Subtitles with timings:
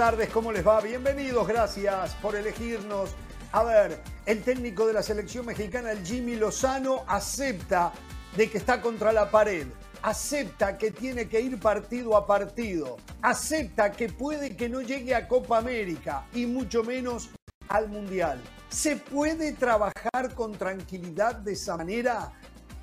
[0.00, 0.80] Tardes, ¿cómo les va?
[0.80, 3.10] Bienvenidos, gracias por elegirnos.
[3.52, 7.92] A ver, el técnico de la selección mexicana, el Jimmy Lozano, acepta
[8.34, 9.66] de que está contra la pared,
[10.00, 15.28] acepta que tiene que ir partido a partido, acepta que puede que no llegue a
[15.28, 17.28] Copa América y mucho menos
[17.68, 18.40] al Mundial.
[18.70, 22.32] ¿Se puede trabajar con tranquilidad de esa manera?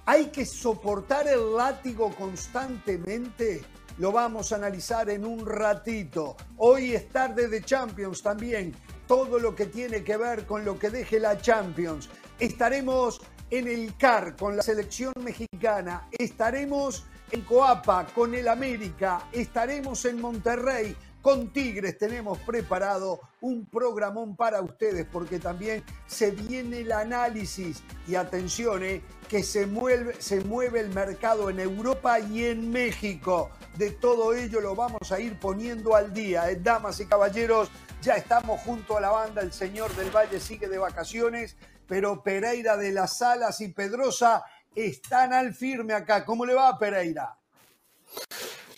[0.06, 3.64] ¿Hay que soportar el látigo constantemente?
[4.00, 6.38] Lo vamos a analizar en un ratito.
[6.58, 8.76] Hoy es tarde de Champions también.
[9.08, 12.08] Todo lo que tiene que ver con lo que deje la Champions.
[12.38, 16.08] Estaremos en el CAR con la selección mexicana.
[16.12, 19.28] Estaremos en Coapa con el América.
[19.32, 20.96] Estaremos en Monterrey
[21.28, 28.16] con Tigres tenemos preparado un programón para ustedes porque también se viene el análisis y
[28.16, 33.50] atención, eh, que se mueve, se mueve el mercado en Europa y en México.
[33.76, 36.50] De todo ello lo vamos a ir poniendo al día.
[36.50, 36.62] Eh.
[36.64, 37.70] Damas y caballeros,
[38.02, 39.42] ya estamos junto a la banda.
[39.42, 41.58] El señor del Valle sigue de vacaciones,
[41.90, 46.24] pero Pereira de las Salas y Pedrosa están al firme acá.
[46.24, 47.38] ¿Cómo le va, Pereira?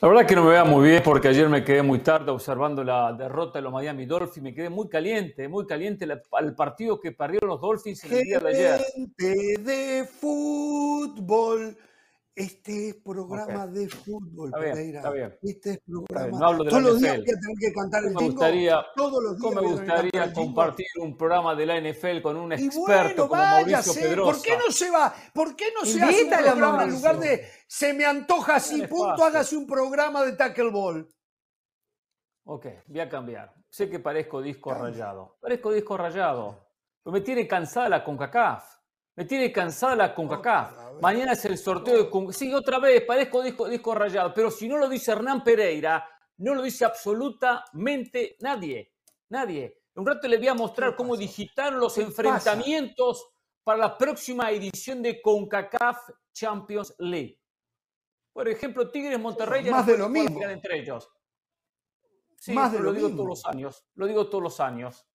[0.02, 2.86] La verdad que no me vea muy bien porque ayer me quedé muy tarde observando
[2.86, 4.42] la derrota de los Miami Dolphins.
[4.42, 8.40] Me quedé muy caliente, muy caliente al partido que perdieron los Dolphins en el día
[8.40, 8.80] de ayer.
[9.18, 11.78] de fútbol
[12.40, 15.38] este es programa de fútbol, está bien, Está bien.
[15.42, 16.40] Este es programa.
[16.40, 17.26] No hablo de Todos la los días NFL.
[17.26, 20.34] que tengo que cantar el me gustaría, Todos los días ¿Cómo me voy a gustaría
[20.34, 24.32] compartir un programa de la NFL con un experto bueno, como Mauricio Pedrosa?
[24.32, 25.14] ¿por qué no se va?
[25.34, 29.24] ¿Por qué no se hace un programa en lugar de se me antoja así, punto,
[29.24, 31.08] hágase un programa de tackleball?
[32.46, 33.54] Ok, voy a cambiar.
[33.70, 34.90] Sé que parezco disco Cambia.
[34.92, 35.38] rayado.
[35.42, 36.70] Parezco disco rayado.
[37.04, 38.80] Pero me tiene cansada la CONCACAF.
[39.16, 40.89] Me tiene cansada la CONCACAF.
[41.02, 42.34] Mañana es el sorteo de.
[42.34, 44.34] Sí, otra vez, parezco disco, disco rayado.
[44.34, 48.94] Pero si no lo dice Hernán Pereira, no lo dice absolutamente nadie.
[49.30, 49.82] Nadie.
[49.96, 53.30] Un rato le voy a mostrar ¿Qué cómo digitaron los ¿Qué enfrentamientos
[53.64, 57.40] para la próxima edición de CONCACAF Champions League.
[58.32, 60.42] Por ejemplo, Tigres Monterrey ya Más no de lo mismo.
[60.44, 61.10] entre ellos.
[62.38, 63.24] Sí, Más de lo lo digo mismo.
[63.24, 63.86] todos los años.
[63.96, 65.06] Lo digo todos los años.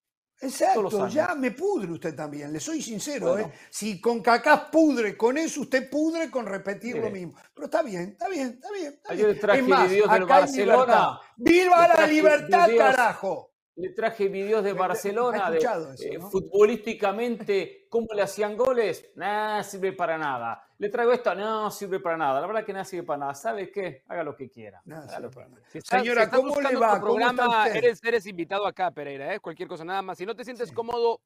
[0.41, 3.47] Exacto, ya me pudre usted también, le soy sincero, Bueno.
[3.47, 3.53] ¿eh?
[3.71, 7.35] Si con Cacá pudre con eso, usted pudre con repetir lo mismo.
[7.55, 8.93] Pero está bien, está bien, está bien.
[8.95, 9.41] Está bien.
[9.41, 10.85] traje Es más, acá Barcelona.
[10.85, 11.09] libertad.
[11.37, 12.95] ¡Viva la libertad, videos.
[12.95, 13.54] carajo!
[13.77, 16.31] Le traje videos de ¿Ha Barcelona, de, eso, eh, no?
[16.31, 19.11] futbolísticamente, cómo le hacían goles.
[19.17, 20.65] Nada sirve para nada.
[20.79, 22.41] Le traigo esto, no sirve para nada.
[22.41, 23.35] La verdad que nada sirve para nada.
[23.35, 24.05] ¿Sabe qué?
[24.07, 24.81] Haga lo que quiera.
[24.85, 25.63] Nada lo para nada.
[25.67, 27.01] Si estás- Señora, si ¿cómo le va?
[27.01, 29.41] ¿Cómo está programa, eres, eres invitado acá, Pereira, ¿eh?
[29.41, 30.19] Cualquier cosa nada más.
[30.19, 31.21] Si no te sientes cómodo,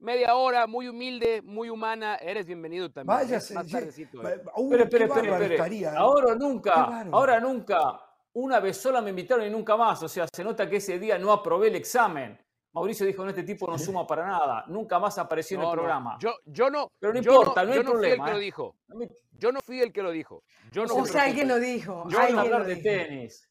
[0.00, 3.18] media hora, muy humilde, muy humana, eres bienvenido también.
[3.18, 3.22] ¿eh?
[3.22, 3.54] Váyase.
[3.54, 3.72] Más sí.
[3.72, 4.42] tardecito, ¿eh?
[4.56, 5.54] Uy, bárbaro espere.
[5.54, 5.96] estaría, ¿eh?
[5.96, 8.00] Ahora nunca, ahora nunca.
[8.34, 10.02] Una vez sola me invitaron y nunca más.
[10.02, 12.38] O sea, se nota que ese día no aprobé el examen.
[12.72, 14.64] Mauricio dijo, no, este tipo no suma para nada.
[14.66, 16.16] Nunca más apareció en No, el no, programa.
[16.18, 16.90] Yo, yo no.
[16.98, 18.40] Pero no yo importa, no hay yo no fui el problema, que lo ¿eh?
[18.40, 18.76] dijo.
[18.88, 18.98] No
[19.38, 20.42] Yo no fui el que lo dijo.
[20.72, 22.04] Yo no O sea, alguien lo dijo.
[22.08, 23.48] Yo a hablar lo de tenis.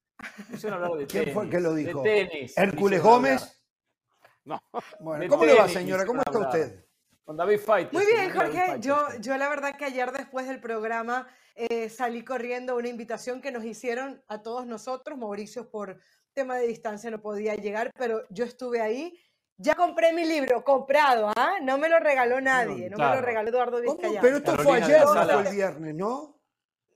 [0.64, 2.02] Hablar de ¿Quién fue el que lo dijo?
[2.02, 2.58] De tenis.
[2.58, 3.64] ¿Hércules Gómez?
[4.44, 4.62] No.
[5.00, 6.06] Bueno, De ¿cómo le va, señora?
[6.06, 6.86] ¿Cómo está usted?
[7.24, 7.92] Con David Fight.
[7.94, 8.78] Muy bien, Jorge.
[8.80, 13.52] Yo, yo la verdad que ayer después del programa eh, salí corriendo una invitación que
[13.52, 15.18] nos hicieron a todos nosotros.
[15.18, 15.98] Mauricio por
[16.34, 19.18] tema de distancia no podía llegar, pero yo estuve ahí.
[19.58, 21.58] Ya compré mi libro, comprado, ¿ah?
[21.62, 23.20] No me lo regaló nadie, no me claro.
[23.22, 23.94] lo regaló Eduardo ¿Cómo?
[23.94, 24.22] Vizcayano.
[24.22, 26.42] Pero esto fue ayer, no fue el viernes, ¿no?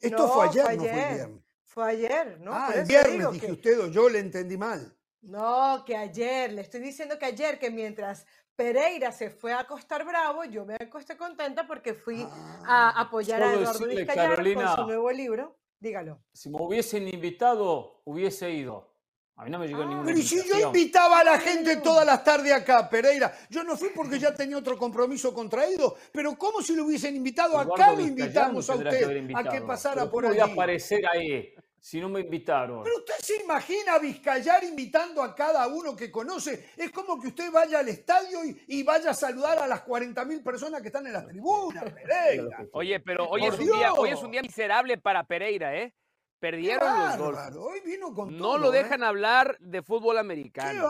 [0.02, 1.16] Esto No, fue ayer, fue no fue el ayer.
[1.16, 1.44] viernes.
[1.64, 2.52] Fue ayer, ¿no?
[2.54, 4.92] ah, el viernes, dije que- usted, o yo le entendí mal.
[5.22, 8.26] No, que ayer, le estoy diciendo que ayer, que mientras
[8.68, 12.28] Pereira se fue a acostar bravo, yo me acosté contenta porque fui
[12.66, 12.90] Ah.
[12.97, 15.55] a apoyar a Eduardo decirle, Vizcayano con Carolina, su nuevo libro.
[15.79, 16.20] Dígalo.
[16.34, 18.96] Si me hubiesen invitado, hubiese ido.
[19.35, 21.76] A mí no me llegó Ah, ninguna Pero ¿y si yo invitaba a la gente
[21.78, 23.32] todas las tardes acá, Pereira?
[23.52, 27.59] Yo no fui porque ya tenía otro compromiso contraído, pero ¿cómo si lo hubiesen invitado
[27.59, 30.41] acá lo invitamos a usted a que pasara Pero por ¿cómo allí?
[30.41, 32.84] voy a aparecer ahí si no me invitaron?
[32.84, 36.70] Pero usted se imagina a Vizcayar invitando a cada uno que conoce.
[36.76, 40.44] Es como que usted vaya al estadio y, y vaya a saludar a las 40.000
[40.44, 42.66] personas que están en las tribunas, Pereira.
[42.74, 45.94] Oye, pero hoy es, un día, hoy es un día miserable para Pereira, ¿eh?
[46.40, 48.84] Qué Perdieron los Hoy vino con No todo, lo ¿eh?
[48.84, 50.88] dejan hablar de fútbol Qué americano.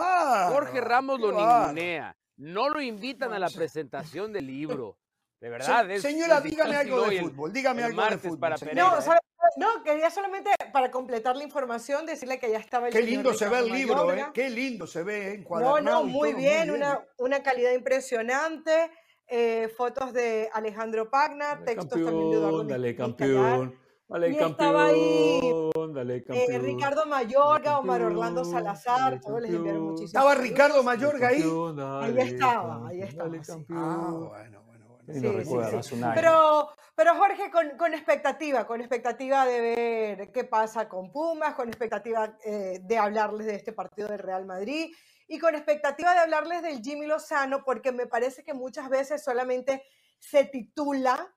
[0.52, 2.18] Jorge Ramos lo ningunea.
[2.36, 4.98] No lo invitan a la presentación del libro.
[5.40, 5.92] De Se- verdad.
[5.92, 7.54] es- señora, es dígame algo de fútbol.
[7.54, 8.40] Dígame el algo de martes fútbol.
[8.40, 8.58] para.
[8.58, 9.02] Pereira, No, ¿eh?
[9.02, 9.20] ¿sabe?
[9.56, 13.34] No, quería solamente para completar la información decirle que ya estaba el Qué señor lindo
[13.34, 14.26] se ve el libro, ¿eh?
[14.34, 15.28] Qué lindo se ve, ¿eh?
[15.30, 18.92] No, encuadernado no, y muy todo, bien, una, una calidad impresionante.
[19.30, 23.80] eh, fotos de Alejandro Pagna, Dale, textos también de Eduardo campeón, dale, campeón.
[24.10, 26.62] Dale, Y estaba ahí, campeón, dale, Eh, campeón.
[26.64, 29.84] Ricardo Mayorga, Omar Orlando Salazar, dale, todos les enviaron campeón.
[29.92, 30.36] muchísimos ¿Estaba.
[30.36, 31.42] Ricardo Mayorga ahí?
[31.42, 33.32] Campeón, Ahí estaba, ahí estaba.
[33.72, 34.62] Ah, bueno,
[35.08, 35.78] Sí, sí, sí.
[35.78, 36.14] hace un año.
[36.16, 41.70] Pero, pero Jorge, con, con expectativa, con expectativa de ver qué pasa con Pumas, con
[41.70, 44.94] expectativa eh, de hablarles de este partido del Real Madrid
[45.28, 49.84] y con expectativa de hablarles del Jimmy Lozano, porque me parece que muchas veces solamente
[50.20, 51.34] se titula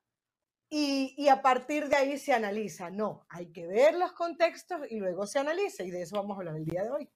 [0.69, 2.91] y, y a partir de ahí se analiza.
[2.91, 6.41] No, hay que ver los contextos y luego se analiza y de eso vamos a
[6.41, 7.11] hablar el día de hoy.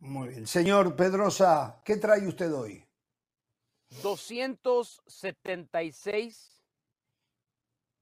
[0.00, 0.46] Muy bien.
[0.46, 2.83] Señor Pedrosa, ¿qué trae usted hoy?
[4.02, 6.50] 276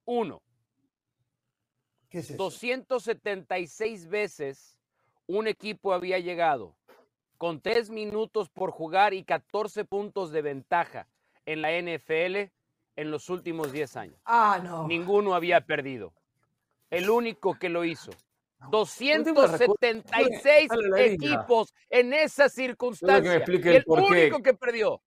[0.05, 0.43] 1.
[2.09, 2.37] ¿Qué es eso?
[2.37, 4.79] 276 veces
[5.27, 6.77] un equipo había llegado
[7.39, 11.09] con 3 minutos por jugar y 14 puntos de ventaja
[11.47, 12.51] en la NFL
[12.97, 14.21] en los últimos 10 años.
[14.25, 14.87] Ah, no.
[14.87, 16.13] Ninguno había perdido.
[16.91, 18.11] El único que lo hizo.
[18.61, 19.75] Último recuerdo.
[19.81, 21.13] 276 Dale la línea.
[21.15, 23.43] equipos en esa circunstancia.
[23.45, 25.03] el único que perdió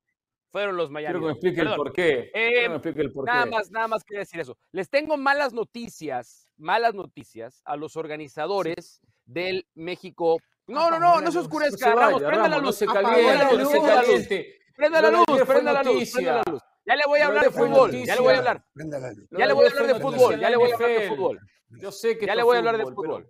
[0.55, 1.11] fueron los Miami.
[1.11, 1.77] Quiero que me explique el Perdón.
[1.77, 2.29] por qué.
[2.31, 3.49] Quiero que Eh, me explique el por Nada qué.
[3.49, 4.57] más, nada más quería decir eso.
[4.71, 10.37] Les tengo malas noticias, malas noticias a los organizadores del México.
[10.67, 12.75] No, no, no, la no se oscurezca, No Ramos, prenda la no luz.
[12.77, 14.59] se caliente, no caliente.
[14.77, 16.61] Prenda la luz, prenda la luz, prenda la luz.
[16.85, 18.65] Ya le voy a hablar de fútbol, ya le voy a hablar.
[18.75, 21.39] Ya de le voy a hablar de fútbol, ya le voy a hablar de fútbol.
[21.81, 23.29] Yo sé que Ya le voy a hablar de fútbol.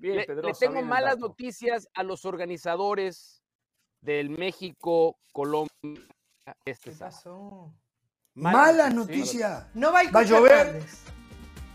[0.00, 3.42] Bien, Le, le tengo bien el malas noticias a los organizadores
[4.02, 5.70] del México, Colombia,
[6.64, 7.72] este ¿Qué pasó?
[8.34, 9.68] Mala noticia.
[9.74, 10.82] No va a, ¿Va a llover?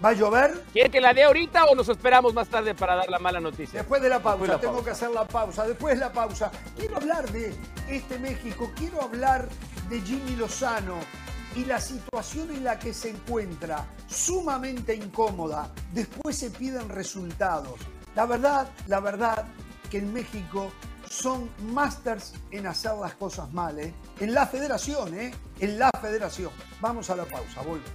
[0.04, 0.64] ¿Va a llover?
[0.72, 3.80] ¿Quiere que la dé ahorita o nos esperamos más tarde para dar la mala noticia?
[3.80, 4.86] Después de la pausa, Después de la tengo pausa.
[4.86, 5.68] que hacer la pausa.
[5.68, 7.54] Después de la pausa, quiero hablar de
[7.90, 9.48] este México, quiero hablar
[9.90, 10.96] de Jimmy Lozano
[11.56, 15.72] y la situación en la que se encuentra, sumamente incómoda.
[15.94, 17.80] Después se piden resultados.
[18.16, 19.46] La verdad, la verdad,
[19.90, 20.72] que en México
[21.14, 23.94] son masters en hacer las cosas mal, ¿eh?
[24.20, 25.32] En la federación, ¿eh?
[25.60, 26.52] En la federación.
[26.82, 27.86] Vamos a la pausa, vuelvo.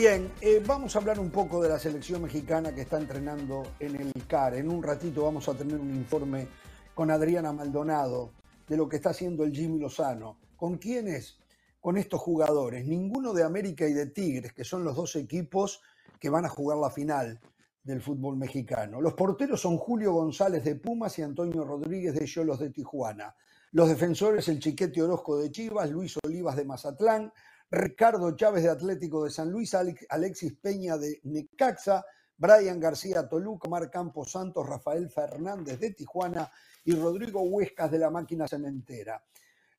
[0.00, 3.96] Bien, eh, vamos a hablar un poco de la selección mexicana que está entrenando en
[3.96, 4.54] el CAR.
[4.54, 6.48] En un ratito vamos a tener un informe
[6.94, 8.30] con Adriana Maldonado
[8.66, 10.38] de lo que está haciendo el Jimmy Lozano.
[10.56, 11.36] ¿Con quiénes?
[11.82, 12.86] Con estos jugadores.
[12.86, 15.82] Ninguno de América y de Tigres, que son los dos equipos
[16.18, 17.38] que van a jugar la final
[17.84, 19.02] del fútbol mexicano.
[19.02, 23.34] Los porteros son Julio González de Pumas y Antonio Rodríguez de Cholos de Tijuana.
[23.72, 27.30] Los defensores, el Chiquete Orozco de Chivas, Luis Olivas de Mazatlán,
[27.70, 32.04] Ricardo Chávez de Atlético de San Luis, Alex- Alexis Peña de Necaxa,
[32.36, 36.50] Brian García Toluca, Mar Campos Santos, Rafael Fernández de Tijuana
[36.84, 39.22] y Rodrigo Huescas de la Máquina Cementera.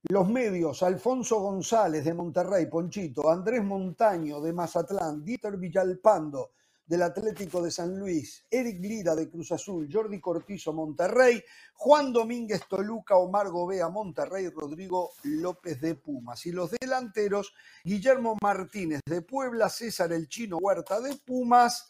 [0.03, 6.51] Los medios, Alfonso González de Monterrey, Ponchito, Andrés Montaño de Mazatlán, Dieter Villalpando
[6.91, 11.41] del Atlético de San Luis, Eric Lira de Cruz Azul, Jordi Cortizo Monterrey,
[11.75, 16.45] Juan Domínguez Toluca, Omar Gobea Monterrey, Rodrigo López de Pumas.
[16.47, 17.53] Y los delanteros,
[17.85, 21.87] Guillermo Martínez de Puebla, César El Chino Huerta de Pumas,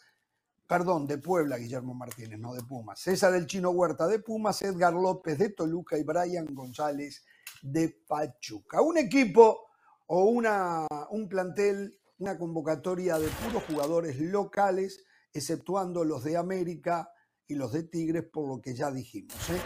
[0.68, 4.94] perdón, de Puebla, Guillermo Martínez, no de Pumas, César El Chino Huerta de Pumas, Edgar
[4.94, 7.24] López de Toluca y Brian González
[7.60, 8.80] de Pachuca.
[8.80, 9.66] Un equipo
[10.06, 17.10] o una, un plantel, una convocatoria de puros jugadores locales, exceptuando los de América
[17.48, 19.34] y los de Tigres, por lo que ya dijimos.
[19.50, 19.60] ¿eh?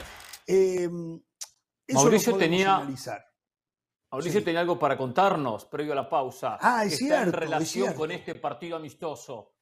[0.47, 0.91] Eh, eso
[1.89, 3.23] lo Mauricio podemos tenía- analizar.
[4.11, 4.45] Mauricio Sí.
[4.45, 6.57] tenía algo para contarnos previo a la pausa.
[6.63, 8.31] Ah, es que cierto, Está es en relación con cierto.
[8.31, 9.53] este partido amistoso.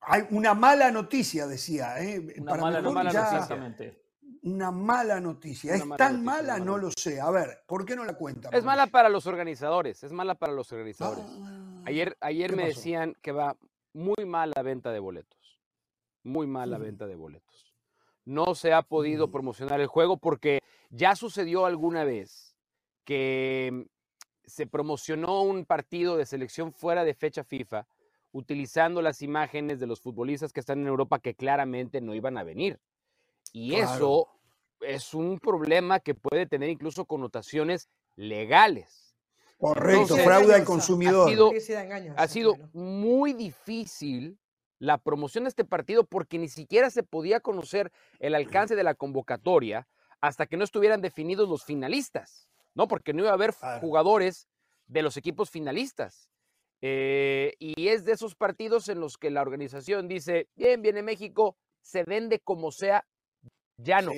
[0.00, 2.00] Hay una mala noticia, decía.
[2.02, 2.34] ¿eh?
[2.38, 3.38] Una Para mala, mejor mala ya- noticia.
[3.38, 4.04] Exactamente.
[4.44, 5.72] Una mala noticia.
[5.74, 6.58] Una ¿Es mala tan noticia, mala?
[6.64, 7.20] No lo sé.
[7.20, 8.48] A ver, ¿por qué no la cuenta?
[8.52, 11.24] Es mala para los organizadores, es mala para los organizadores.
[11.26, 12.76] Ah, Ayer, ayer ¿qué me pasó?
[12.76, 13.56] decían que va
[13.92, 15.60] muy mal la venta de boletos.
[16.22, 17.74] Muy mal la venta de boletos.
[18.24, 20.60] No se ha podido promocionar el juego porque
[20.90, 22.56] ya sucedió alguna vez
[23.04, 23.82] que mm,
[24.46, 27.86] se promocionó un partido de selección fuera de fecha FIFA
[28.32, 32.42] utilizando las imágenes de los futbolistas que están en Europa que claramente no iban a
[32.44, 32.80] venir.
[33.52, 33.84] Y Claro.
[33.94, 34.28] eso
[34.80, 39.03] es un problema que puede tener incluso connotaciones legales.
[39.58, 41.28] Correcto, Entonces, fraude al ha consumidor.
[41.30, 41.52] sido-
[42.16, 44.38] ha sido muy difícil
[44.78, 48.94] la promoción de este partido porque ni siquiera se podía conocer el alcance de la
[48.94, 49.86] convocatoria
[50.20, 52.88] hasta que no estuvieran definidos los finalistas, ¿no?
[52.88, 54.48] Porque no iba a haber jugadores
[54.86, 56.28] de los equipos finalistas.
[56.82, 61.56] Eh, y es de esos partidos en los que la organización dice, bien, viene México,
[61.80, 63.06] se vende como sea,
[63.78, 64.12] ya no.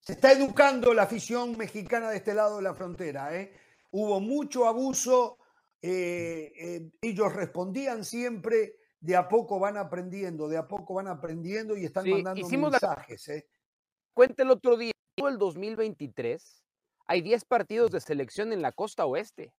[0.00, 3.34] Se está educando la afición mexicana de este lado de la frontera.
[3.34, 3.52] ¿eh?
[3.92, 5.38] Hubo mucho abuso,
[5.82, 11.76] eh, eh, ellos respondían siempre, de a poco van aprendiendo, de a poco van aprendiendo
[11.76, 13.28] y están mandando mensajes.
[13.28, 13.42] La...
[14.12, 16.62] Cuente el otro día, el 2023,
[17.06, 19.52] hay 10 partidos de selección en la costa oeste.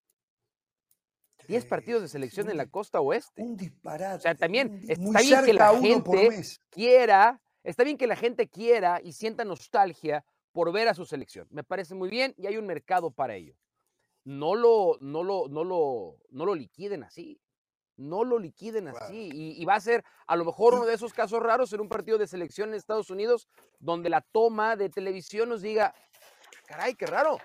[1.47, 3.41] 10 partidos de selección en la costa oeste.
[3.41, 4.17] Un disparate.
[4.17, 9.01] O sea, también está bien que la gente quiera, está bien que la gente quiera
[9.03, 11.47] y sienta nostalgia por ver a su selección.
[11.49, 13.55] Me parece muy bien y hay un mercado para ello.
[14.23, 17.41] No lo, no lo, no lo, no lo liquiden así.
[17.97, 19.29] No lo liquiden así.
[19.31, 22.17] Y, va a ser a lo mejor uno de esos casos raros en un partido
[22.17, 23.47] de selección en Estados Unidos
[23.79, 25.93] donde la toma de televisión nos diga,
[26.65, 27.37] caray, qué raro.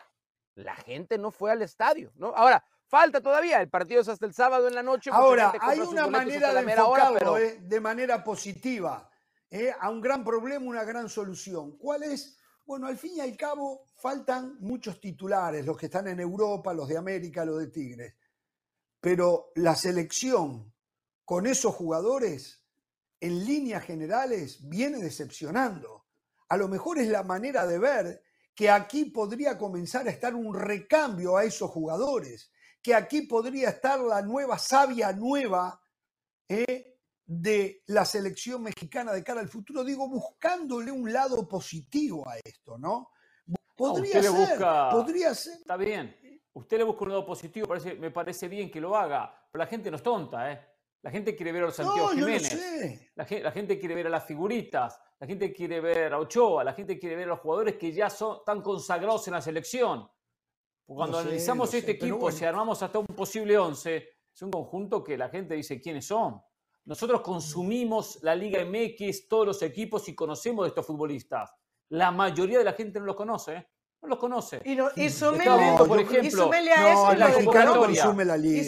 [0.54, 2.28] La gente no fue al estadio, ¿no?
[2.28, 3.60] Ahora, falta todavía.
[3.60, 5.10] El partido es hasta el sábado en la noche.
[5.12, 7.58] Ahora, hay una manera de enfocarlo ¿eh?
[7.60, 9.10] de manera positiva.
[9.50, 9.74] ¿eh?
[9.78, 11.76] A un gran problema, una gran solución.
[11.76, 12.38] ¿Cuál es?
[12.66, 16.88] Bueno, al fin y al cabo faltan muchos titulares, los que están en Europa, los
[16.88, 18.14] de América, los de Tigres.
[19.00, 20.74] Pero la selección
[21.24, 22.64] con esos jugadores,
[23.20, 26.06] en líneas generales, viene decepcionando.
[26.48, 30.52] A lo mejor es la manera de ver que aquí podría comenzar a estar un
[30.52, 32.50] recambio a esos jugadores,
[32.82, 35.80] que aquí podría estar la nueva savia nueva
[36.48, 36.95] ¿eh?
[37.26, 42.78] De la selección mexicana de cara al futuro, digo, buscándole un lado positivo a esto,
[42.78, 43.10] ¿no?
[43.76, 44.58] Podría ser,
[44.90, 45.54] podría ser.
[45.54, 46.16] Está bien.
[46.54, 47.68] Usted le busca un lado positivo,
[47.98, 50.60] me parece bien que lo haga, pero la gente no es tonta, ¿eh?
[51.02, 53.12] La gente quiere ver a los Santiago Jiménez.
[53.14, 56.64] La, gente, la, gente, quiere ver a las figuritas, la gente quiere ver a Ochoa,
[56.64, 60.08] la gente quiere ver a los jugadores que ya son tan consagrados en la selección.
[60.86, 65.28] Cuando analizamos este equipo, si armamos hasta un posible 11, es un conjunto que la
[65.28, 66.40] gente dice quiénes son.
[66.86, 71.52] Nosotros consumimos la Liga MX, todos los equipos y conocemos de estos futbolistas.
[71.88, 73.54] La mayoría de la gente no los conoce.
[73.56, 73.68] ¿eh?
[74.02, 74.60] No los conoce.
[74.64, 78.62] Y, no, y por ejemplo, a eso la consume la liga.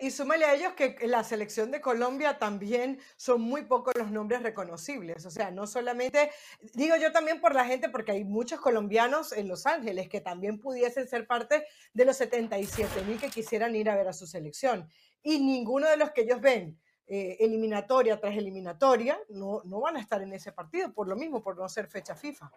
[0.00, 4.42] Y súmale, a ellos que la selección de Colombia también son muy pocos los nombres
[4.42, 5.26] reconocibles.
[5.26, 6.30] O sea, no solamente,
[6.72, 10.60] digo yo también por la gente, porque hay muchos colombianos en Los Ángeles que también
[10.60, 14.88] pudiesen ser parte de los 77 mil que quisieran ir a ver a su selección.
[15.22, 16.80] Y ninguno de los que ellos ven
[17.12, 21.42] eh, eliminatoria tras eliminatoria, no, no van a estar en ese partido, por lo mismo,
[21.42, 22.52] por no ser fecha FIFA.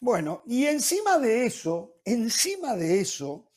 [0.00, 3.48] Bueno, y encima de eso, encima de eso,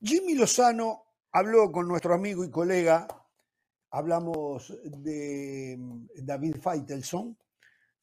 [0.00, 3.06] Jimmy Lozano habló con nuestro amigo y colega,
[3.90, 7.36] hablamos de mm, David Feitelson,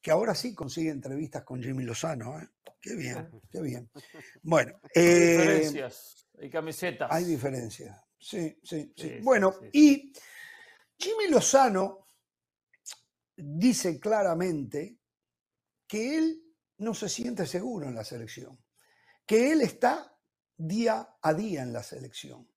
[0.00, 2.38] que ahora sí consigue entrevistas con Jimmy Lozano.
[2.38, 2.48] ¿eh?
[2.80, 3.90] Qué bien, qué bien.
[4.44, 4.78] Bueno.
[4.94, 7.10] hay eh, diferencias, hay camisetas.
[7.10, 9.18] Hay diferencias, sí, sí, sí.
[9.20, 10.12] bueno, y
[10.98, 12.06] Jimmy Lozano
[13.36, 14.98] dice claramente
[15.86, 16.42] que él
[16.78, 18.58] no se siente seguro en la selección,
[19.26, 20.16] que él está
[20.56, 22.48] día a día en la selección,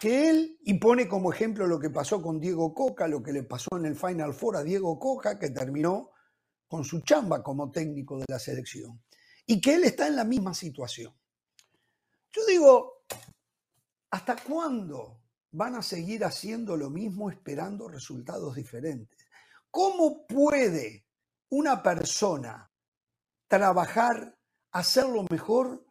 [0.00, 3.44] que él, y pone como ejemplo lo que pasó con Diego Coca, lo que le
[3.44, 6.10] pasó en el Final Four a Diego Coca, que terminó
[6.66, 9.02] con su chamba como técnico de la selección,
[9.46, 11.14] y que él está en la misma situación.
[12.32, 13.04] Yo digo,
[14.10, 15.21] ¿hasta cuándo
[15.52, 19.18] van a seguir haciendo lo mismo esperando resultados diferentes.
[19.70, 21.06] ¿Cómo puede
[21.50, 22.70] una persona
[23.46, 24.36] trabajar,
[24.72, 25.84] hacerlo mejor,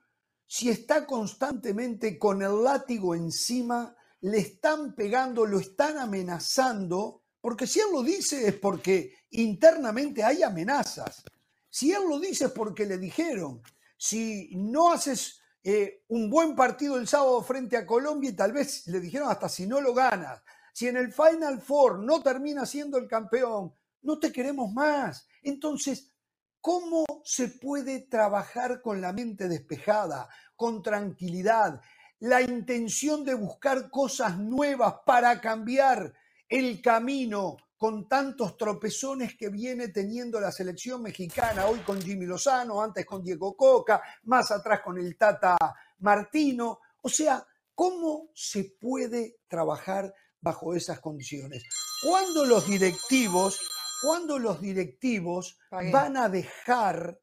[0.47, 7.23] si está constantemente con el látigo encima, le están pegando, lo están amenazando?
[7.39, 11.23] Porque si él lo dice es porque internamente hay amenazas.
[11.69, 13.61] Si él lo dice es porque le dijeron,
[13.95, 18.87] si no haces eh, un buen partido el sábado frente a Colombia y tal vez
[18.87, 20.41] le dijeron hasta si no lo ganas,
[20.73, 25.27] si en el Final Four no termina siendo el campeón, no te queremos más.
[25.43, 26.11] Entonces,
[26.59, 31.81] ¿cómo se puede trabajar con la mente despejada, con tranquilidad,
[32.19, 36.13] la intención de buscar cosas nuevas para cambiar
[36.47, 42.79] el camino con tantos tropezones que viene teniendo la selección mexicana, hoy con Jimmy Lozano,
[42.79, 45.57] antes con Diego Coca, más atrás con el Tata
[45.97, 46.77] Martino.
[47.01, 51.63] O sea, ¿cómo se puede trabajar bajo esas condiciones?
[52.03, 53.59] ¿Cuándo los directivos,
[54.03, 57.19] cuando los directivos van a dejar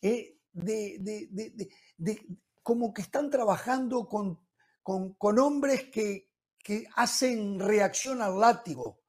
[0.00, 1.68] eh, de,
[2.62, 4.38] como que están trabajando con,
[4.84, 6.30] con, hombres que,
[6.62, 9.00] que hacen reacción al látigo?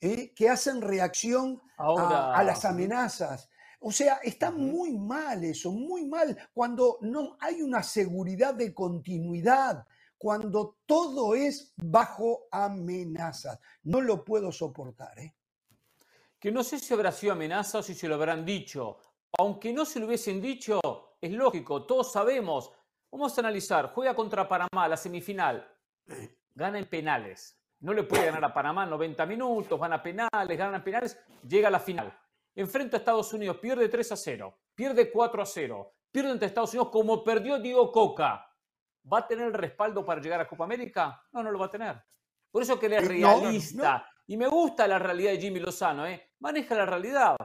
[0.00, 0.32] ¿Eh?
[0.34, 3.48] que hacen reacción a, las amenazas.
[3.80, 9.86] O sea, está muy mal eso, muy mal, cuando no hay una seguridad de continuidad,
[10.18, 13.58] cuando todo es bajo amenazas.
[13.84, 15.18] No lo puedo soportar.
[15.18, 15.34] ¿eh?
[16.38, 18.98] Que no sé si habrá sido amenaza o si se lo habrán dicho.
[19.38, 20.80] Aunque no se lo hubiesen dicho,
[21.20, 22.70] es lógico, todos sabemos.
[23.10, 25.66] Vamos a analizar, juega contra Panamá la semifinal,
[26.54, 27.59] gana en penales.
[27.80, 31.70] No le puede ganar a Panamá 90 minutos, van a penales, ganan penales, llega a
[31.70, 32.12] la final.
[32.54, 36.74] Enfrenta a Estados Unidos, pierde 3 a 0, pierde 4 a 0, pierde ante Estados
[36.74, 38.46] Unidos como perdió Diego Coca.
[39.10, 41.22] ¿Va a tener el respaldo para llegar a Copa América?
[41.32, 42.02] No, no lo va a tener.
[42.50, 44.06] Por eso que él es eh, realista.
[44.26, 46.32] Y me gusta la realidad de Jimmy Lozano, ¿eh?
[46.40, 47.36] Maneja la realidad.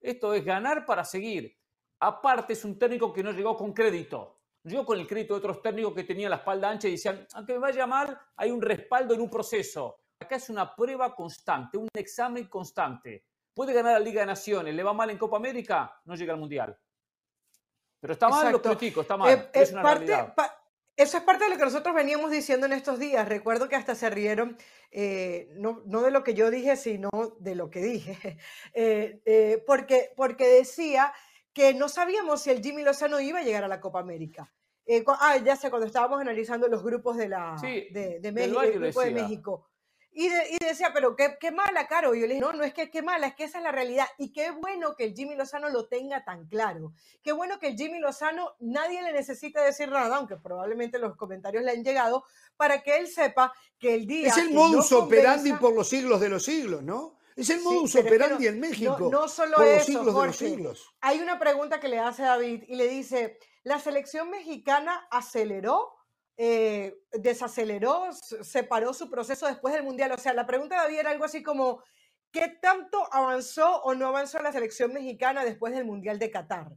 [0.00, 1.56] Esto es ganar para seguir.
[2.00, 4.41] Aparte, es un técnico que no llegó con crédito.
[4.64, 7.54] Llegó con el crédito de otros técnicos que tenían la espalda ancha y decían, aunque
[7.54, 9.98] me vaya mal, hay un respaldo en un proceso.
[10.20, 13.24] Acá es una prueba constante, un examen constante.
[13.52, 16.38] Puede ganar la Liga de Naciones, le va mal en Copa América, no llega al
[16.38, 16.78] Mundial.
[18.00, 19.30] Pero está mal, lo critico, está mal.
[19.30, 20.34] Eh, es una realidad.
[20.96, 23.26] Eso es parte de lo que nosotros veníamos diciendo en estos días.
[23.26, 24.58] Recuerdo que hasta se rieron,
[24.90, 28.38] eh, no, de lo que yo dije, sino de lo que dije,
[28.74, 31.12] eh, eh, porque, porque decía
[31.52, 34.52] que no sabíamos si el Jimmy Lozano iba a llegar a la Copa América.
[35.20, 39.10] ah, ya sé, cuando estábamos analizando los grupos de, la, de, México, el grupo de
[39.10, 39.68] México.
[40.14, 40.28] Y,
[40.58, 42.14] decía, pero qué, qué, mala, Caro.
[42.14, 43.72] Y yo le dije, no, no es que qué mala, es que esa es la
[43.72, 44.06] realidad.
[44.18, 46.92] Y qué bueno que el Jimmy Lozano lo tenga tan claro.
[47.22, 51.64] Qué bueno que el Jimmy Lozano nadie le necesita decir nada, aunque probablemente los comentarios
[51.64, 52.24] le han llegado,
[52.58, 54.28] para que él sepa que el día.
[54.28, 57.16] Es el modus operandi por los siglos de los siglos, ¿no?
[57.36, 59.08] Es el modus operandi en México.
[59.10, 60.56] No, solo eso, Jorge.
[61.00, 65.94] Hay una pregunta que le hace David y le dice: ¿la selección mexicana aceleró?
[66.38, 70.12] Eh, desaceleró, separó su proceso después del Mundial.
[70.12, 71.82] O sea, la pregunta de David era algo así como,
[72.32, 76.72] ¿qué tanto avanzó o no avanzó la selección mexicana después del Mundial de Qatar?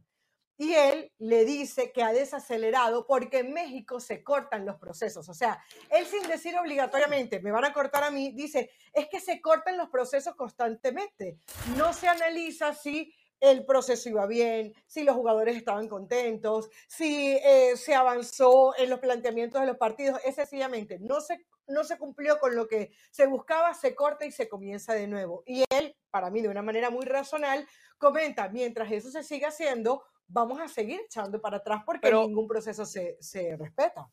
[0.58, 5.28] Y él le dice que ha desacelerado porque en México se cortan los procesos.
[5.28, 9.20] O sea, él sin decir obligatoriamente, me van a cortar a mí, dice, es que
[9.20, 11.38] se cortan los procesos constantemente.
[11.76, 17.76] No se analiza si el proceso iba bien, si los jugadores estaban contentos, si eh,
[17.76, 20.20] se avanzó en los planteamientos de los partidos.
[20.24, 24.32] Es sencillamente, no se, no se cumplió con lo que se buscaba, se corta y
[24.32, 25.42] se comienza de nuevo.
[25.46, 27.66] Y él, para mí, de una manera muy racional,
[27.98, 32.84] comenta, mientras eso se siga haciendo, vamos a seguir echando para atrás porque ningún proceso
[32.84, 34.08] se, respeta.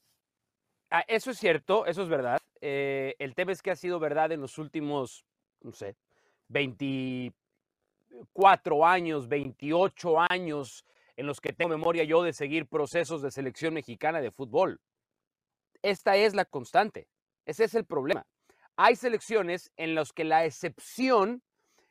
[0.89, 2.39] Ah, eso es cierto, eso es verdad.
[2.62, 5.26] Eh, el tema es que ha sido verdad en los últimos,
[5.62, 5.95] no sé,
[6.49, 7.34] 20
[8.32, 13.73] cuatro años, 28 años en los que tengo memoria yo de seguir procesos de selección
[13.73, 14.80] mexicana de fútbol.
[15.82, 17.08] Esta es la constante.
[17.45, 18.26] Ese es el problema.
[18.76, 21.43] Hay selecciones en las que la excepción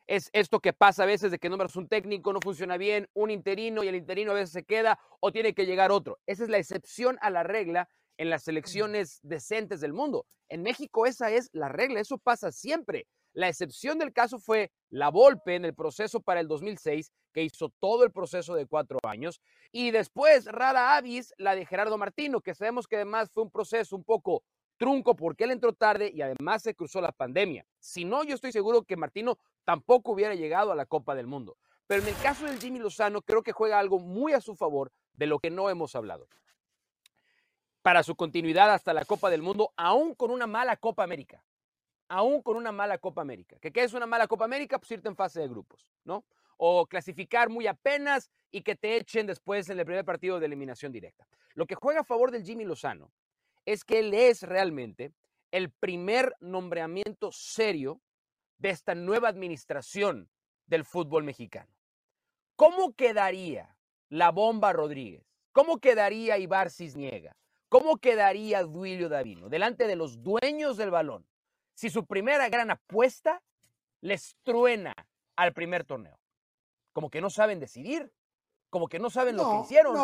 [0.06, 3.30] es esto que pasa a veces de que nombras un técnico, no funciona bien, un
[3.30, 6.18] interino y el interino a veces se queda o tiene que llegar otro.
[6.26, 7.88] Esa es la excepción a la regla
[8.18, 10.26] en las selecciones decentes del mundo.
[10.48, 13.06] En México esa es la regla, eso pasa siempre.
[13.32, 17.70] La excepción del caso fue la Volpe en el proceso para el 2006, que hizo
[17.80, 22.54] todo el proceso de cuatro años, y después Rara Avis, la de Gerardo Martino, que
[22.54, 24.44] sabemos que además fue un proceso un poco
[24.82, 27.64] trunco porque él entró tarde y además se cruzó la pandemia.
[27.78, 31.56] Si no, yo estoy seguro que Martino tampoco hubiera llegado a la Copa del Mundo.
[31.86, 34.90] Pero en el caso del Jimmy Lozano, creo que juega algo muy a su favor
[35.12, 36.26] de lo que no hemos hablado.
[37.82, 41.44] Para su continuidad hasta la Copa del Mundo, aún con una mala Copa América
[42.08, 43.56] aún con una mala Copa América.
[43.58, 44.78] ¿Qué, es una mala Copa América?
[44.78, 46.26] Pues irte en fase de grupos, ¿no?
[46.58, 50.92] O clasificar muy apenas y que te echen después en el primer partido de eliminación
[50.92, 51.26] directa.
[51.54, 53.10] Lo que juega a favor del Jimmy Lozano
[53.64, 55.12] es que él es realmente
[55.50, 58.00] el primer nombramiento serio
[58.58, 60.30] de esta nueva administración
[60.66, 61.72] del fútbol mexicano.
[62.56, 63.76] ¿Cómo quedaría
[64.08, 65.24] la bomba Rodríguez?
[65.52, 67.36] ¿Cómo quedaría Ibar Cisniega?
[67.68, 71.26] ¿Cómo quedaría Duilio Davino delante de los dueños del balón?
[71.74, 73.42] si su primera gran apuesta
[74.00, 74.94] les truena
[75.36, 76.18] al primer torneo.
[76.92, 78.12] Como que no saben decidir,
[78.70, 79.96] como que no saben lo que hicieron,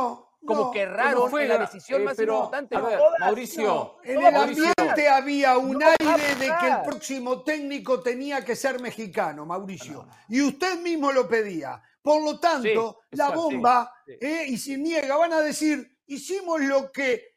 [0.45, 2.77] como que raro fue la decisión eh, más importante.
[3.21, 8.81] Mauricio, en el ambiente había un aire de que el próximo técnico tenía que ser
[8.81, 11.83] mexicano, Mauricio, y usted mismo lo pedía.
[12.01, 17.37] Por lo tanto, la bomba eh, y sin niega van a decir, hicimos lo que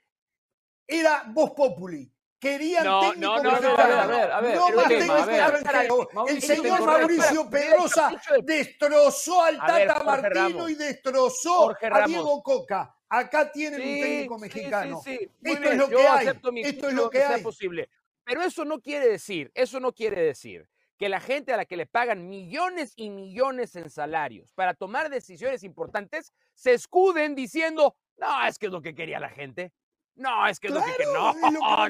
[0.87, 2.11] era Voz Populi
[2.41, 3.93] querían no, técnico no, no, mexicano.
[3.93, 6.27] A ver, a ver, no más técnico extranjero.
[6.27, 12.97] El señor Mauricio Pedrosa destrozó al Tata Martino y destrozó a Diego Coca.
[13.07, 15.01] Acá tienen un técnico mexicano.
[15.03, 16.27] Sí, sí, Esto es lo que hay.
[16.27, 17.41] Esto es lo que, hay.
[17.43, 17.89] Posible.
[18.23, 21.77] Pero eso no quiere decir, eso no quiere decir que la gente a la que
[21.77, 28.45] le pagan millones y millones en salarios para tomar decisiones importantes se escuden diciendo, no,
[28.45, 29.73] es que es lo que quería la gente.
[30.15, 31.33] No, es que es lo que no.
[31.33, 31.89] no, no, ahora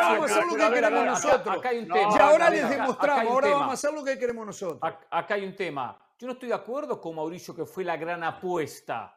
[0.00, 1.56] vamos a hacer lo que queremos nosotros.
[1.56, 2.14] Acá hay un tema.
[2.14, 4.80] Y ahora les demostramos, ahora vamos a hacer lo que queremos nosotros.
[5.10, 5.98] Acá hay un tema.
[6.18, 9.16] Yo no estoy de acuerdo con Mauricio que fue la gran apuesta.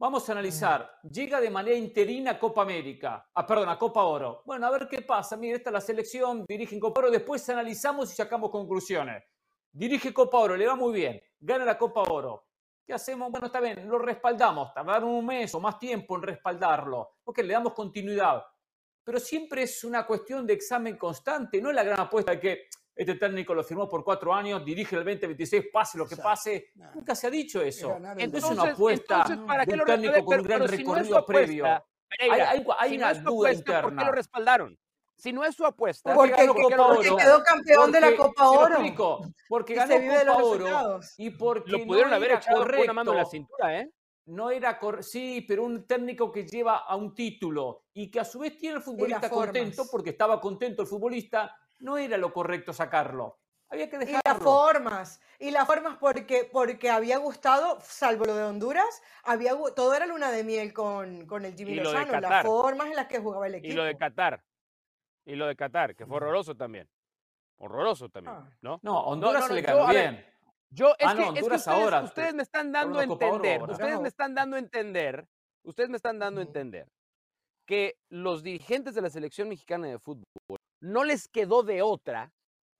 [0.00, 0.88] Vamos a analizar.
[1.02, 3.28] Llega de manera interina a Copa América.
[3.34, 4.42] Ah, perdón, a Copa Oro.
[4.46, 5.36] Bueno, a ver qué pasa.
[5.36, 7.10] Mire, esta es la selección, dirige en Copa Oro.
[7.10, 9.24] Después analizamos y sacamos conclusiones.
[9.72, 11.20] Dirige Copa Oro, le va muy bien.
[11.40, 12.47] Gana la Copa Oro.
[12.88, 13.30] ¿Qué hacemos?
[13.30, 14.72] Bueno, está bien, lo respaldamos.
[14.72, 17.16] Tardaron un mes o más tiempo en respaldarlo.
[17.22, 18.42] Ok, le damos continuidad.
[19.04, 21.60] Pero siempre es una cuestión de examen constante.
[21.60, 24.96] No es la gran apuesta de que este técnico lo firmó por cuatro años, dirige
[24.96, 26.72] el 2026, pase lo que pase.
[26.94, 27.94] Nunca se ha dicho eso.
[28.16, 31.66] Entonces, es una apuesta ¿para de un técnico con un gran recorrido previo.
[31.66, 33.82] hay, hay, una duda interna.
[33.82, 34.78] ¿Por qué lo respaldaron?
[35.18, 36.14] Si no es su apuesta.
[36.14, 38.78] Porque, quedó campeón de la Copa Oro.
[39.48, 41.00] porque ganó Copa Oro.
[41.16, 43.92] Y porque lo pudieron haber echado una mano en la cintura, ¿eh?
[44.28, 48.40] no era sí, pero un técnico que lleva a un título y que a su
[48.40, 53.38] vez tiene el futbolista contento porque estaba contento el futbolista no era lo correcto sacarlo.
[53.70, 54.20] Había que dejarlo.
[54.24, 59.52] Y las formas, y las formas porque, porque había gustado, salvo lo de Honduras, había,
[59.76, 63.18] todo era luna de miel con, con el Jimmy Lozano, las formas en las que
[63.18, 63.72] jugaba el equipo.
[63.72, 64.42] Y lo de Qatar,
[65.28, 66.88] y lo de Qatar, que fue horroroso también.
[67.58, 68.50] Horroroso también, ah.
[68.62, 68.80] ¿no?
[68.82, 70.24] No, Honduras se le quedó bien.
[70.70, 74.34] Yo, es, ah, que, ustedes, ahora, ustedes me están dando a entender, ustedes me están
[74.34, 75.26] dando a entender,
[75.62, 76.88] ustedes me están dando a entender
[77.66, 80.24] que los dirigentes de la selección mexicana de fútbol
[80.80, 82.32] no les quedó de otra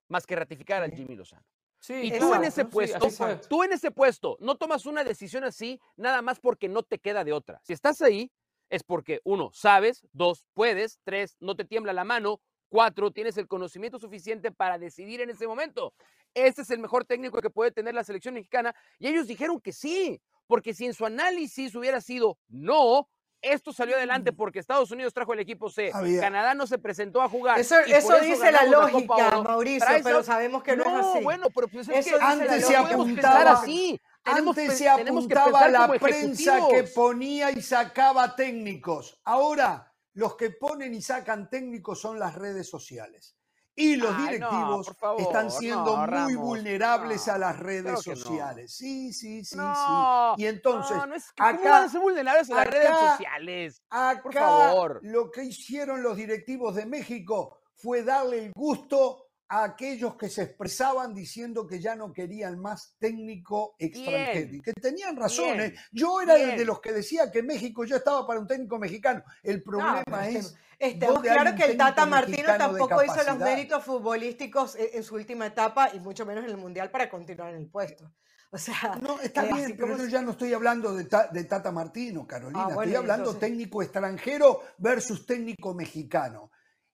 [0.09, 1.45] más que ratificar al Jimmy Lozano.
[1.81, 3.09] Sí, y tú en ese puesto,
[3.49, 7.25] tú en ese puesto, no tomas una decisión así nada más porque no te queda
[7.25, 7.61] de otra.
[7.63, 8.31] Si estás ahí,
[8.71, 13.49] es porque uno, sabes, dos, puedes, tres, no te tiembla la mano, cuatro, tienes el
[13.49, 15.95] conocimiento suficiente para decidir en ese momento.
[16.35, 18.75] Este es el mejor técnico que puede tener la selección mexicana.
[18.99, 23.09] Y ellos dijeron que sí, porque si en su análisis hubiera sido no,
[23.41, 24.37] esto salió adelante mm.
[24.37, 25.93] porque Estados Unidos trajo el equipo C.
[26.21, 27.59] Canadá no se presentó a jugar.
[27.59, 27.77] Eso,
[28.21, 31.25] dice la lógica, Mauricio, pero sabemos que no, es así.
[31.25, 34.01] bueno, pero pues es que antes se apuntaba así.
[34.37, 39.21] Antes se apuntaba la prensa que ponía y sacaba técnicos.
[39.25, 43.37] Ahora, los que ponen y sacan técnicos son las redes sociales.
[43.75, 48.75] Y los directivos están siendo muy vulnerables a las redes sociales.
[48.75, 50.43] Sí, sí, sí, sí.
[50.43, 50.99] Y entonces,
[51.39, 53.83] acá, van vulnerables a las redes sociales?
[53.89, 55.01] Acá, por favor.
[55.05, 60.43] Lo que hicieron los directivos de México fue darle el gusto a aquellos que se
[60.43, 64.57] expresaban diciendo que ya no querían más técnico extranjero.
[64.57, 65.79] Y que tenían razones.
[65.91, 69.23] Yo era el de los que decía que México ya estaba para un técnico mexicano.
[69.43, 70.55] El problema es...
[70.79, 75.91] Este, claro que el Tata Martino tampoco hizo los méritos futbolísticos en, su última etapa
[75.93, 78.13] y mucho menos en el Mundial para continuar en el puesto.
[78.51, 82.27] O sea, no, está eh, bien, pero yo ya no estoy hablando de, Tata Martino,
[82.27, 82.67] Carolina.
[82.69, 86.51] Ah, estoy hablando técnico extranjero versus técnico mexicano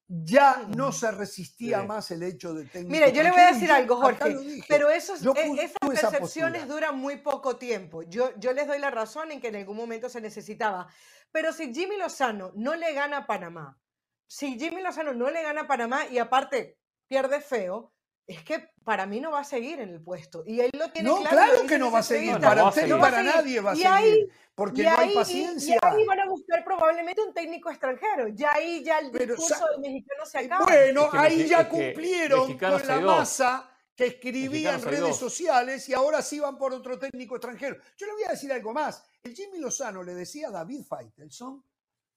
[0.07, 2.93] ya no se resistía más el hecho de técnico.
[2.93, 4.37] Mire, yo le voy a decir algo, Jorge,
[4.69, 8.03] pero esos, e, esas percepciones duran muy poco tiempo.
[8.03, 10.89] Yo, yo les doy la razón en que en algún momento se necesitaba.
[11.33, 13.81] Pero si Jimmy Lozano no le gana a Panamá,
[14.27, 17.94] si Jimmy Lozano no le gana a Panamá y aparte pierde feo,
[18.27, 20.45] es que para mí no va a seguir en el puesto.
[20.47, 21.67] Y él lo tiene no, claro.
[21.67, 22.39] que no va a seguir.
[22.41, 24.31] para usted y para nadie va a seguir.
[24.55, 25.79] porque no hay paciencia.
[25.83, 28.29] Y, ahí van a buscar probablemente un técnico extranjero.
[28.29, 30.65] Ya ahí ya el discurso del mexicano se acaba.
[30.65, 36.41] Bueno, ahí ya cumplieron con la masa que escribía en redes sociales y ahora sí
[36.41, 37.77] van por otro técnico extranjero.
[37.97, 39.05] Yo le voy a decir algo más.
[39.23, 41.65] El Jimmy Lozano le decía a David Faitelson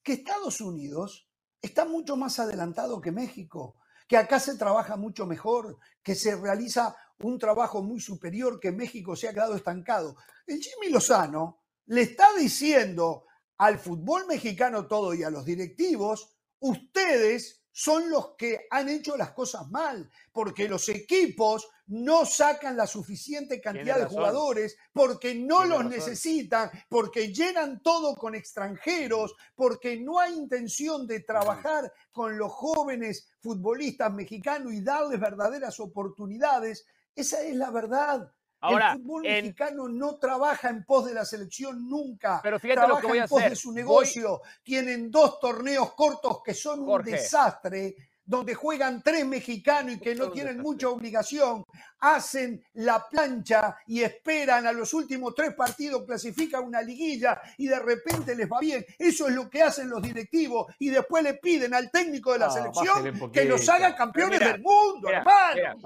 [0.01, 1.29] que Estados Unidos
[1.61, 3.75] está mucho más adelantado que México
[4.07, 9.15] que acá se trabaja mucho mejor, que se realiza un trabajo muy superior, que México
[9.15, 10.15] se ha quedado estancado.
[10.45, 13.25] El Jimmy Lozano le está diciendo
[13.57, 19.33] al fútbol mexicano todo y a los directivos, ustedes son los que han hecho las
[19.33, 25.85] cosas mal, porque los equipos no sacan la suficiente cantidad de jugadores, porque no los
[25.85, 33.29] necesitan, porque llenan todo con extranjeros, porque no hay intención de trabajar con los jóvenes
[33.41, 36.83] futbolistas mexicanos y darles verdaderas oportunidades.
[37.13, 38.33] Esa es la verdad.
[38.59, 42.39] Ahora, el fútbol mexicano no trabaja en pos de la selección nunca.
[42.41, 44.41] Pero fíjate lo que voy a en pos de su negocio.
[44.63, 47.95] Tienen dos torneos cortos que son un desastre.
[48.27, 51.63] Donde juegan tres mexicanos y que no tienen mucha obligación,
[51.99, 57.79] hacen la plancha y esperan a los últimos tres partidos, clasifican una liguilla y de
[57.79, 58.85] repente les va bien.
[58.99, 62.49] Eso es lo que hacen los directivos y después le piden al técnico de la
[62.49, 65.77] selección que los haga campeones del mundo, hermano.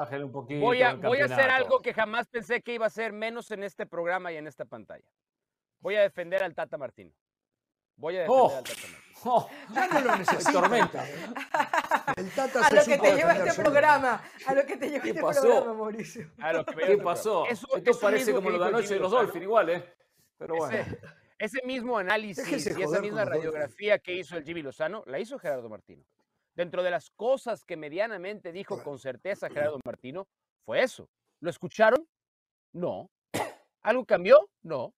[0.60, 3.64] voy a, voy a hacer algo que jamás pensé que iba a ser menos en
[3.64, 5.06] este programa y en esta pantalla.
[5.80, 7.12] Voy a defender al Tata Martino.
[7.98, 8.58] Voy a defender oh.
[8.58, 9.11] al Tata Martino.
[9.24, 10.52] Oh, ya no lo necesito.
[10.52, 11.06] tormenta.
[12.18, 14.24] El tata a lo que te lleva este programa.
[14.46, 15.42] A lo que te lleva este pasó?
[15.42, 16.32] programa, Mauricio.
[16.86, 17.46] ¿Qué pasó?
[17.46, 19.96] Eso, Esto parece como lo de anoche de los Dolphins, igual, ¿eh?
[20.38, 20.78] Pero bueno.
[21.38, 25.70] Ese, mismo análisis y esa misma radiografía que hizo el Jimmy Lozano, la hizo Gerardo
[25.70, 26.04] Martino.
[26.54, 30.28] Dentro de las cosas que medianamente dijo con certeza Gerardo Martino,
[30.66, 31.10] fue eso.
[31.40, 32.08] ¿Lo escucharon?
[32.74, 33.10] No.
[33.82, 34.50] ¿Algo cambió?
[34.62, 34.94] No.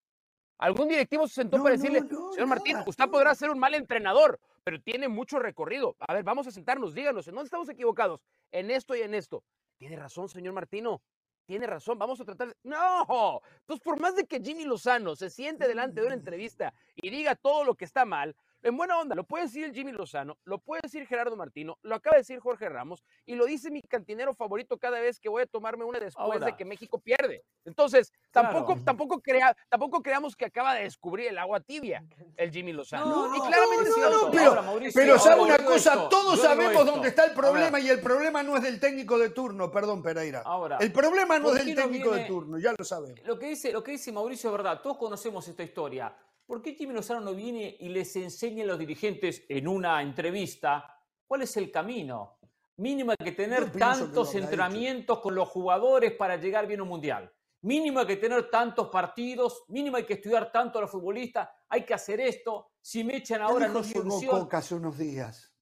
[0.58, 2.02] Algún directivo se sentó para decirle,
[2.34, 5.96] señor Martín, usted podrá ser un mal entrenador, pero tiene mucho recorrido.
[6.00, 8.22] A ver, vamos a sentarnos, díganos, ¿en dónde estamos equivocados?
[8.52, 9.44] En esto y en esto.
[9.78, 11.02] Tiene razón, señor Martino.
[11.46, 12.56] Tiene razón, vamos a tratar.
[12.64, 17.10] No, pues por más de que Jimmy Lozano se siente delante de una entrevista y
[17.10, 20.38] diga todo lo que está mal, en buena onda, lo puede decir el Jimmy Lozano,
[20.46, 23.82] lo puede decir Gerardo Martino, lo acaba de decir Jorge Ramos y lo dice mi
[23.82, 27.44] cantinero favorito cada vez que voy a tomarme una después de que México pierde.
[27.66, 32.04] Entonces, tampoco, tampoco, crea, tampoco creamos que acaba de descubrir el agua tibia
[32.38, 33.36] el Jimmy Lozano.
[33.36, 37.90] y claramente no, pero, pero sabe una cosa, todos sabemos dónde está el problema y
[37.90, 40.42] el problema no es del técnico de turno, perdón Pereira.
[40.46, 43.20] Ahora, el problema no es del técnico de turno, ya lo sabemos.
[43.26, 46.16] Lo que dice, lo que dice Mauricio es verdad, todos conocemos esta historia.
[46.46, 51.00] ¿Por qué Jimmy Lozano no viene y les enseña a los dirigentes en una entrevista
[51.26, 52.40] cuál es el camino?
[52.78, 57.32] Mínimo hay que tener tantos entrenamientos con los jugadores para llegar bien a un mundial.
[57.62, 61.86] Mínimo hay que tener tantos partidos, mínimo hay que estudiar tanto a los futbolistas, hay
[61.86, 62.72] que hacer esto.
[62.82, 64.40] Si me echan ahora no soluciona.
[64.40, 65.54] Coca hace unos días.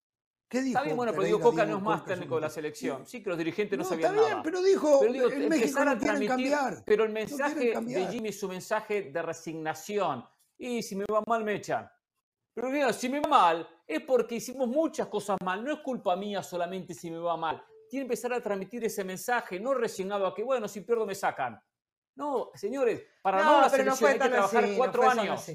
[0.48, 0.80] ¿Qué dijo?
[0.80, 3.06] Está bien, bueno, pero digo, Coca no es más técnico de la selección.
[3.06, 4.28] Sí, que los dirigentes no, sabían nada.
[4.28, 6.84] Está bien, pero dijo, pero digo, el México no quieren cambiar.
[6.86, 10.26] Pero el mensaje de Jimmy es un mensaje de resignación,
[10.62, 11.90] y si me va mal me echan.
[12.54, 16.16] Pero mira, si me va mal es porque hicimos muchas cosas mal, no es culpa
[16.16, 17.58] mía solamente si me va mal.
[17.90, 21.16] Tiene que empezar a transmitir ese mensaje, no resignado a que, bueno, si pierdo me
[21.16, 21.60] sacan.
[22.16, 25.50] No, señores, para no, la selección hay que trabajar cuatro años.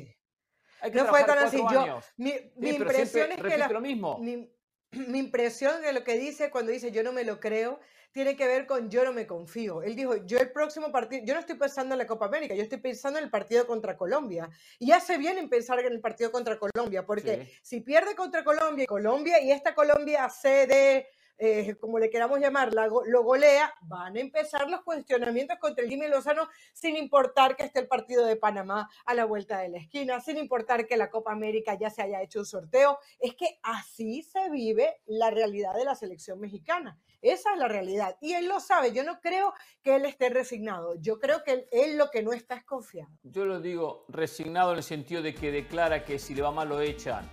[0.81, 1.57] Hay que no fue tan así.
[1.57, 2.33] Yo, mi,
[2.69, 4.19] impresión es que lo mismo.
[4.19, 4.53] Mi,
[5.09, 7.81] mi impresión de lo que dice cuando dice yo no me lo creo
[8.17, 9.83] tiene que ver con yo no me confío.
[9.83, 12.63] Él dijo, yo el próximo partido, yo no estoy pensando en la Copa América, yo
[12.63, 14.49] estoy pensando en el partido contra Colombia.
[14.79, 18.87] Y hace bien en pensar en el partido contra Colombia, porque si pierde contra Colombia,
[18.87, 24.69] Colombia y esta Colombia cede eh, como le queramos llamar, lo golea, van a empezar
[24.71, 29.15] los cuestionamientos contra el Jimmy Lozano sin importar que esté el partido de Panamá a
[29.15, 32.41] la vuelta de la esquina, sin importar que la Copa América ya se haya hecho
[32.41, 32.99] un sorteo.
[33.19, 36.99] Es que así se vive la realidad de la selección mexicana.
[37.23, 38.17] Esa es la realidad.
[38.21, 38.93] Y él lo sabe.
[38.93, 40.95] Yo no creo que él esté resignado.
[41.01, 43.11] Yo creo que él, lo que no está es confiado.
[43.23, 46.69] Yo lo digo resignado en el sentido de que declara que si le va mal
[46.69, 47.29] lo echan.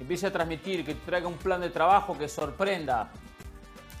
[0.00, 3.12] Empieza a transmitir, que traiga un plan de trabajo que sorprenda,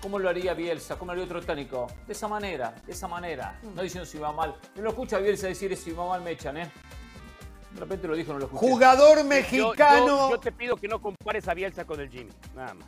[0.00, 0.96] ¿Cómo lo haría Bielsa?
[0.96, 1.86] ¿Cómo lo haría otro técnico?
[2.06, 3.58] De esa manera, de esa manera.
[3.62, 3.74] Mm.
[3.74, 4.54] No diciendo si va mal.
[4.74, 6.70] No lo escucha Bielsa decir si va mal me echan, ¿eh?
[7.72, 8.66] De repente lo dijo, no lo escuché.
[8.66, 10.30] Jugador mexicano.
[10.30, 12.32] Yo, te pido que no compares a Bielsa con el Jimmy.
[12.54, 12.86] Nada más.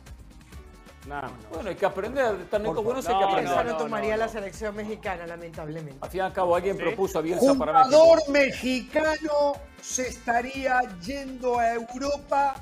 [1.07, 1.49] Nada más.
[1.51, 2.33] Bueno, hay que aprender.
[2.33, 3.43] No sé qué aprender.
[3.43, 5.99] Bielsa no, tomaría la selección mexicana, lamentablemente.
[6.01, 7.97] Al fin y al cabo, alguien propuso a Bielsa para México.
[7.97, 12.55] Jugador mexicano se estaría yendo a Europa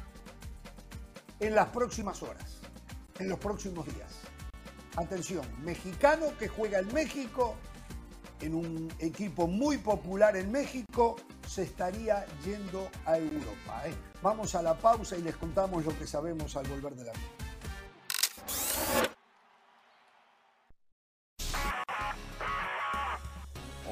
[1.39, 2.59] en las próximas horas,
[3.17, 4.10] en los próximos días
[4.95, 7.55] atención, mexicano que juega en México,
[8.41, 11.15] en un equipo muy popular en México,
[11.47, 13.83] se estaría yendo a Europa.
[13.85, 13.93] ¿eh?
[14.21, 17.13] Vamos a la pausa y les contamos lo que sabemos al volver de la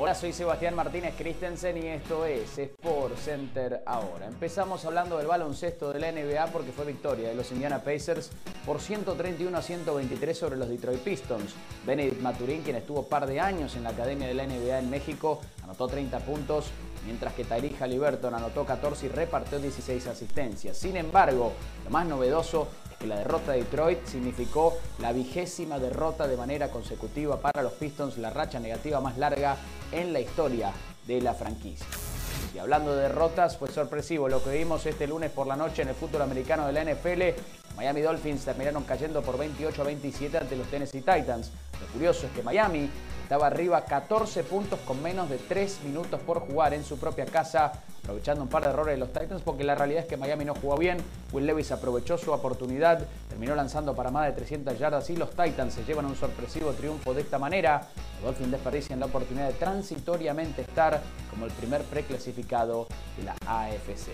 [0.01, 4.27] Hola, soy Sebastián Martínez Christensen y esto es Sport Center ahora.
[4.27, 8.31] Empezamos hablando del baloncesto de la NBA porque fue victoria de los Indiana Pacers
[8.65, 11.53] por 131 a 123 sobre los Detroit Pistons.
[11.85, 15.41] Benedict Maturín, quien estuvo par de años en la Academia de la NBA en México,
[15.65, 16.71] anotó 30 puntos,
[17.05, 20.77] mientras que Tyree Halliburton anotó 14 y repartió 16 asistencias.
[20.77, 22.67] Sin embargo, lo más novedoso
[22.99, 28.17] que la derrota de Detroit significó la vigésima derrota de manera consecutiva para los Pistons,
[28.17, 29.55] la racha negativa más larga
[29.91, 30.71] en la historia
[31.07, 31.87] de la franquicia.
[32.53, 35.89] Y hablando de derrotas, fue sorpresivo lo que vimos este lunes por la noche en
[35.89, 37.39] el fútbol americano de la NFL.
[37.77, 41.51] Miami Dolphins terminaron cayendo por 28 a 27 ante los Tennessee Titans.
[41.79, 42.89] Lo curioso es que Miami
[43.29, 47.73] estaba arriba 14 puntos con menos de 3 minutos por jugar en su propia casa,
[48.01, 50.55] aprovechando un par de errores de los Titans, porque la realidad es que Miami no
[50.55, 50.97] jugó bien.
[51.31, 55.75] Will Levis aprovechó su oportunidad, terminó lanzando para más de 300 yardas y los Titans
[55.75, 57.83] se llevan un sorpresivo triunfo de esta manera.
[58.15, 64.09] Los Dolphins desperdician la oportunidad de transitoriamente estar como el primer preclasificado de la AFC.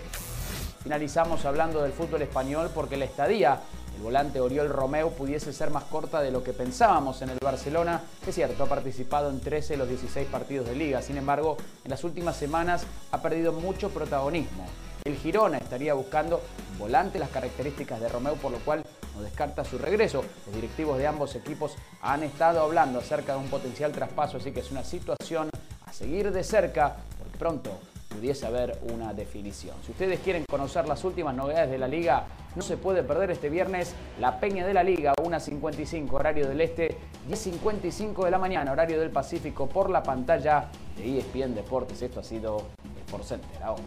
[0.83, 3.61] Finalizamos hablando del fútbol español porque la estadía
[3.95, 8.01] el volante Oriol Romeu pudiese ser más corta de lo que pensábamos en el Barcelona.
[8.27, 11.91] Es cierto, ha participado en 13 de los 16 partidos de liga, sin embargo, en
[11.91, 14.65] las últimas semanas ha perdido mucho protagonismo.
[15.05, 16.41] El Girona estaría buscando
[16.79, 18.83] volante las características de Romeu, por lo cual
[19.15, 20.25] no descarta su regreso.
[20.47, 24.61] Los directivos de ambos equipos han estado hablando acerca de un potencial traspaso, así que
[24.61, 25.49] es una situación
[25.85, 27.71] a seguir de cerca, porque pronto
[28.15, 29.75] pudiese haber una definición.
[29.85, 32.25] Si ustedes quieren conocer las últimas novedades de la liga,
[32.55, 36.97] no se puede perder este viernes la Peña de la Liga, 1.55 horario del Este,
[37.29, 42.01] 10.55 de la mañana horario del Pacífico por la pantalla de ESPN Deportes.
[42.01, 42.63] Esto ha sido
[43.05, 43.83] Sport Center ahora.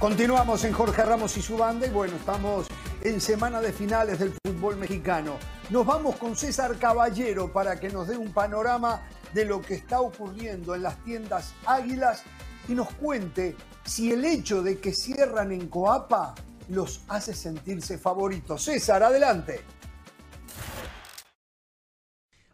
[0.00, 2.66] Continuamos en Jorge Ramos y su banda y bueno, estamos
[3.02, 5.36] en semana de finales del fútbol mexicano.
[5.68, 9.02] Nos vamos con César Caballero para que nos dé un panorama
[9.34, 12.22] de lo que está ocurriendo en las tiendas Águilas
[12.66, 16.34] y nos cuente si el hecho de que cierran en Coapa
[16.70, 18.64] los hace sentirse favoritos.
[18.64, 19.60] César, adelante.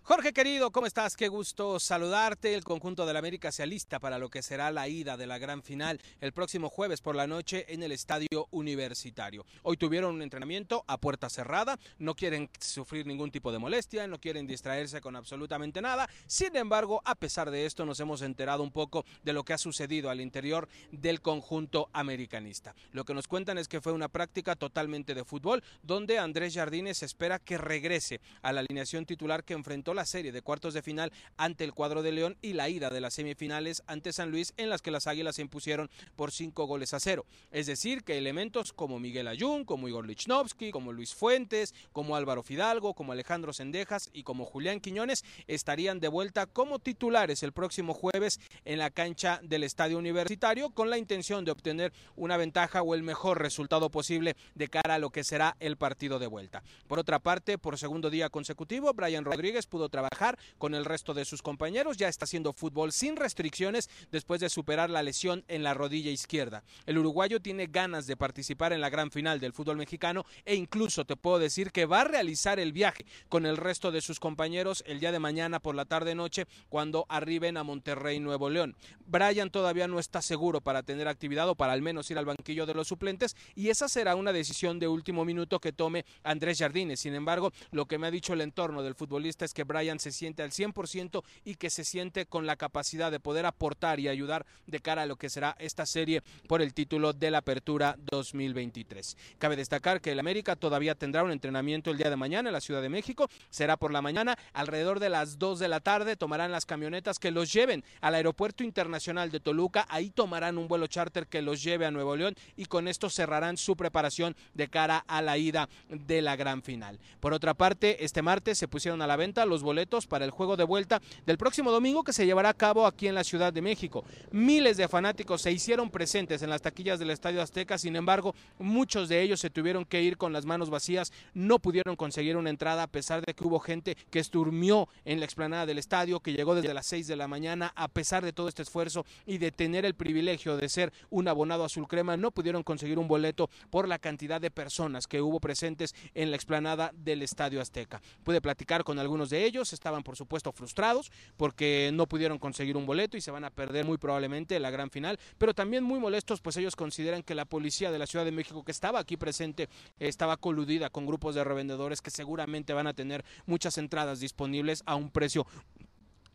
[0.09, 1.17] Jorge querido, ¿cómo estás?
[1.17, 2.55] Qué gusto saludarte.
[2.55, 5.39] El conjunto de la América se alista para lo que será la ida de la
[5.39, 9.45] gran final el próximo jueves por la noche en el Estadio Universitario.
[9.65, 14.21] Hoy tuvieron un entrenamiento a puerta cerrada, no quieren sufrir ningún tipo de molestia, no
[14.21, 16.09] quieren distraerse con absolutamente nada.
[16.29, 19.59] Sin embargo, a pesar de esto, nos hemos enterado un poco de lo que ha
[19.59, 22.77] sucedido al interior del conjunto americanista.
[22.93, 27.03] Lo que nos cuentan es que fue una práctica totalmente de fútbol, donde Andrés Jardines
[27.03, 31.13] espera que regrese a la alineación titular que enfrentó la serie de cuartos de final
[31.37, 34.71] ante el cuadro de León y la ida de las semifinales ante San Luis en
[34.71, 37.27] las que las Águilas se impusieron por cinco goles a cero.
[37.51, 42.43] Es decir, que elementos como Miguel Ayun, como Igor Lichnowsky, como Luis Fuentes, como Álvaro
[42.43, 47.95] Fidalgo, como Alejandro Sendejas y como Julián Quiñones estarían de vuelta como titulares el próximo
[47.95, 52.95] jueves en la cancha del Estadio Universitario con la intención de obtener una ventaja o
[52.95, 56.63] el mejor resultado posible de cara a lo que será el partido de vuelta.
[56.87, 61.25] Por otra parte, por segundo día consecutivo, Brian Rodríguez pudo trabajar con el resto de
[61.25, 65.75] sus compañeros, ya está haciendo fútbol sin restricciones después de superar la lesión en la
[65.75, 66.63] rodilla izquierda.
[66.87, 71.05] El uruguayo tiene ganas de participar en la gran final del fútbol mexicano e incluso
[71.05, 74.83] te puedo decir que va a realizar el viaje con el resto de sus compañeros
[74.87, 78.77] el día de mañana por la tarde noche cuando arriben a Monterrey, Nuevo León.
[79.07, 82.67] Brian todavía no está seguro para tener actividad o para al menos ir al banquillo
[82.67, 87.01] de los suplentes y esa será una decisión de último minuto que tome Andrés Jardines.
[87.01, 90.11] Sin embargo, lo que me ha dicho el entorno del futbolista es que Brian se
[90.11, 94.47] siente al 100% y que se siente con la capacidad de poder aportar y ayudar
[94.67, 99.17] de cara a lo que será esta serie por el título de la Apertura 2023.
[99.39, 102.61] Cabe destacar que el América todavía tendrá un entrenamiento el día de mañana en la
[102.61, 106.53] Ciudad de México, será por la mañana, alrededor de las 2 de la tarde tomarán
[106.53, 111.27] las camionetas que los lleven al Aeropuerto Internacional de Toluca, ahí tomarán un vuelo charter
[111.27, 115.21] que los lleve a Nuevo León y con esto cerrarán su preparación de cara a
[115.21, 116.99] la ida de la gran final.
[117.21, 120.57] Por otra parte, este martes se pusieron a la venta los boletos para el juego
[120.57, 123.61] de vuelta del próximo domingo que se llevará a cabo aquí en la Ciudad de
[123.61, 124.05] México.
[124.31, 129.09] Miles de fanáticos se hicieron presentes en las taquillas del Estadio Azteca, sin embargo, muchos
[129.09, 132.85] de ellos se tuvieron que ir con las manos vacías, no pudieron conseguir una entrada
[132.85, 136.55] a pesar de que hubo gente que esturmió en la explanada del estadio, que llegó
[136.55, 139.85] desde las 6 de la mañana, a pesar de todo este esfuerzo y de tener
[139.85, 143.99] el privilegio de ser un abonado azul crema, no pudieron conseguir un boleto por la
[143.99, 148.01] cantidad de personas que hubo presentes en la explanada del Estadio Azteca.
[148.23, 152.87] Pude platicar con algunos de ellos, estaban por supuesto frustrados porque no pudieron conseguir un
[152.87, 156.41] boleto y se van a perder muy probablemente la gran final, pero también muy molestos
[156.41, 159.69] pues ellos consideran que la policía de la Ciudad de México que estaba aquí presente
[159.99, 164.97] estaba coludida con grupos de revendedores que seguramente van a tener muchas entradas disponibles a
[164.97, 165.47] un precio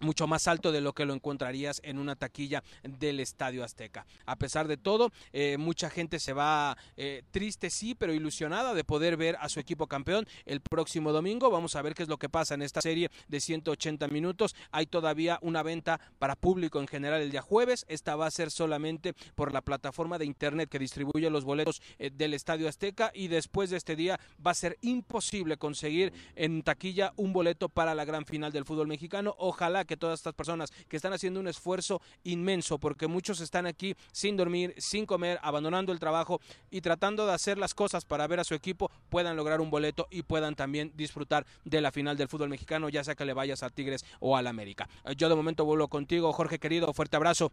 [0.02, 4.06] mucho más alto de lo que lo encontrarías en una taquilla del Estadio Azteca.
[4.26, 8.84] A pesar de todo, eh, mucha gente se va eh, triste, sí, pero ilusionada de
[8.84, 11.50] poder ver a su equipo campeón el próximo domingo.
[11.50, 14.56] Vamos a ver qué es lo que pasa en esta serie de 180 minutos.
[14.72, 17.86] Hay todavía una venta para público en general el día jueves.
[17.88, 22.10] Esta va a ser solamente por la plataforma de internet que distribuye los boletos eh,
[22.14, 27.14] del Estadio Azteca y después de este día va a ser imposible conseguir en taquilla
[27.16, 29.36] un boleto para la gran final del fútbol mexicano.
[29.38, 33.96] Ojalá que todas estas personas que están haciendo un esfuerzo inmenso, porque muchos están aquí
[34.12, 38.40] sin dormir, sin comer, abandonando el trabajo y tratando de hacer las cosas para ver
[38.40, 42.28] a su equipo, puedan lograr un boleto y puedan también disfrutar de la final del
[42.28, 44.90] fútbol mexicano, ya sea que le vayas a Tigres o al América.
[45.18, 47.52] Yo de momento vuelvo contigo, Jorge querido, fuerte abrazo.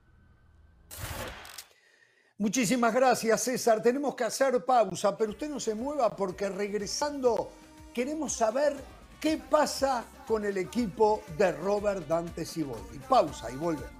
[2.39, 3.83] Muchísimas gracias, César.
[3.83, 7.51] Tenemos que hacer pausa, pero usted no se mueva porque regresando
[7.93, 8.77] queremos saber
[9.21, 12.99] qué pasa con el equipo de Robert Dante Siboldi.
[13.09, 13.99] Pausa y volvemos.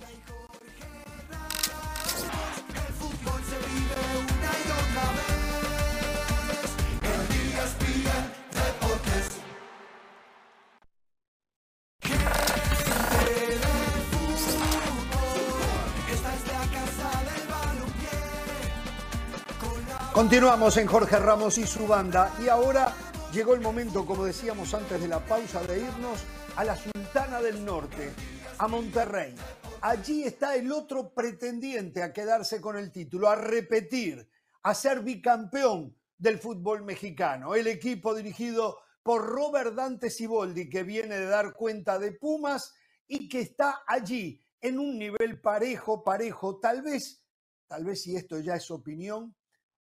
[20.13, 22.93] Continuamos en Jorge Ramos y su banda y ahora
[23.33, 26.25] llegó el momento, como decíamos antes de la pausa, de irnos
[26.57, 28.13] a la Sultana del Norte,
[28.59, 29.35] a Monterrey.
[29.81, 34.29] Allí está el otro pretendiente a quedarse con el título, a repetir,
[34.63, 37.55] a ser bicampeón del fútbol mexicano.
[37.55, 42.75] El equipo dirigido por Robert Dante Siboldi, que viene de dar cuenta de Pumas
[43.07, 47.23] y que está allí en un nivel parejo, parejo, tal vez,
[47.67, 49.35] tal vez si esto ya es opinión,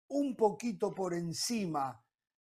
[0.09, 2.02] un poquito por encima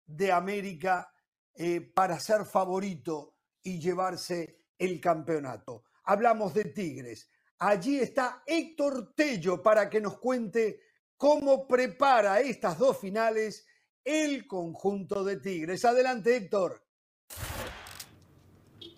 [0.07, 1.13] de América
[1.55, 5.85] eh, para ser favorito y llevarse el campeonato.
[6.05, 7.31] Hablamos de Tigres.
[7.59, 10.81] Allí está Héctor Tello para que nos cuente
[11.17, 13.67] cómo prepara estas dos finales
[14.05, 15.85] el conjunto de Tigres.
[15.85, 16.86] Adelante, Héctor.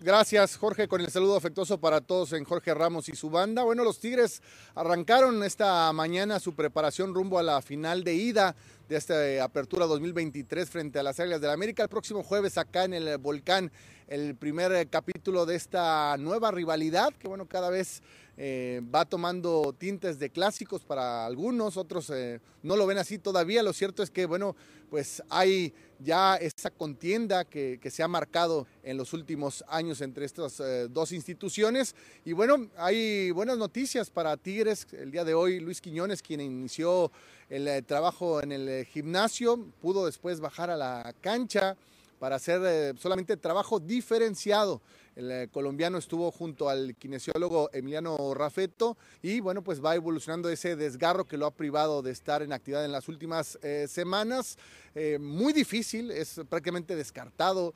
[0.01, 3.63] Gracias, Jorge, con el saludo afectuoso para todos en Jorge Ramos y su banda.
[3.63, 4.41] Bueno, los Tigres
[4.73, 8.55] arrancaron esta mañana su preparación rumbo a la final de ida
[8.87, 11.83] de esta apertura 2023 frente a las Águilas del la América.
[11.83, 13.73] El próximo jueves acá en el Volcán,
[14.07, 18.01] el primer capítulo de esta nueva rivalidad que, bueno, cada vez
[18.41, 23.61] eh, va tomando tintes de clásicos para algunos, otros eh, no lo ven así todavía.
[23.61, 24.55] Lo cierto es que, bueno,
[24.89, 30.57] pues hay ya esa contienda que, se ha marcado en los últimos años entre estas
[30.61, 31.93] eh, dos instituciones.
[32.23, 34.87] Y bueno, hay buenas noticias para Tigres.
[34.93, 37.11] El día de hoy, Luis Quiñones, quien inició
[37.49, 41.75] el trabajo en el gimnasio, pudo después bajar a la cancha
[42.19, 44.81] para hacer solamente trabajo diferenciado
[45.15, 50.75] el eh, colombiano estuvo junto al kinesiólogo Emiliano Rafeto y bueno, pues va evolucionando ese
[50.75, 54.57] desgarro que lo ha privado de estar en actividad en las últimas eh, semanas.
[54.95, 57.73] Eh, muy difícil, es prácticamente descartado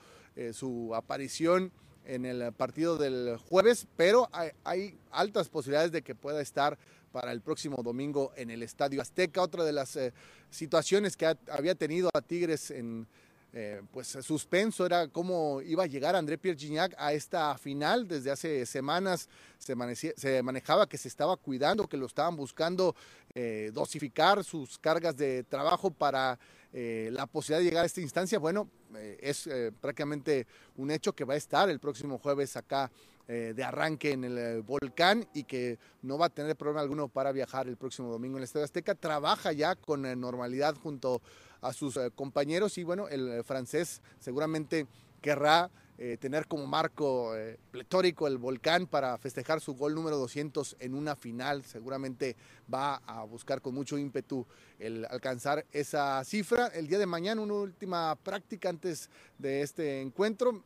[0.51, 1.71] su aparición
[2.05, 4.27] en el partido del jueves, pero
[4.63, 6.75] hay, altas posibilidades de que pueda estar
[7.11, 9.43] para el próximo domingo en el Estadio Azteca.
[9.43, 9.99] Otra de las
[10.49, 13.05] situaciones que había tenido a Tigres en
[13.55, 18.07] eh, pues suspenso era cómo iba a llegar André Pierre Gignac a esta final.
[18.07, 19.29] Desde hace semanas
[19.59, 19.75] se,
[20.41, 22.95] manejaba que se estaba cuidando, que lo estaban buscando
[23.35, 26.39] eh, dosificar sus cargas de trabajo para
[26.73, 28.39] eh, la posibilidad de llegar a esta instancia.
[28.39, 28.67] Bueno,
[29.19, 29.47] es
[29.79, 30.47] prácticamente
[30.77, 32.91] un hecho que va a estar el próximo jueves acá
[33.25, 37.67] de arranque en el volcán y que no va a tener problema alguno para viajar
[37.67, 38.93] el próximo domingo en el Estadio Azteca.
[38.93, 41.23] Trabaja ya con normalidad junto
[41.71, 44.87] sus eh, compañeros y bueno, el eh, francés seguramente
[45.21, 47.33] querrá eh, tener como marco
[47.69, 51.63] pletórico el volcán para festejar su gol número 200 en una final.
[51.63, 52.35] Seguramente
[52.71, 54.45] va a buscar con mucho ímpetu
[54.79, 56.67] el alcanzar esa cifra.
[56.67, 60.63] El día de mañana, una última práctica antes de este encuentro.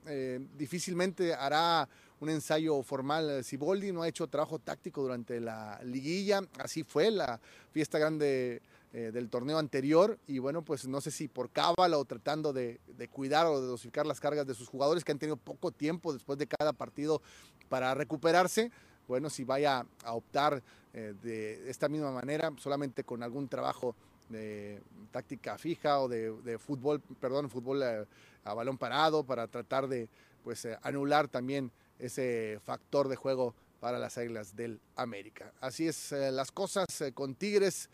[0.58, 1.88] difícilmente hará
[2.20, 3.44] un ensayo formal.
[3.44, 6.42] Siboldi no ha hecho trabajo táctico durante la liguilla.
[6.58, 7.40] Así fue la
[7.72, 8.62] fiesta grande
[8.98, 12.80] eh, del torneo anterior y bueno, pues no sé si por cábala o tratando de,
[13.12, 16.40] cuidar o de dosificar las cargas de sus jugadores que han tenido poco tiempo después
[16.40, 17.22] de cada partido
[17.70, 18.72] para recuperarse,
[19.08, 20.64] bueno, si vaya a optar
[20.96, 23.96] eh, de esta misma manera, solamente con algún trabajo
[24.30, 24.82] de
[25.12, 28.06] táctica fija o de, fútbol, perdón, fútbol a, eh,
[28.46, 30.10] a, balón parado para tratar de
[30.44, 35.54] pues anular también ese factor de juego para las Águilas del América.
[35.62, 37.92] Así es las cosas con Tigres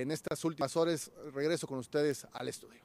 [0.00, 1.10] en estas últimas horas.
[1.32, 2.80] Regreso con ustedes al estudio.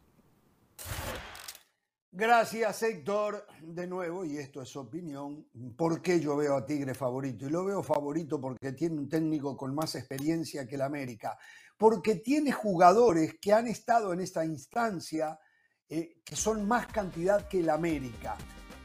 [2.11, 5.47] Gracias Héctor, de nuevo, y esto es opinión,
[5.77, 7.45] ¿por qué yo veo a Tigre favorito?
[7.45, 11.37] Y lo veo favorito porque tiene un técnico con más experiencia que el América,
[11.77, 15.39] porque tiene jugadores que han estado en esta instancia
[15.87, 18.35] eh, que son más cantidad que el América.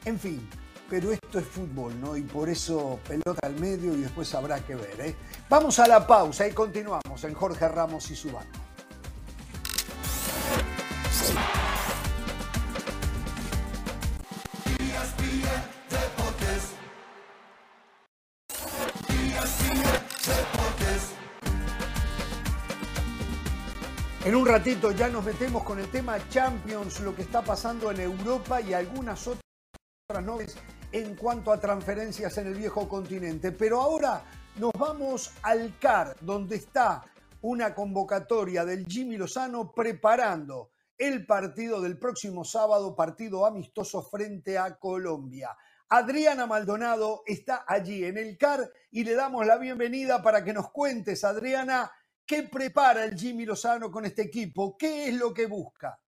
[0.05, 0.47] En fin,
[0.89, 2.15] pero esto es fútbol, ¿no?
[2.15, 5.15] Y por eso pelota al medio y después habrá que ver, ¿eh?
[5.49, 8.59] Vamos a la pausa y continuamos en Jorge Ramos y su banda.
[24.23, 27.99] En un ratito ya nos metemos con el tema Champions, lo que está pasando en
[27.99, 30.57] Europa y algunas otras novedades
[30.95, 33.51] en cuanto a transferencias en el viejo continente.
[33.51, 34.23] Pero ahora
[34.55, 37.03] nos vamos al CAR, donde está
[37.41, 44.79] una convocatoria del Jimmy Lozano preparando el partido del próximo sábado, partido amistoso frente a
[44.79, 45.49] Colombia.
[45.89, 50.71] Adriana Maldonado está allí en el CAR y le damos la bienvenida para que nos
[50.71, 51.91] cuentes, Adriana,
[52.25, 54.75] ¿Qué prepara el Jimmy Lozano con este equipo?
[54.75, 55.99] ¿Qué es lo que busca?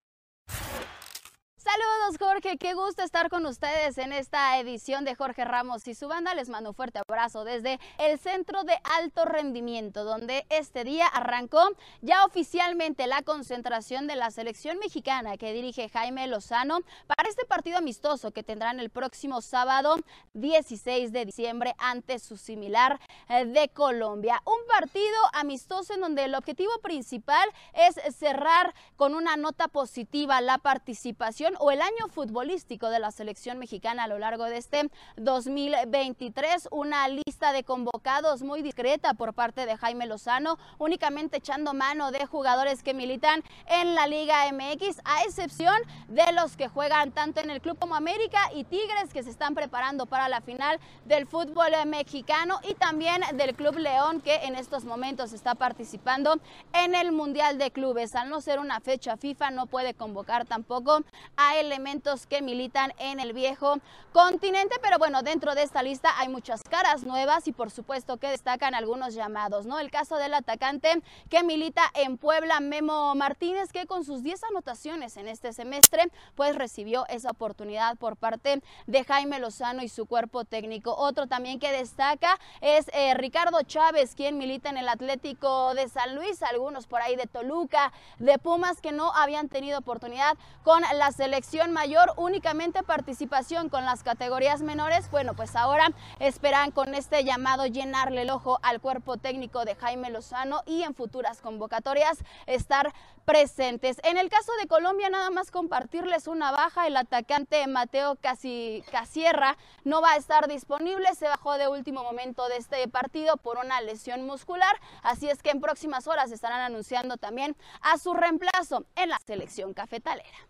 [1.67, 6.07] Saludos Jorge, qué gusto estar con ustedes en esta edición de Jorge Ramos y su
[6.07, 6.33] banda.
[6.33, 11.61] Les mando un fuerte abrazo desde el Centro de Alto Rendimiento, donde este día arrancó
[12.01, 17.79] ya oficialmente la concentración de la selección mexicana que dirige Jaime Lozano para este partido
[17.79, 19.97] amistoso que tendrán el próximo sábado
[20.35, 22.97] 16 de diciembre ante su similar
[23.27, 24.41] eh, de Colombia.
[24.45, 30.59] Un partido amistoso en donde el objetivo principal es cerrar con una nota positiva la
[30.59, 36.69] participación o el año futbolístico de la selección mexicana a lo largo de este 2023.
[36.71, 42.25] Una lista de convocados muy discreta por parte de Jaime Lozano, únicamente echando mano de
[42.25, 45.75] jugadores que militan en la Liga MX, a excepción
[46.07, 49.55] de los que juegan tanto en el Club como América y Tigres que se están
[49.55, 54.85] preparando para la final del fútbol mexicano y también del Club León que en estos
[54.85, 56.39] momentos está participando
[56.73, 58.15] en el Mundial de Clubes.
[58.15, 61.03] Al no ser una fecha FIFA no puede convocar tampoco
[61.37, 63.77] a elementos que militan en el viejo
[64.11, 68.27] continente, pero bueno, dentro de esta lista hay muchas caras nuevas y por supuesto que
[68.27, 69.77] destacan algunos llamados, ¿no?
[69.77, 75.17] El caso del atacante que milita en Puebla, Memo Martínez, que con sus 10 anotaciones
[75.17, 80.43] en este semestre, pues recibió esa oportunidad por parte de Jaime Lozano y su cuerpo
[80.43, 80.95] técnico.
[80.95, 86.15] Otro también que destaca es eh, Ricardo Chávez, quien milita en el Atlético de San
[86.15, 91.11] Luis, algunos por ahí de Toluca, de Pumas que no habían tenido oportunidad con la
[91.11, 95.11] selección selección mayor, únicamente participación con las categorías menores.
[95.11, 100.09] Bueno, pues ahora esperan con este llamado llenarle el ojo al cuerpo técnico de Jaime
[100.09, 102.93] Lozano y en futuras convocatorias estar
[103.25, 103.99] presentes.
[104.05, 106.87] En el caso de Colombia, nada más compartirles una baja.
[106.87, 111.13] El atacante Mateo Casi, Casierra no va a estar disponible.
[111.13, 114.79] Se bajó de último momento de este partido por una lesión muscular.
[115.03, 119.73] Así es que en próximas horas estarán anunciando también a su reemplazo en la selección
[119.73, 120.46] cafetalera.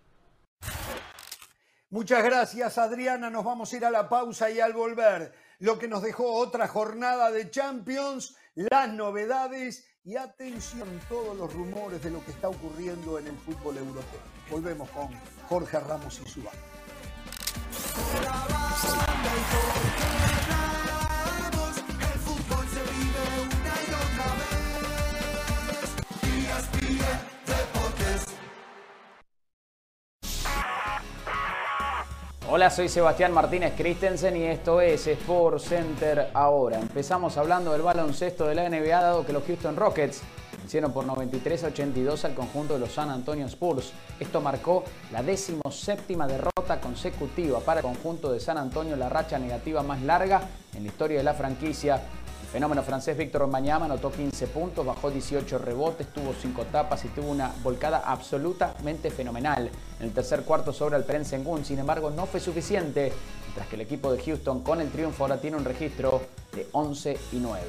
[1.89, 5.87] Muchas gracias Adriana, nos vamos a ir a la pausa y al volver lo que
[5.87, 12.23] nos dejó otra jornada de Champions, las novedades y atención todos los rumores de lo
[12.25, 14.19] que está ocurriendo en el fútbol europeo.
[14.51, 15.09] Volvemos con
[15.47, 16.61] Jorge Ramos y su banda.
[32.49, 36.79] Hola, soy Sebastián Martínez Christensen y esto es Sport Center ahora.
[36.79, 40.21] Empezamos hablando del baloncesto de la NBA dado que los Houston Rockets
[40.57, 43.91] vencieron por 93 a 82 al conjunto de los San Antonio Spurs.
[44.17, 49.83] Esto marcó la decimoséptima derrota consecutiva para el conjunto de San Antonio, la racha negativa
[49.83, 50.43] más larga
[50.73, 52.01] en la historia de la franquicia
[52.51, 57.29] fenómeno francés Víctor Mañama anotó 15 puntos, bajó 18 rebotes, tuvo 5 tapas y tuvo
[57.29, 59.69] una volcada absolutamente fenomenal.
[59.99, 63.11] En el tercer cuarto sobre el Peren Sengun, sin embargo, no fue suficiente,
[63.45, 66.21] mientras que el equipo de Houston con el triunfo ahora tiene un registro
[66.53, 67.61] de 11 y 9.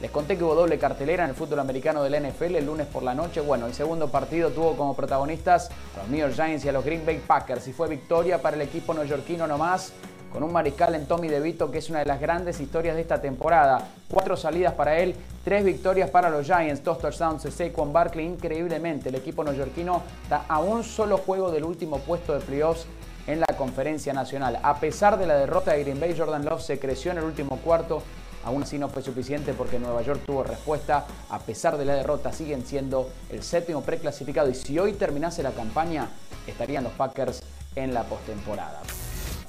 [0.00, 3.02] Les conté que hubo doble cartelera en el fútbol americano del NFL el lunes por
[3.02, 3.40] la noche.
[3.40, 6.84] Bueno, el segundo partido tuvo como protagonistas a los New York Giants y a los
[6.84, 9.92] Green Bay Packers y fue victoria para el equipo neoyorquino nomás
[10.34, 13.20] con un mariscal en Tommy DeVito que es una de las grandes historias de esta
[13.20, 13.86] temporada.
[14.10, 15.14] Cuatro salidas para él,
[15.44, 18.26] tres victorias para los Giants, dos touchdowns de Saquon Barkley.
[18.26, 22.84] Increíblemente, el equipo neoyorquino está a un solo juego del último puesto de playoffs
[23.28, 24.58] en la conferencia nacional.
[24.60, 27.58] A pesar de la derrota de Green Bay, Jordan Love se creció en el último
[27.58, 28.02] cuarto.
[28.44, 31.06] Aún así no fue suficiente porque Nueva York tuvo respuesta.
[31.30, 34.50] A pesar de la derrota, siguen siendo el séptimo preclasificado.
[34.50, 36.08] Y si hoy terminase la campaña,
[36.48, 37.44] estarían los Packers
[37.76, 38.82] en la postemporada.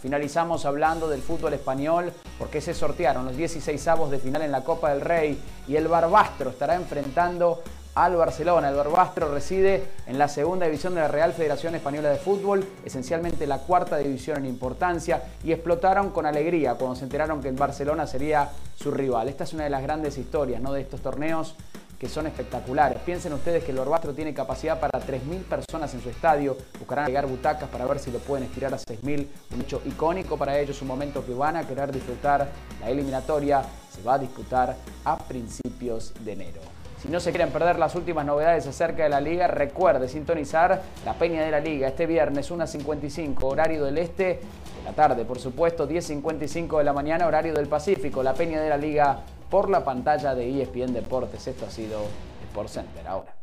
[0.05, 4.63] Finalizamos hablando del fútbol español porque se sortearon los 16 avos de final en la
[4.63, 5.35] Copa del Rey
[5.67, 7.63] y el Barbastro estará enfrentando
[7.95, 8.69] al Barcelona.
[8.69, 13.47] El Barbastro reside en la segunda división de la Real Federación Española de Fútbol, esencialmente
[13.47, 18.05] la cuarta división en importancia, y explotaron con alegría cuando se enteraron que el Barcelona
[18.05, 19.27] sería su rival.
[19.27, 20.71] Esta es una de las grandes historias ¿no?
[20.71, 21.55] de estos torneos
[21.99, 22.99] que son espectaculares.
[23.05, 26.57] Piensen ustedes que el Orbastro tiene capacidad para 3.000 personas en su estadio.
[26.79, 29.27] Buscarán llegar butacas para ver si lo pueden estirar a 6.000.
[29.53, 32.47] Un hecho icónico para ellos, un momento que van a querer disfrutar.
[32.81, 36.61] La eliminatoria se va a disputar a principios de enero.
[37.05, 41.13] Si no se quieren perder las últimas novedades acerca de la liga, recuerde sintonizar la
[41.13, 44.39] Peña de la Liga este viernes 1.55 horario del este de
[44.83, 48.23] la tarde, por supuesto 10.55 de la mañana horario del Pacífico.
[48.23, 49.19] La Peña de la Liga
[49.55, 51.47] por la pantalla de ESPN Deportes.
[51.47, 52.01] Esto ha sido
[52.49, 53.37] Sport Center ahora.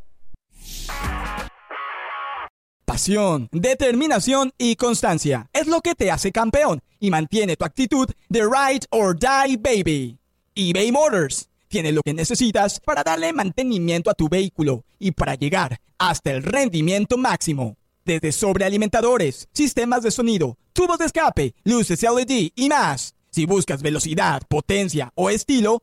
[2.84, 8.42] Pasión, determinación y constancia es lo que te hace campeón y mantiene tu actitud de
[8.42, 10.18] ride or die baby.
[10.54, 15.80] eBay Motors tiene lo que necesitas para darle mantenimiento a tu vehículo y para llegar
[15.96, 17.78] hasta el rendimiento máximo.
[18.04, 23.14] Desde sobrealimentadores, sistemas de sonido, tubos de escape, luces LED y más.
[23.30, 25.82] Si buscas velocidad, potencia o estilo,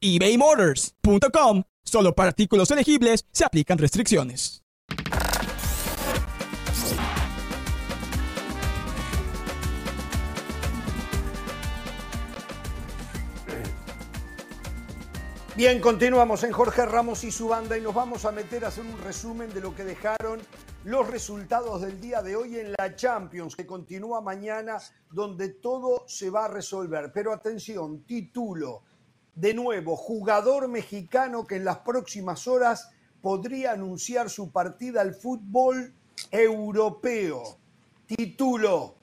[0.00, 1.62] ebaymotors.com.
[1.84, 4.60] Solo para artículos elegibles se aplican restricciones.
[15.56, 18.82] Bien, continuamos en Jorge Ramos y su banda y nos vamos a meter a hacer
[18.82, 20.40] un resumen de lo que dejaron
[20.84, 24.78] los resultados del día de hoy en la Champions, que continúa mañana,
[25.10, 27.10] donde todo se va a resolver.
[27.12, 28.84] Pero atención, título,
[29.34, 35.94] de nuevo, jugador mexicano que en las próximas horas podría anunciar su partida al fútbol
[36.30, 37.58] europeo.
[38.06, 38.96] Título,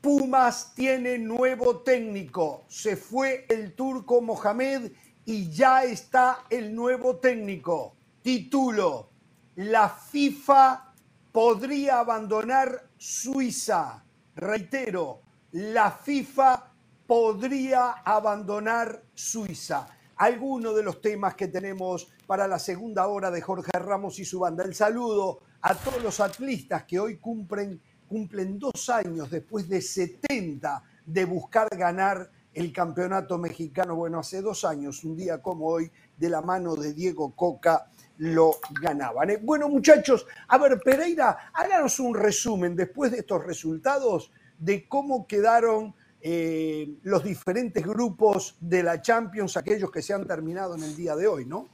[0.00, 2.64] Pumas tiene nuevo técnico.
[2.68, 4.92] Se fue el turco Mohamed
[5.24, 7.96] y ya está el nuevo técnico.
[8.22, 9.10] Título,
[9.56, 10.94] la FIFA
[11.32, 14.04] podría abandonar Suiza.
[14.36, 15.22] Reitero,
[15.52, 16.72] la FIFA
[17.06, 19.88] podría abandonar Suiza.
[20.16, 24.38] Algunos de los temas que tenemos para la segunda hora de Jorge Ramos y su
[24.38, 24.64] banda.
[24.64, 30.82] El saludo a todos los atlistas que hoy cumplen, cumplen dos años después de 70
[31.04, 33.96] de buscar ganar el campeonato mexicano.
[33.96, 38.52] Bueno, hace dos años, un día como hoy, de la mano de Diego Coca, lo
[38.80, 39.30] ganaban.
[39.30, 39.40] ¿eh?
[39.42, 45.94] Bueno, muchachos, a ver, Pereira, háganos un resumen después de estos resultados de cómo quedaron
[46.20, 51.14] eh, los diferentes grupos de la Champions, aquellos que se han terminado en el día
[51.14, 51.68] de hoy, ¿no?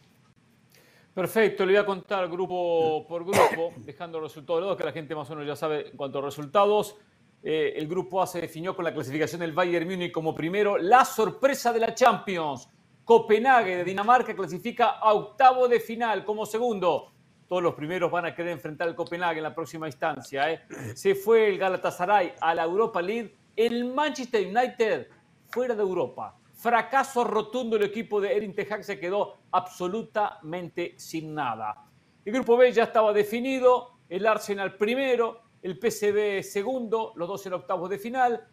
[1.15, 5.31] Perfecto, le voy a contar grupo por grupo, dejando los resultados, que la gente más
[5.31, 6.97] o menos ya sabe en cuanto a resultados.
[7.43, 10.77] Eh, el grupo A se definió con la clasificación del Bayern Múnich como primero.
[10.79, 12.69] La sorpresa de la Champions.
[13.05, 17.13] Copenhague de Dinamarca clasifica a octavo de final como segundo.
[17.47, 20.51] Todos los primeros van a querer enfrentar al Copenhague en la próxima instancia.
[20.51, 20.63] ¿eh?
[20.95, 23.37] Se fue el Galatasaray a la Europa League.
[23.57, 25.09] El Manchester United
[25.49, 26.37] fuera de Europa.
[26.55, 31.87] Fracaso rotundo el equipo de Erin Ten se quedó absolutamente sin nada.
[32.25, 33.99] El grupo B ya estaba definido.
[34.09, 38.49] El Arsenal primero, el PCB segundo, los dos en octavos de final.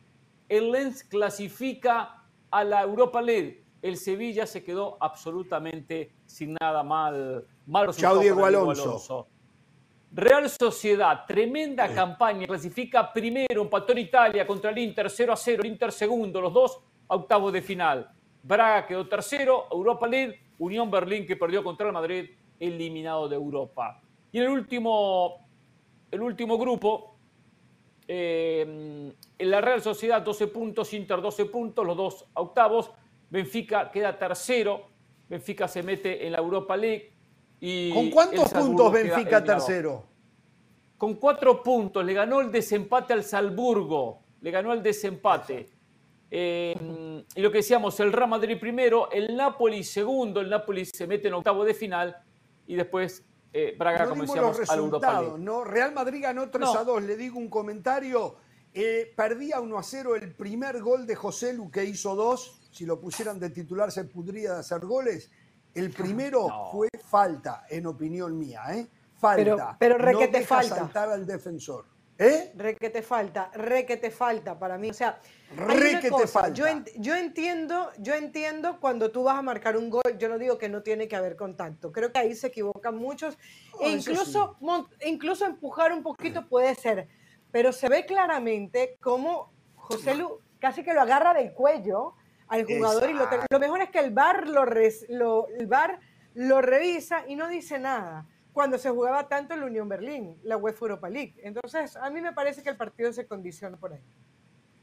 [0.49, 3.64] El Lens clasifica a la Europa League.
[3.82, 7.47] El Sevilla se quedó absolutamente sin nada mal.
[7.66, 9.28] mal Chao Diego Alonso.
[10.14, 15.62] Real Sociedad, tremenda campaña, clasifica primero, empató en Italia contra el Inter 0 a 0,
[15.64, 18.12] el Inter segundo, los dos a octavos de final.
[18.43, 24.01] Braga quedó tercero, Europa League, Unión Berlín que perdió contra el Madrid, eliminado de Europa.
[24.32, 25.47] Y en el último
[26.12, 27.16] el último grupo,
[28.07, 32.91] eh, en la Real Sociedad 12 puntos, Inter 12 puntos, los dos octavos.
[33.30, 34.89] Benfica queda tercero,
[35.30, 37.11] Benfica se mete en la Europa League.
[37.64, 40.03] Y ¿Con cuántos puntos Benfica tercero?
[40.97, 45.70] Con cuatro puntos, le ganó el desempate al Salzburgo, le ganó el desempate.
[46.30, 51.05] Eh, y lo que decíamos, el Real Madrid primero, el Napoli segundo, el Napoli se
[51.05, 52.18] mete en octavo de final
[52.66, 55.64] y después eh, Braga, como decíamos, los resultados, ¿no?
[55.64, 57.03] Real Madrid ganó 3 a 2.
[57.03, 58.38] Le digo un comentario.
[58.74, 62.62] Eh, perdía 1 a 0 el primer gol de José Lu, que hizo dos.
[62.72, 65.30] Si lo pusieran de titular, se podría hacer goles.
[65.74, 68.88] El primero fue falta, en opinión mía, ¿eh?
[69.17, 69.76] Falta.
[69.80, 70.76] Pero, pero no falta.
[70.76, 71.86] saltar al defensor.
[72.17, 72.51] ¿Eh?
[72.55, 74.91] Re que te falta, re que te falta para mí.
[74.91, 75.19] O sea,
[75.55, 76.53] re que te falta.
[76.53, 76.65] Yo,
[76.97, 80.69] yo, entiendo, yo entiendo cuando tú vas a marcar un gol, yo no digo que
[80.69, 81.91] no tiene que haber contacto.
[81.91, 83.39] Creo que ahí se equivocan muchos.
[83.80, 84.55] e incluso,
[85.03, 87.07] incluso empujar un poquito puede ser.
[87.51, 92.13] Pero se ve claramente cómo José Lu casi que lo agarra del cuello
[92.52, 94.66] al jugador y lo, lo, mejor es que el VAR lo,
[95.10, 95.99] lo, el bar
[96.34, 100.58] lo revisa y no dice nada cuando se jugaba tanto en la Unión Berlín, la
[100.58, 101.36] UEFA Europa League.
[101.41, 104.02] Entonces, a mí me parece que el partido se condiciona por ahí.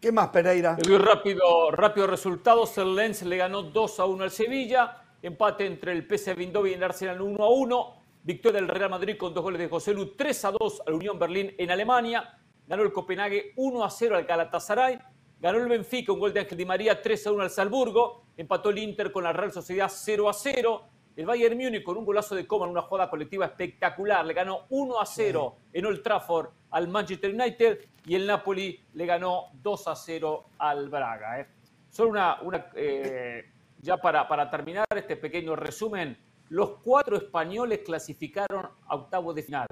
[0.00, 0.76] ¿Qué más, Pereira?
[0.82, 2.78] El rápido, rápido resultados.
[2.78, 5.02] El Lens le ganó 2 a 1 al Sevilla.
[5.20, 8.02] Empate entre el PSV Eindhoven y el Arsenal 1 a 1.
[8.22, 11.18] Victoria del Real Madrid con dos goles de José Lu 3 a 2 al Unión
[11.18, 12.38] Berlín en Alemania.
[12.66, 14.98] Ganó el Copenhague 1 a 0 al Galatasaray.
[15.40, 18.24] Ganó el Benfica un gol de Ángel Di María 3 a 1 al Salzburgo.
[18.36, 20.82] Empató el Inter con la Real Sociedad 0 a 0.
[21.16, 25.00] El Bayern Múnich con un golazo de Coman, una jugada colectiva espectacular, le ganó 1
[25.00, 29.96] a 0 en Old Trafford al Manchester United y el Napoli le ganó 2 a
[29.96, 31.40] 0 al Braga.
[31.40, 31.48] ¿eh?
[31.90, 36.16] Solo una, una eh, ya para, para terminar este pequeño resumen,
[36.50, 39.66] los cuatro españoles clasificaron a octavos de final.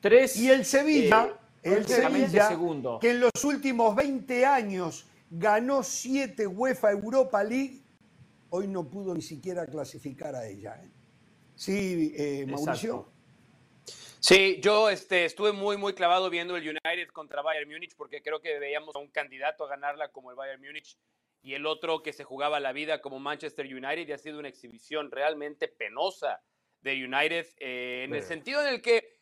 [0.00, 1.34] Tres, y el Sevilla, eh,
[1.74, 2.98] el Sevilla segundo.
[3.00, 7.82] que en los últimos 20 años ganó siete UEFA Europa League
[8.50, 10.80] hoy no pudo ni siquiera clasificar a ella.
[10.82, 10.90] ¿eh?
[11.54, 13.12] Sí, eh, Mauricio.
[14.20, 18.40] Sí, yo este, estuve muy, muy clavado viendo el United contra Bayern Múnich porque creo
[18.40, 20.96] que veíamos a un candidato a ganarla como el Bayern Múnich
[21.42, 24.48] y el otro que se jugaba la vida como Manchester United y ha sido una
[24.48, 26.42] exhibición realmente penosa
[26.80, 29.15] de United eh, en el sentido en el que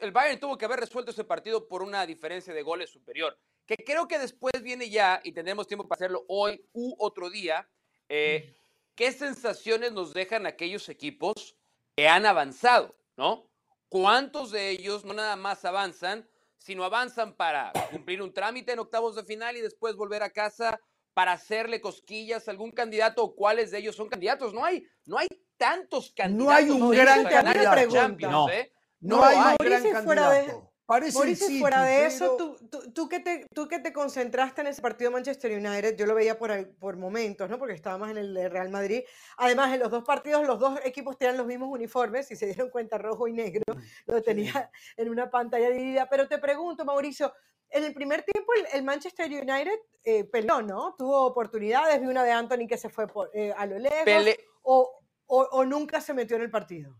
[0.00, 3.76] el Bayern tuvo que haber resuelto ese partido por una diferencia de goles superior, que
[3.76, 7.68] creo que después viene ya y tendremos tiempo para hacerlo hoy u otro día
[8.10, 8.56] eh,
[8.96, 11.56] ¿qué sensaciones nos dejan aquellos equipos
[11.96, 13.48] que han avanzado, ¿no?
[13.88, 16.28] ¿Cuántos de ellos no nada más avanzan,
[16.58, 20.78] sino avanzan para cumplir un trámite en octavos de final y después volver a casa
[21.14, 24.52] para hacerle cosquillas a algún candidato o cuáles de ellos son candidatos?
[24.52, 26.46] No hay, no hay tantos candidatos.
[26.46, 28.28] No hay un gran candidato.
[28.28, 28.48] no.
[28.48, 28.72] ¿eh?
[29.00, 30.70] No, hay un gran candidato.
[30.90, 35.12] Mauricio, fuera de eso, tú, tú, que te, tú que te concentraste en ese partido
[35.12, 37.58] Manchester United, yo lo veía por, por momentos, ¿no?
[37.58, 39.02] Porque estaba más en el de Real Madrid.
[39.36, 42.70] Además, en los dos partidos, los dos equipos tenían los mismos uniformes, si se dieron
[42.70, 43.62] cuenta, rojo y negro,
[44.06, 46.08] lo tenía en una pantalla dividida.
[46.10, 47.32] Pero te pregunto, Mauricio,
[47.68, 50.96] en el primer tiempo el, Manchester United eh, peleó, ¿no?
[50.98, 55.40] Tuvo oportunidades, vi una de Anthony que se fue eh, a lo lejos, o, o,
[55.52, 56.96] o nunca se metió en el partido.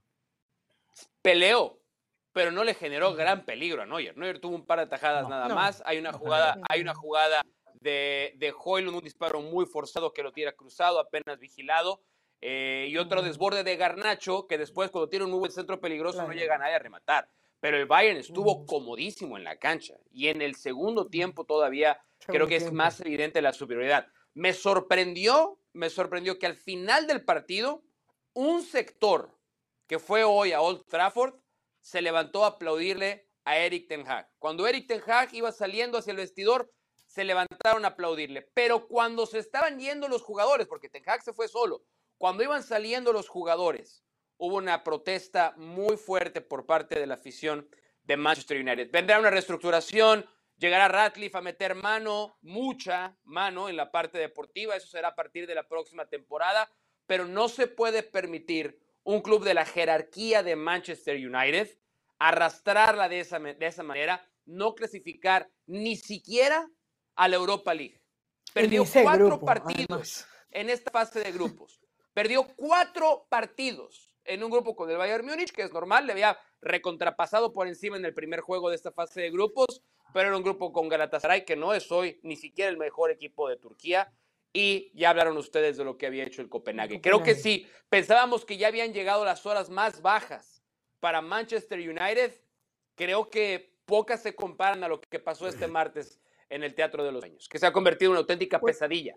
[1.23, 1.80] Peleó,
[2.33, 4.17] pero no le generó gran peligro a Neuer.
[4.17, 5.83] Neuer tuvo un par de tajadas nada más.
[5.85, 7.43] Hay una jugada, hay una jugada
[7.81, 12.03] de, de Hoylund, un disparo muy forzado que lo tira cruzado, apenas vigilado.
[12.43, 16.23] Eh, y otro desborde de Garnacho, que después, cuando tiene un muy buen centro peligroso,
[16.27, 17.29] no llega a nadie a rematar.
[17.61, 19.95] Pero el Bayern estuvo comodísimo en la cancha.
[20.11, 24.07] Y en el segundo tiempo todavía creo que es más evidente la superioridad.
[24.33, 27.83] Me sorprendió, me sorprendió que al final del partido,
[28.33, 29.37] un sector
[29.87, 31.35] que fue hoy a Old Trafford
[31.81, 34.29] se levantó a aplaudirle a Eric Ten Hag.
[34.39, 36.73] Cuando Eric Ten Hag iba saliendo hacia el vestidor,
[37.07, 38.43] se levantaron a aplaudirle.
[38.55, 41.85] Pero cuando se estaban yendo los jugadores, porque Ten Hag se fue solo,
[42.19, 44.05] cuando iban saliendo los jugadores,
[44.37, 47.69] hubo una protesta muy fuerte por parte de la afición
[48.05, 48.91] de Manchester United.
[48.91, 50.25] Vendrá una reestructuración,
[50.57, 55.47] llegará Ratcliffe a meter mano, mucha mano en la parte deportiva, eso será a partir
[55.47, 56.71] de la próxima temporada,
[57.07, 61.69] pero no se puede permitir un club de la jerarquía de Manchester United,
[62.19, 66.69] arrastrarla de esa, de esa manera, no clasificar ni siquiera
[67.17, 68.01] a la Europa League.
[68.53, 71.81] Perdió cuatro partidos en esta fase de grupos.
[72.13, 76.39] Perdió cuatro partidos en un grupo con el Bayern Múnich, que es normal, le había
[76.61, 79.83] recontrapasado por encima en el primer juego de esta fase de grupos,
[80.13, 83.49] pero era un grupo con Galatasaray, que no es hoy ni siquiera el mejor equipo
[83.49, 84.13] de Turquía,
[84.53, 87.01] y ya hablaron ustedes de lo que había hecho el Copenhague.
[87.01, 90.63] Creo que sí, pensábamos que ya habían llegado las horas más bajas
[90.99, 92.33] para Manchester United.
[92.97, 97.13] Creo que pocas se comparan a lo que pasó este martes en el Teatro de
[97.13, 99.17] los Sueños, que se ha convertido en una auténtica pues, pesadilla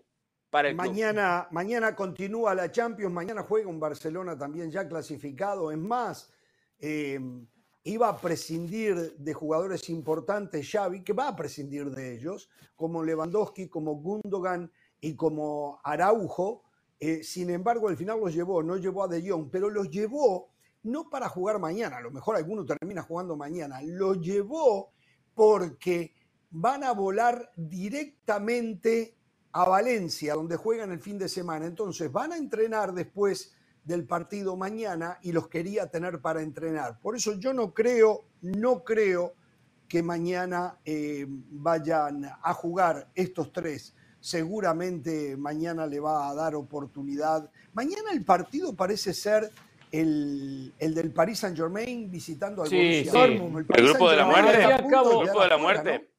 [0.54, 5.72] para el mañana, Mañana continúa la Champions, mañana juega un Barcelona también ya clasificado.
[5.72, 6.30] Es más,
[6.78, 7.18] eh,
[7.82, 13.68] iba a prescindir de jugadores importantes Xavi, que va a prescindir de ellos, como Lewandowski,
[13.68, 14.70] como Gundogan
[15.04, 16.62] y como Araujo,
[16.98, 20.48] eh, sin embargo, al final los llevó, no llevó a De Jong, pero los llevó
[20.84, 24.92] no para jugar mañana, a lo mejor alguno termina jugando mañana, lo llevó
[25.34, 26.14] porque
[26.50, 29.14] van a volar directamente
[29.52, 31.66] a Valencia, donde juegan el fin de semana.
[31.66, 36.98] Entonces van a entrenar después del partido mañana y los quería tener para entrenar.
[37.00, 39.34] Por eso yo no creo, no creo
[39.86, 43.94] que mañana eh, vayan a jugar estos tres.
[44.24, 47.50] Seguramente mañana le va a dar oportunidad.
[47.74, 49.50] Mañana el partido parece ser
[49.92, 54.64] el, del Paris Saint Germain visitando al sí, El, grupo de la muerte.
[54.64, 56.10] Al grupo de la muerte.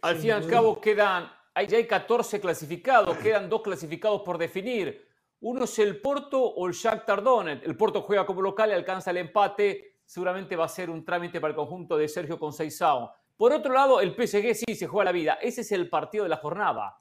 [0.00, 1.28] Al fin y al cabo quedan,
[1.68, 5.04] ya hay 14 clasificados, quedan dos clasificados por definir.
[5.40, 7.66] Uno es el Porto o el Shakhtar Donetsk.
[7.66, 9.96] El Porto juega como local y alcanza el empate.
[10.04, 13.10] Seguramente va a ser un trámite para el conjunto de Sergio Conceição.
[13.36, 15.38] Por otro lado, el PSG sí se juega la vida.
[15.42, 16.96] Ese es el partido de la jornada.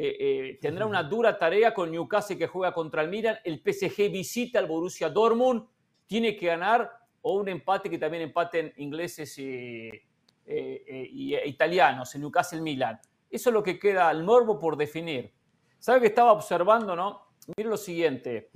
[0.00, 3.36] Eh, eh, tendrá una dura tarea con Newcastle que juega contra el Milan.
[3.42, 5.66] El PSG visita al Borussia Dortmund.
[6.06, 6.88] Tiene que ganar
[7.20, 9.90] o un empate que también empaten ingleses y,
[10.46, 13.00] eh, e italianos en Newcastle-Milan.
[13.28, 15.32] Eso es lo que queda al morbo por definir.
[15.80, 17.32] ¿Sabe que estaba observando, no?
[17.56, 18.52] Mire lo siguiente.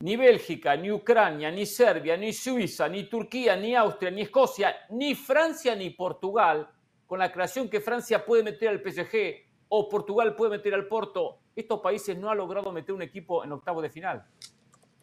[0.00, 5.14] Ni Bélgica, ni Ucrania, ni Serbia, ni Suiza, ni Turquía, ni Austria, ni Escocia, ni
[5.14, 6.68] Francia, ni Portugal,
[7.06, 11.38] con la creación que Francia puede meter al PSG o Portugal puede meter al Porto,
[11.56, 14.24] estos países no han logrado meter un equipo en octavo de final.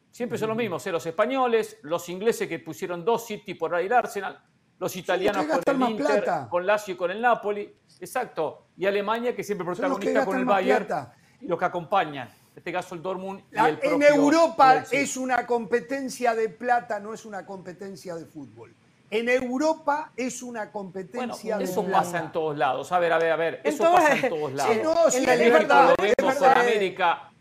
[0.09, 0.91] Siempre son los mismos, ¿eh?
[0.93, 4.41] los españoles, los ingleses que pusieron dos City por ahí el Arsenal,
[4.79, 7.69] los italianos con el Inter, con Lazio y con el Napoli,
[7.99, 10.87] exacto, y Alemania que siempre protagonista con el Bayern
[11.41, 12.29] y los que acompañan.
[12.55, 17.25] Este caso el Dortmund y el En Europa es una competencia de plata, no es
[17.25, 18.73] una competencia de fútbol.
[19.11, 22.89] En Europa es una competencia bueno, eso pasa en todos lados.
[22.93, 23.61] A ver, a ver, a ver.
[23.61, 24.73] Eso pasa en todos lados.
[24.73, 27.31] Sí, no, sí, es verdad, lo vemos con América,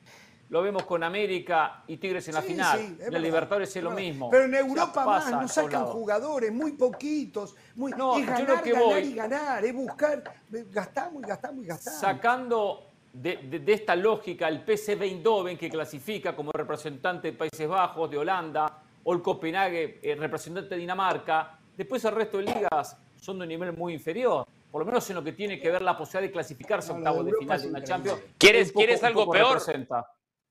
[0.49, 2.99] lo vemos con América y Tigres en la final.
[3.09, 4.29] la Libertadores es lo mismo.
[4.31, 7.55] Pero en Europa más, no sacan jugadores, muy poquitos.
[7.77, 11.27] Muy, no, es ganar, yo lo que ganar voy, y ganar, es buscar, gastamos y
[11.27, 12.01] gastamos y gastamos.
[12.01, 18.19] Sacando de, esta lógica el PSV Eindhoven, que clasifica como representante de Países Bajos, de
[18.19, 23.45] Holanda, o el Copenhague, eh, representante de Dinamarca, después el resto de ligas son de
[23.45, 24.47] un nivel muy inferior.
[24.71, 27.25] Por lo menos en lo que tiene que ver la posibilidad de clasificarse a octavos
[27.25, 28.23] de final de una Champions.
[28.39, 29.61] ¿Quieres, ¿quieres algo peor?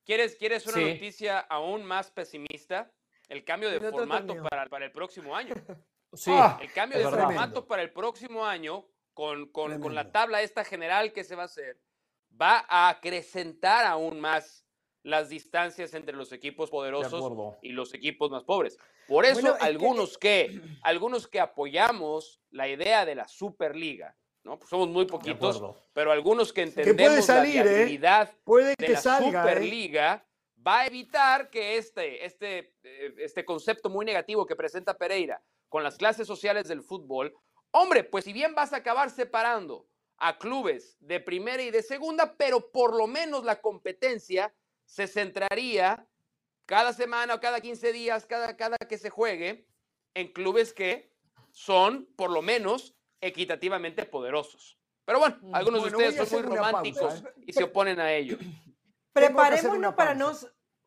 [0.04, 2.92] ¿Quieres, ¿Quieres una noticia aún más pesimista?
[3.28, 5.54] El cambio de formato para, para, el próximo año.
[6.12, 10.64] Sí, el cambio de formato para el próximo año con, con, con la tabla esta
[10.64, 11.80] general que se va a hacer
[12.42, 14.66] va a acrecentar aún más
[15.04, 18.78] las distancias entre los equipos poderosos y los equipos más pobres.
[19.08, 20.62] Por eso algunos que...
[20.82, 24.58] algunos que apoyamos la idea de la Superliga, ¿no?
[24.58, 25.62] Pues somos muy poquitos,
[25.94, 27.52] pero algunos que entendemos la ¿eh?
[27.52, 29.24] viabilidad de la ¿eh?
[29.24, 30.26] Superliga
[30.66, 35.84] va a evitar que este, este, eh, este concepto muy negativo que presenta Pereira con
[35.84, 37.34] las clases sociales del fútbol,
[37.72, 39.88] hombre, pues si bien vas a acabar separando
[40.18, 44.54] a clubes de primera y de segunda, pero por lo menos la competencia
[44.90, 46.06] se centraría
[46.66, 49.68] cada semana o cada 15 días, cada, cada que se juegue,
[50.16, 51.14] en clubes que
[51.52, 54.80] son por lo menos equitativamente poderosos.
[55.06, 57.34] Pero bueno, mm, algunos de ustedes son muy románticos ¿eh?
[57.48, 58.38] y se oponen a ello.
[59.14, 60.32] Preparémonos para no...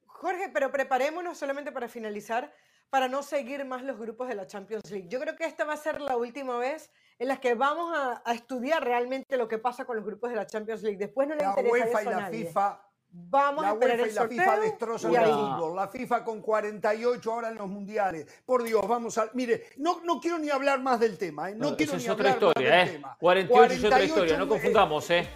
[0.07, 2.53] Jorge, pero preparémonos solamente para finalizar,
[2.91, 5.09] para no seguir más los grupos de la Champions League.
[5.09, 8.33] Yo creo que esta va a ser la última vez en las que vamos a,
[8.33, 10.99] estudiar realmente lo que pasa con los grupos de la Champions League.
[10.99, 14.61] Después no le la UEFA y la FIFA Vamos a esperar UEFA y la FIFA
[14.61, 15.77] destrozan el fútbol.
[15.77, 18.27] La FIFA con 48 ahora en los mundiales.
[18.47, 19.29] Por Dios, vamos a.
[19.35, 21.51] Mire, no, no quiero ni hablar más del tema.
[21.51, 21.55] ¿eh?
[21.55, 22.85] No, quiero ni hablar historia, más ¿eh?
[22.85, 23.17] del tema.
[23.21, 25.29] 48, es otra historia, no confundamos, ¿eh?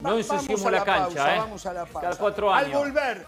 [0.00, 1.38] No ensuciemos la, cancha, ¿eh?
[1.38, 2.00] Vamos a la pausa.
[2.00, 2.74] Cada cuatro años.
[2.74, 3.26] Al volver,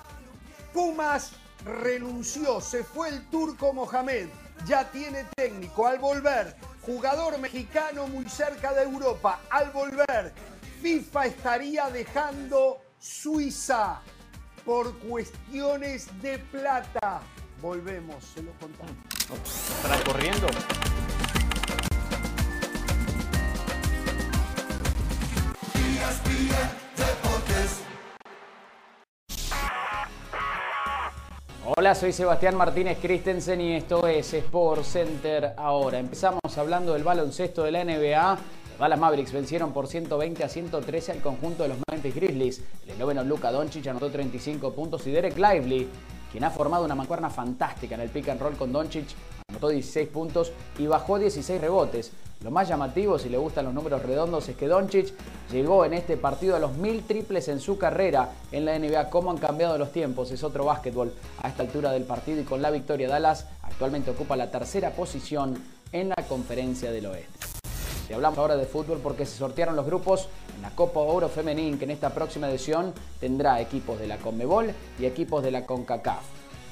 [0.74, 1.32] Pumas
[1.64, 4.28] renunció, se fue el turco Mohamed,
[4.66, 5.86] ya tiene técnico.
[5.86, 9.40] Al volver, jugador mexicano muy cerca de Europa.
[9.50, 10.34] Al volver,
[10.82, 14.00] FIFA estaría dejando Suiza
[14.64, 17.22] por cuestiones de plata.
[17.62, 18.96] Volvemos, se lo contamos.
[19.76, 20.48] ¿Estará corriendo?
[31.76, 36.00] Hola, soy Sebastián Martínez Christensen y esto es Sport Center ahora.
[36.00, 38.38] Empezamos hablando del baloncesto de la NBA.
[38.78, 42.62] Dallas Mavericks vencieron por 120 a 113 al conjunto de los Memphis Grizzlies.
[42.84, 45.88] El esloveno Luka Doncic anotó 35 puntos y Derek Lively,
[46.30, 49.06] quien ha formado una mancuerna fantástica en el pick and roll con Doncic,
[49.48, 52.12] anotó 16 puntos y bajó 16 rebotes.
[52.44, 55.14] Lo más llamativo, si le gustan los números redondos, es que Doncic
[55.50, 59.08] llegó en este partido a los mil triples en su carrera en la NBA.
[59.08, 60.30] ¿Cómo han cambiado los tiempos?
[60.32, 64.36] Es otro básquetbol a esta altura del partido y con la victoria Dallas actualmente ocupa
[64.36, 65.56] la tercera posición
[65.92, 67.55] en la conferencia del oeste.
[68.08, 71.78] Y hablamos ahora de fútbol porque se sortearon los grupos en la Copa Oro Femenil
[71.78, 76.22] que en esta próxima edición tendrá equipos de la CONMEBOL y equipos de la CONCACAF.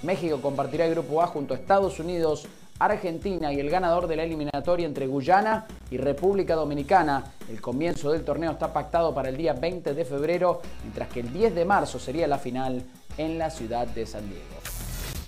[0.02, 2.46] México compartirá el grupo A junto a Estados Unidos,
[2.78, 7.24] Argentina y el ganador de la eliminatoria entre Guyana y República Dominicana.
[7.48, 11.32] El comienzo del torneo está pactado para el día 20 de febrero, mientras que el
[11.32, 12.82] 10 de marzo sería la final
[13.16, 14.44] en la ciudad de San Diego.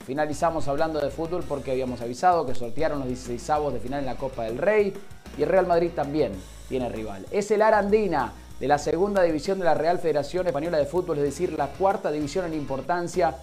[0.04, 4.06] Finalizamos hablando de fútbol porque habíamos avisado que sortearon los 16 avos de final en
[4.06, 4.94] la Copa del Rey
[5.36, 6.32] y el Real Madrid también
[6.68, 7.26] tiene rival.
[7.30, 11.24] Es el Arandina de la segunda división de la Real Federación Española de Fútbol, es
[11.24, 13.36] decir, la cuarta división en importancia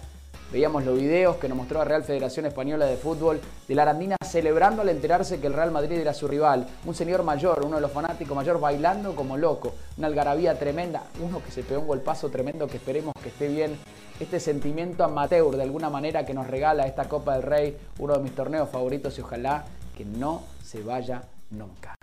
[0.54, 4.16] Veíamos los videos que nos mostró la Real Federación Española de Fútbol de la Arandina
[4.24, 6.68] celebrando al enterarse que el Real Madrid era su rival.
[6.84, 9.74] Un señor mayor, uno de los fanáticos mayor, bailando como loco.
[9.98, 11.02] Una algarabía tremenda.
[11.20, 13.76] Uno que se pegó un golpazo tremendo que esperemos que esté bien.
[14.20, 18.22] Este sentimiento amateur de alguna manera que nos regala esta Copa del Rey, uno de
[18.22, 19.64] mis torneos favoritos y ojalá
[19.96, 21.22] que no se vaya
[21.54, 21.94] nunca.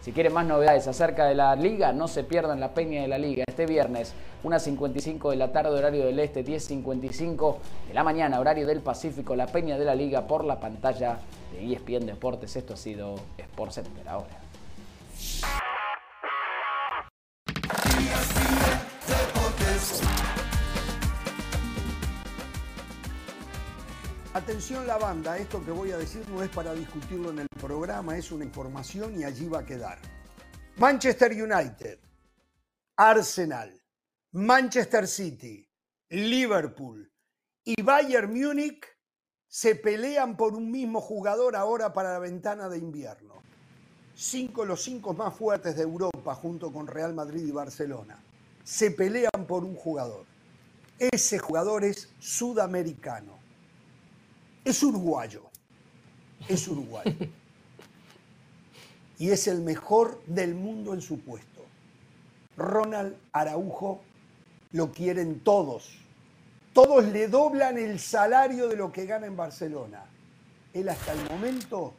[0.00, 3.18] Si quieren más novedades acerca de la liga, no se pierdan la peña de la
[3.18, 7.56] liga este viernes, 1.55 de la tarde, horario del este, 10.55
[7.88, 11.18] de la mañana, horario del Pacífico, la peña de la liga por la pantalla
[11.52, 12.56] de ESPN Deportes.
[12.56, 14.40] Esto ha sido Sport Center ahora.
[24.32, 28.16] Atención la banda, esto que voy a decir no es para discutirlo en el programa,
[28.16, 29.98] es una información y allí va a quedar.
[30.76, 31.98] Manchester United,
[32.96, 33.82] Arsenal,
[34.30, 35.68] Manchester City,
[36.10, 37.12] Liverpool
[37.64, 38.86] y Bayern Múnich
[39.48, 43.42] se pelean por un mismo jugador ahora para la ventana de invierno.
[44.14, 48.22] Cinco, los cinco más fuertes de Europa junto con Real Madrid y Barcelona.
[48.62, 50.24] Se pelean por un jugador.
[51.00, 53.39] Ese jugador es sudamericano
[54.64, 55.50] es uruguayo.
[56.48, 57.14] Es uruguayo.
[59.18, 61.66] Y es el mejor del mundo en su puesto.
[62.56, 64.00] Ronald Araujo
[64.72, 65.98] lo quieren todos.
[66.72, 70.06] Todos le doblan el salario de lo que gana en Barcelona.
[70.72, 71.92] Él hasta el momento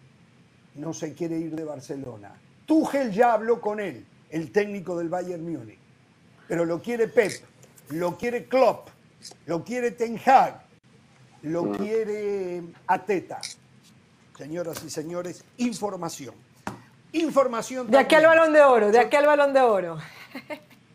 [0.76, 2.34] no se quiere ir de Barcelona.
[2.66, 5.78] Tuchel ya habló con él, el técnico del Bayern Múnich.
[6.48, 7.34] Pero lo quiere Pep,
[7.90, 8.90] lo quiere Klopp,
[9.46, 10.62] lo quiere Ten Hag,
[11.44, 13.40] lo quiere Ateta.
[14.38, 16.34] Señoras y señores, información.
[17.14, 17.90] Información.
[17.92, 19.98] De aquí al balón de oro, de aquí al balón de oro.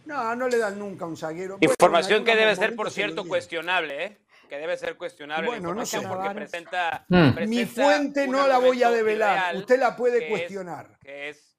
[0.06, 1.58] No, no le dan nunca un zaguero.
[1.60, 4.18] Información que debe ser, por cierto, cuestionable, ¿eh?
[4.48, 6.00] Que debe ser cuestionable bueno, no sé.
[6.02, 7.48] porque presenta, mm.
[7.48, 9.56] Mi fuente no la voy a develar.
[9.56, 10.96] Usted la puede cuestionar.
[11.02, 11.58] que es,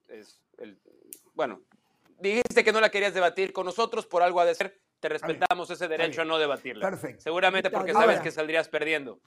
[0.57, 0.79] el,
[1.33, 1.61] bueno,
[2.19, 5.69] dijiste que no la querías debatir con nosotros, por algo ha de ser te respetamos
[5.69, 6.89] ese derecho a no debatirla.
[6.89, 7.21] Perfecto.
[7.21, 9.19] Seguramente porque sabes que saldrías perdiendo.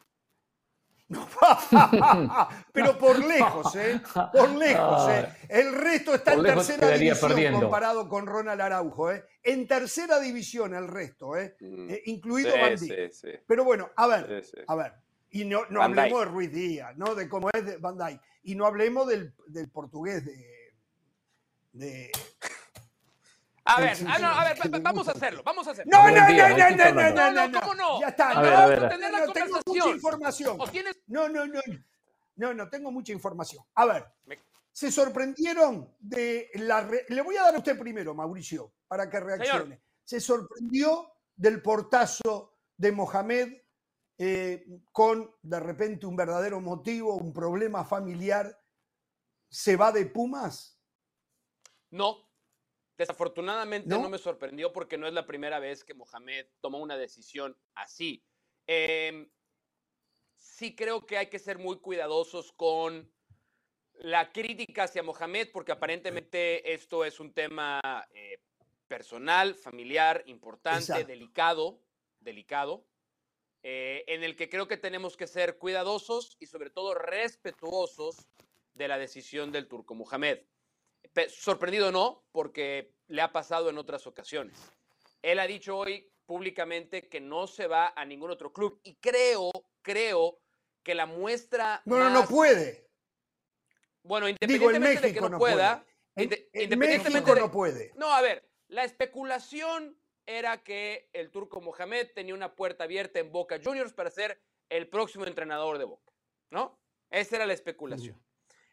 [2.72, 4.00] Pero por lejos, ¿eh?
[4.32, 5.28] Por lejos, ¿eh?
[5.48, 9.24] El resto está en tercera división comparado con Ronald Araujo, ¿eh?
[9.42, 11.56] En tercera división el resto, ¿eh?
[11.60, 11.90] Mm.
[11.90, 12.92] eh incluido sí,
[13.44, 14.92] Pero bueno, a ver, a ver.
[15.32, 17.14] Y no, no hablemos de Ruiz Díaz, ¿no?
[17.14, 17.98] De cómo es de Van
[18.44, 20.74] Y no hablemos del, del portugués de,
[21.72, 22.12] de
[23.76, 25.90] a ver, ah, no, a ver, vamos a hacerlo, vamos a hacerlo.
[25.92, 28.00] No, no, no, no, no, no, no, no, ¿cómo no?
[28.00, 29.34] Ya está, no, vamos a tener la conversación.
[29.34, 30.58] Tengo mucha información.
[31.06, 31.60] No, no, no,
[32.36, 33.64] no, no, tengo mucha información.
[33.74, 34.06] A ver,
[34.72, 36.88] se sorprendieron de la...
[37.08, 39.82] Le voy a dar a usted primero, Mauricio, para que reaccione.
[40.04, 43.60] Se sorprendió del portazo de Mohamed
[44.18, 48.56] eh, con, de repente, un verdadero motivo, un problema familiar.
[49.48, 50.78] ¿Se va de Pumas?
[51.90, 52.30] No,
[53.01, 54.11] Desafortunadamente ¿No?
[54.11, 58.22] me sorprendió porque no es la primera vez que Mohamed tomó una decisión así.
[58.66, 59.26] Em,
[60.36, 63.11] sí creo que hay que ser muy cuidadosos con
[63.94, 67.80] la crítica hacia Mohamed porque aparentemente esto es un tema
[68.12, 68.42] eh,
[68.86, 71.80] personal, familiar, importante, delicado,
[72.18, 72.86] delicado,
[73.62, 78.28] eh, en el que creo que tenemos que ser cuidadosos y sobre todo respetuosos
[78.74, 80.40] de la decisión del turco Mohamed.
[81.28, 84.57] Sorprendido no, porque le ha pasado en otras ocasiones.
[85.22, 89.51] Él ha dicho hoy públicamente que no se va a ningún otro club y creo,
[89.82, 90.38] creo
[90.82, 91.82] que la muestra.
[91.84, 92.88] No, no, no puede.
[94.03, 95.84] Bueno, independientemente de que no, pueda.
[96.16, 97.92] independientemente no puede.
[97.96, 103.32] No, a ver, la especulación era que el turco Mohamed tenía una puerta abierta en
[103.32, 106.12] Boca Juniors para ser el próximo entrenador de Boca,
[106.51, 106.78] ¿no?
[107.11, 108.22] Esa era la especulación.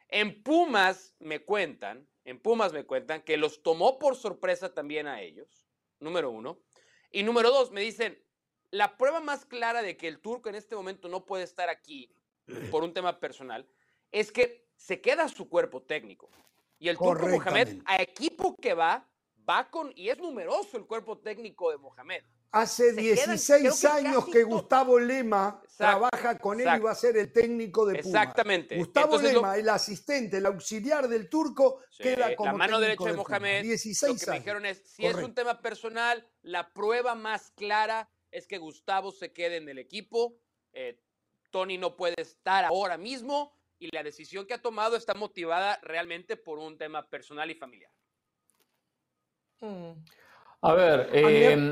[0.09, 5.21] En Pumas me cuentan en Pumas me cuentan que los tomó por sorpresa también a
[5.21, 5.65] ellos,
[6.01, 6.59] número uno.
[7.09, 8.21] Y número dos, me dicen,
[8.69, 12.11] la prueba más clara de que el turco en este momento no puede estar aquí
[12.69, 13.65] por un tema personal
[14.11, 16.30] es que se queda su cuerpo técnico.
[16.80, 19.09] Y el turco Mohamed, a equipo que va,
[19.49, 22.25] va con, y es numeroso el cuerpo técnico de Mohamed.
[22.51, 27.85] Hace 16 años que, Gustavo Lema trabaja con él y va a ser el técnico
[27.85, 28.21] de Pumas.
[28.21, 28.77] Exactamente.
[28.77, 33.63] Gustavo Lema, el asistente, el auxiliar del turco, queda como La mano derecha de, Mohamed.
[33.63, 38.09] 16 lo que me dijeron es, si es un tema personal, la prueba más clara
[38.31, 40.39] es que Gustavo se quede en el equipo.
[40.73, 40.99] Eh,
[41.51, 46.37] Tony no puede estar ahora mismo y la decisión que ha tomado está motivada realmente
[46.37, 47.91] por un tema personal y familiar.
[49.59, 49.93] Mm.
[50.62, 51.10] A ver,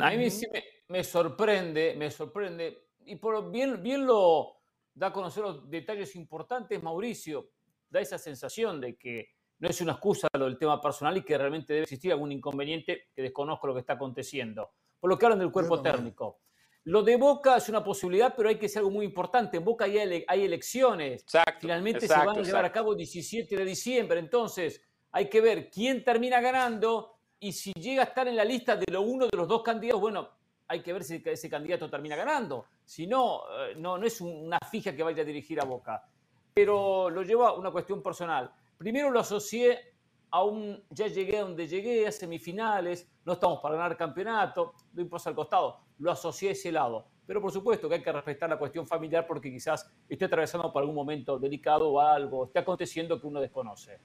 [0.01, 0.45] a mí, sí
[0.87, 4.61] me, sorprende, me sorprende, y por bien, bien lo
[4.93, 7.49] da a conocer los detalles importantes, Mauricio,
[7.89, 9.29] da esa sensación de que
[9.59, 13.09] no es una excusa lo del tema personal y que realmente debe existir algún inconveniente
[13.13, 14.71] que desconozco lo que está aconteciendo.
[14.99, 16.41] Por lo que hablan del cuerpo térmico.
[16.85, 19.57] Lo de Boca es una posibilidad, pero hay que ser algo muy importante.
[19.57, 21.25] En Boca hay, hay elecciones.
[21.59, 24.19] Finalmente se van a llevar a cabo el 17 de diciembre.
[24.19, 24.81] Entonces,
[25.11, 28.85] hay que ver quién termina ganando y si llega a estar en la lista de
[28.91, 30.29] lo uno de los dos candidatos, bueno,
[30.67, 32.65] hay que ver si ese candidato termina ganando.
[32.83, 36.07] Si no, eh, no, no es una fija que vaya a dirigir a Boca.
[36.53, 38.51] Pero lo llevo a una cuestión personal.
[38.77, 39.93] Primero lo asocié
[40.31, 45.01] a un, ya llegué a donde llegué, a semifinales, no estamos para ganar campeonato, no
[45.01, 47.07] importa al costado, lo asocié a ese lado.
[47.25, 50.81] Pero por supuesto que hay que respetar la cuestión familiar porque quizás esté atravesando por
[50.81, 53.99] algún momento delicado o algo, esté aconteciendo que uno desconoce.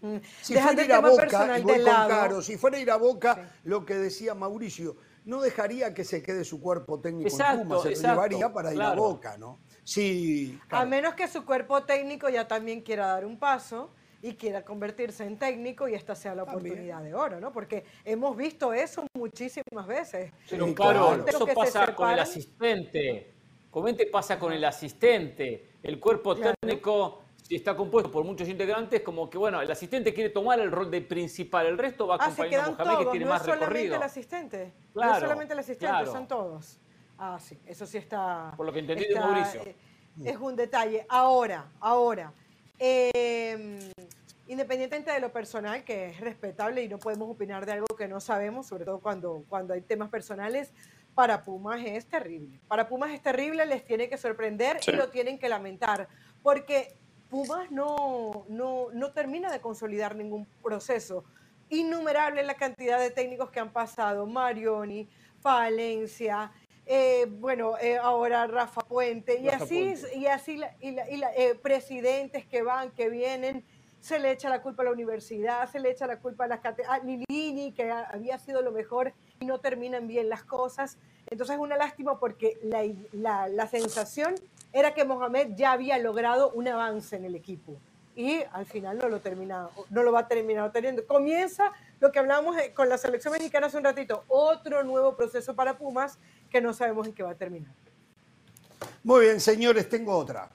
[0.00, 0.16] Mm.
[0.42, 5.40] Si fuera ir a Boca, si fuera ir a Boca, lo que decía Mauricio, no
[5.40, 9.36] dejaría que se quede su cuerpo técnico en Puma, se llevaría para ir a Boca,
[9.36, 9.58] ¿no?
[9.84, 10.58] Sí.
[10.70, 13.90] A menos que su cuerpo técnico ya también quiera dar un paso
[14.20, 17.52] y quiera convertirse en técnico y esta sea la oportunidad de oro, ¿no?
[17.52, 20.32] Porque hemos visto eso muchísimas veces.
[20.48, 23.34] Pero claro, eso pasa con el asistente.
[23.70, 25.72] Comente pasa con el asistente.
[25.82, 27.20] El cuerpo técnico
[27.56, 31.00] está compuesto por muchos integrantes, como que bueno, el asistente quiere tomar el rol de
[31.00, 33.94] principal, el resto va a ah, acompañar a Mohamed que tiene no más es solamente
[33.94, 36.78] El asistente, no es solamente el asistente, son todos.
[37.18, 38.52] Ah, sí, eso sí está.
[38.56, 39.62] Por lo que entendí de Mauricio.
[39.62, 39.74] Eh,
[40.24, 41.04] es un detalle.
[41.08, 42.32] Ahora, ahora.
[42.78, 43.78] Em,
[44.46, 48.20] independientemente de lo personal, que es respetable y no podemos opinar de algo que no
[48.20, 50.72] sabemos, sobre todo cuando, cuando hay temas personales,
[51.14, 52.60] para Pumas es terrible.
[52.68, 56.08] Para Pumas es terrible, les tiene que sorprender y lo tienen que lamentar.
[56.40, 56.96] Porque
[57.30, 61.24] Pumas no, no, termina de consolidar ningún proceso.
[61.68, 65.08] Innumerable la cantidad de técnicos que han pasado, Marioni,
[65.42, 66.50] Valencia,
[66.86, 72.90] eh, bueno, eh, ahora Rafa Puente, y así, y así y eh, presidentes que van,
[72.92, 73.62] que vienen,
[74.00, 76.60] se le echa la culpa a la universidad, se le echa la culpa a las
[76.64, 80.96] a Lilini, que había sido lo mejor y no terminan bien las cosas.
[81.28, 84.34] Entonces es una lástima porque la, la, la sensación
[84.72, 87.76] era que Mohamed ya había logrado un avance en el equipo
[88.18, 91.06] y al final no lo, termina, no lo va a terminar teniendo.
[91.06, 95.54] Comienza lo que hablamos eh, con la selección mexicana hace un ratito, otro nuevo proceso
[95.54, 96.18] para Pumas
[96.50, 97.72] que no sabemos en qué va a terminar.
[99.04, 100.50] Muy bien, señores, tengo otra.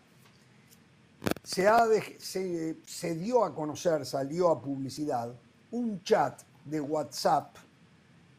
[1.41, 1.85] Se, ha
[2.17, 5.33] se, se dio a conocer, salió a publicidad,
[5.71, 7.55] un chat de WhatsApp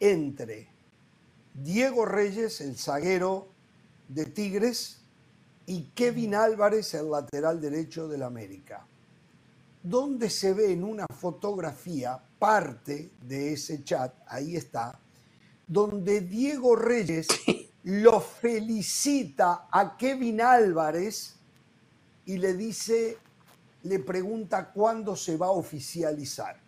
[0.01, 0.69] entre
[1.55, 3.49] Diego Reyes, el zaguero
[4.09, 5.04] de Tigres,
[5.67, 8.87] y Kevin Álvarez, el lateral derecho del América,
[9.83, 14.99] donde se ve en una fotografía parte de ese chat, ahí está,
[15.67, 17.29] donde Diego Reyes
[17.85, 21.37] lo felicita a Kevin Álvarez
[22.27, 23.19] y le dice,
[23.83, 26.61] le pregunta cuándo se va a oficializar.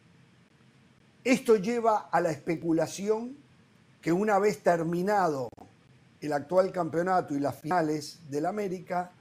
[1.24, 3.36] Esto lleva a la especulación
[4.01, 5.49] que una vez terminado
[6.21, 9.12] el actual campeonato y las finales del América,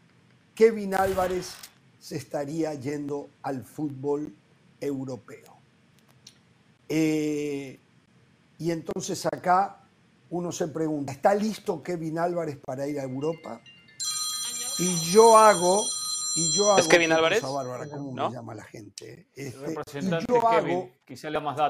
[0.53, 1.53] Kevin Álvarez
[1.99, 4.33] se estaría yendo al fútbol
[4.79, 5.57] europeo.
[6.87, 7.79] Eh,
[8.59, 9.81] y entonces acá
[10.29, 13.61] uno se pregunta, ¿está listo Kevin Álvarez para ir a Europa?
[14.77, 15.83] Y yo hago,
[16.35, 17.41] y yo hago, ¿Es Kevin Álvarez?
[17.41, 19.29] Bárbara, ¿cómo me llama la gente?
[19.33, 20.91] Este, y yo hago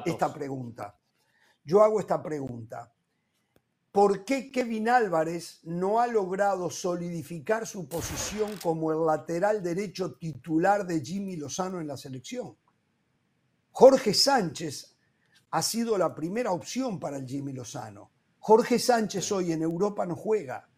[0.05, 0.99] esta pregunta.
[1.63, 2.94] Yo hago esta pregunta.
[3.95, 10.85] ¿Por qué Kevin Álvarez no ha logrado solidificar su posición como el lateral derecho titular
[10.85, 12.57] de Jimmy Lozano en la selección?
[13.71, 14.97] Jorge Sánchez
[15.49, 18.11] ha sido la primera opción para el Jimmy Lozano.
[18.37, 20.69] Jorge Sánchez hoy en Europa no juega,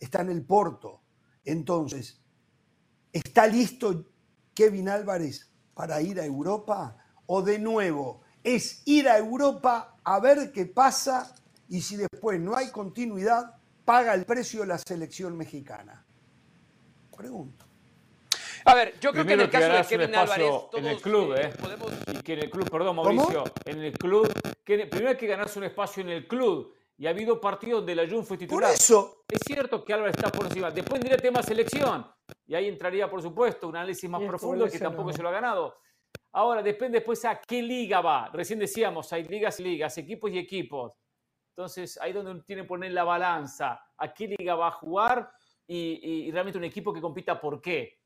[0.00, 1.02] está en el Porto.
[1.44, 2.18] Entonces,
[3.12, 4.06] ¿está listo
[4.54, 6.96] Kevin Álvarez para ir a Europa?
[7.26, 11.34] ¿O de nuevo es ir a Europa a ver qué pasa
[11.68, 16.04] y si después no hay continuidad, paga el precio la selección mexicana?
[17.16, 17.66] Pregunto.
[18.66, 21.52] A ver, yo creo que en el caso de Kevin Álvarez, en el club, eh,
[21.60, 21.92] podemos...
[22.12, 24.32] y que en el club, perdón Mauricio, en el club,
[24.64, 27.94] que primero hay que ganarse un espacio en el club Y ha habido partidos donde
[27.94, 28.70] la Jun fue titular.
[28.70, 29.24] Por eso.
[29.28, 30.70] Es cierto que Álvarez está por encima.
[30.70, 32.06] Después vendría el tema selección.
[32.46, 35.76] Y ahí entraría, por supuesto, un análisis más profundo que tampoco se lo ha ganado.
[36.32, 38.30] Ahora, depende después a qué liga va.
[38.32, 40.92] Recién decíamos, hay ligas y ligas, equipos y equipos.
[41.54, 43.86] Entonces, ahí donde uno tiene que poner la balanza.
[43.96, 45.30] ¿A qué liga va a jugar?
[45.68, 48.00] Y, realmente un equipo que compita por qué.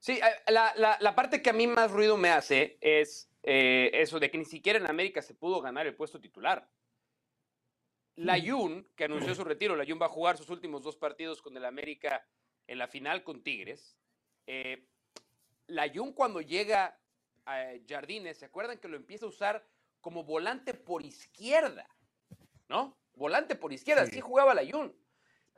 [0.00, 4.32] Sí, eh, la, parte que a mí más ruido me hace es eh, eso de
[4.32, 6.68] que ni siquiera en América se pudo ganar el puesto titular.
[8.16, 11.40] La Jun, que anunció su retiro, la Jun va a jugar sus últimos dos partidos
[11.40, 12.26] con el América
[12.66, 13.96] en la final con Tigres.
[14.48, 14.88] Eh,
[15.68, 16.98] la Jun cuando llega
[17.46, 19.64] a Jardines, ¿se acuerdan que lo empieza a usar
[20.02, 21.88] como volante por izquierda?
[22.68, 22.98] ¿No?
[23.14, 24.94] Volante por izquierda, así jugaba la Jun.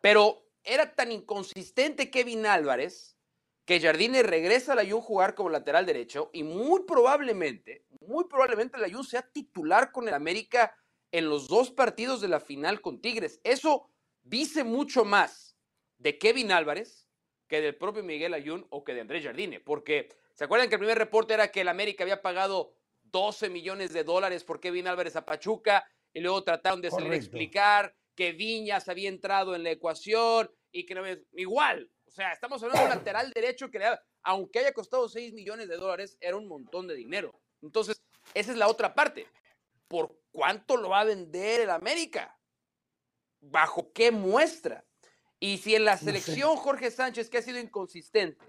[0.00, 3.16] Pero era tan inconsistente Kevin Álvarez
[3.64, 8.78] que Jardines regresa a la Jun jugar como lateral derecho y muy probablemente, muy probablemente
[8.78, 10.76] la Jun sea titular con el América
[11.10, 13.40] en los dos partidos de la final con Tigres.
[13.42, 13.90] Eso
[14.22, 15.56] dice mucho más
[15.98, 17.08] de Kevin Álvarez
[17.46, 20.80] que del propio Miguel Ayun o que de Andrés Jardine, porque ¿se acuerdan que el
[20.80, 22.74] primer reporte era que el América había pagado
[23.14, 28.32] 12 millones de dólares por Kevin Álvarez a Pachuca y luego trataron de explicar que
[28.32, 31.02] Viñas había entrado en la ecuación y que no
[31.34, 33.80] igual, o sea, estamos hablando de un lateral derecho que
[34.24, 37.40] aunque haya costado 6 millones de dólares, era un montón de dinero.
[37.62, 38.02] Entonces,
[38.34, 39.28] esa es la otra parte.
[39.86, 42.36] ¿Por cuánto lo va a vender el América?
[43.40, 44.84] ¿Bajo qué muestra?
[45.38, 48.44] Y si en la selección Jorge Sánchez, que ha sido inconsistente,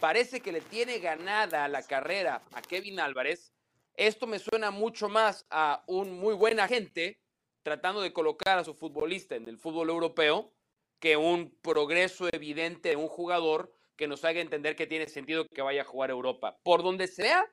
[0.00, 3.51] parece que le tiene ganada la carrera a Kevin Álvarez,
[3.96, 7.18] esto me suena mucho más a un muy buen agente
[7.62, 10.52] tratando de colocar a su futbolista en el fútbol europeo
[10.98, 15.62] que un progreso evidente de un jugador que nos haga entender que tiene sentido que
[15.62, 16.58] vaya a jugar a Europa.
[16.62, 17.44] Por donde se vea,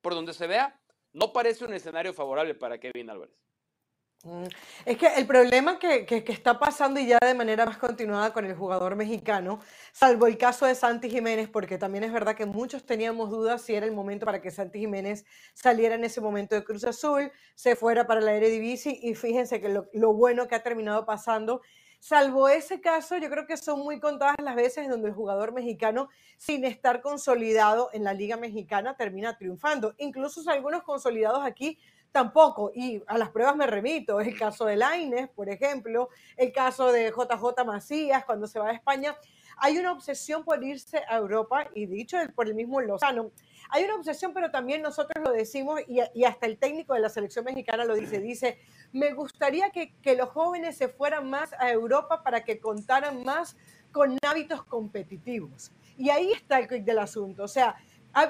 [0.00, 0.80] por donde se vea,
[1.12, 3.45] no parece un escenario favorable para Kevin Álvarez.
[4.26, 4.46] Mm,
[4.86, 8.56] es que el problema que, está pasando y ya de manera más continuada con el
[8.56, 9.60] jugador mexicano,
[9.92, 13.74] salvo el caso de Santi Jiménez, porque también es verdad que muchos teníamos dudas si
[13.74, 15.24] era el momento para que Santi Jiménez
[15.54, 19.68] saliera en ese momento de Cruz Azul, se fuera para la Eredivisie y fíjense que
[19.68, 21.62] lo, lo bueno que ha terminado pasando
[21.98, 26.08] Salvo ese caso, yo creo que son muy contadas las veces donde el jugador mexicano,
[26.36, 29.94] sin estar consolidado en la Liga Mexicana, termina triunfando.
[29.98, 31.78] Incluso algunos consolidados aquí
[32.16, 36.90] tampoco, y a las pruebas me remito, el caso de Laines, por ejemplo, el caso
[36.90, 39.14] de JJ Macías cuando se va a España.
[39.58, 43.32] Hay una obsesión por irse a Europa, y dicho por el mismo Lozano,
[43.68, 47.44] hay una obsesión, pero también nosotros lo decimos y, hasta el técnico de la selección
[47.44, 48.60] mexicana lo dice, dice,
[48.92, 53.58] me gustaría que, los jóvenes se fueran más a Europa para que contaran más
[53.92, 55.70] con hábitos competitivos.
[55.98, 57.44] Y ahí está el quick del asunto.
[57.44, 57.76] O sea,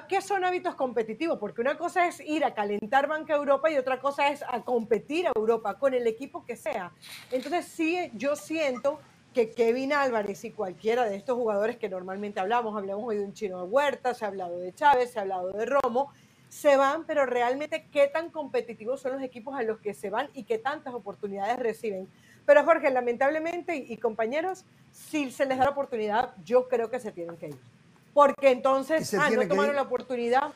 [0.08, 1.38] ¿qué son hábitos competitivos?
[1.38, 5.28] Porque una cosa es ir a calentar banca Europa y otra cosa es a competir
[5.28, 6.92] a Europa con el equipo que sea.
[7.30, 8.98] Entonces sí, yo siento
[9.32, 13.32] que Kevin Álvarez y cualquiera de estos jugadores que normalmente hablamos, hablamos hoy de un
[13.32, 16.10] chino de Huerta, se ha hablado de Chávez, se ha hablado de Romo,
[16.48, 20.30] se van, pero realmente qué tan competitivos son los equipos a los que se van
[20.32, 22.08] y qué tantas oportunidades reciben.
[22.46, 27.12] Pero Jorge, lamentablemente, y, compañeros, si se les da la oportunidad, yo creo que se
[27.12, 27.76] tienen que ir.
[28.16, 30.55] Porque entonces, ah, no tomaron la oportunidad.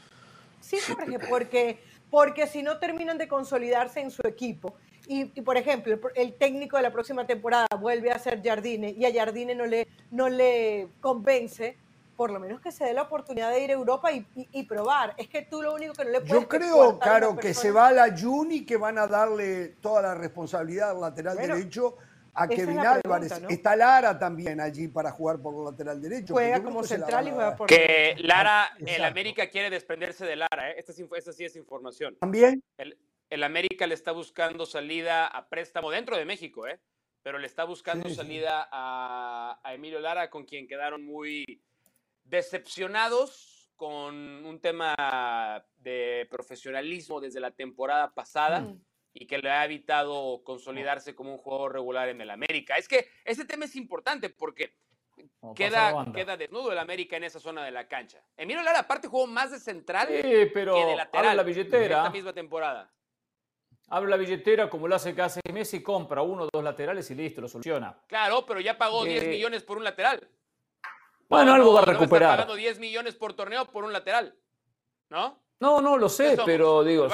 [0.63, 1.79] Sí, Jorge, porque,
[2.09, 4.77] porque si no terminan de consolidarse en su equipo
[5.07, 9.13] y, por ejemplo, el, técnico de la próxima temporada vuelve a ser Jardine y a
[9.13, 11.77] Jardine no le, no le convence,
[12.17, 15.13] por lo menos que se dé la oportunidad de ir a Europa y, probar.
[15.19, 17.89] Es que tú lo único que no le puedes Yo creo, Caro, que se va
[17.89, 21.99] a la Juni que van a darle toda la responsabilidad al lateral derecho
[22.35, 23.33] a Kevin Álvarez.
[23.49, 26.35] Está Lara también allí para jugar por el lateral derecho.
[26.35, 27.69] Juega como central y juega por.
[27.69, 30.75] Que Lara, el América quiere desprenderse de Lara, ¿eh?
[30.79, 32.17] esta, esta, sí es información.
[32.17, 32.63] También
[33.31, 36.81] el América le está buscando salida a préstamo dentro de México, ¿eh?
[37.23, 41.63] pero le está buscando salida a, Emilio Lara, con quien quedaron muy
[42.25, 48.61] decepcionados con un tema de profesionalismo desde la temporada pasada.
[48.61, 48.81] Mm.
[49.13, 52.77] Y que le ha evitado consolidarse como un jugador regular en el América.
[52.77, 54.75] Es que ese tema es importante porque
[55.55, 58.23] queda, queda desnudo el América en esa zona de la cancha.
[58.37, 60.09] Emilio Lara aparte jugó más de central
[60.55, 61.85] pero que de lateral la billetera.
[61.87, 62.91] en esta misma temporada
[63.91, 67.11] abre la billetera como lo hace cada seis meses y compra uno o dos laterales
[67.11, 67.99] y listo, lo soluciona.
[68.07, 70.29] Claro, pero ya pagó 10 eh, millones por un lateral.
[71.29, 72.31] Bueno, algo va a recuperar.
[72.31, 74.35] Está pagando 10 millones por torneo por un lateral,
[75.11, 75.43] ¿no?
[75.61, 77.07] No, no lo sé, pero digo,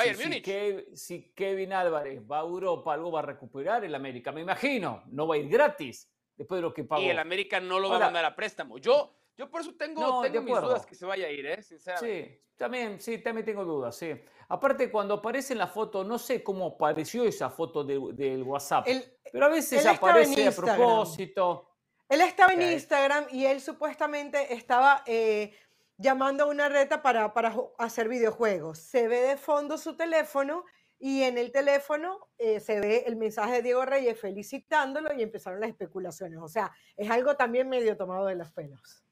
[0.95, 4.31] si, Kevin Álvarez va a Europa, algo va a recuperar el América.
[4.31, 7.03] Me imagino, no va a ir gratis después de lo que pagó.
[7.03, 8.79] Y el América no lo va a mandar a préstamo.
[8.79, 11.61] Yo, Yo por eso tengo, tengo mis dudas que se vaya a ir, ¿eh?
[11.61, 14.13] Sí, también, sí, también tengo dudas, sí.
[14.49, 18.87] Aparte, cuando aparece en la foto, no sé cómo apareció esa foto del WhatsApp,
[19.33, 21.73] pero a veces aparece a propósito.
[22.09, 25.53] Él estaba en Instagram y él supuestamente estaba eh,
[25.99, 28.79] llamando a una reta para, para hacer videojuegos.
[28.79, 30.65] Se ve de fondo su teléfono
[30.99, 35.61] y en el teléfono eh, se ve el mensaje de Diego Reyes felicitándolo y empezaron
[35.61, 36.39] las especulaciones.
[36.41, 39.03] O sea, es algo también medio tomado de los pelos.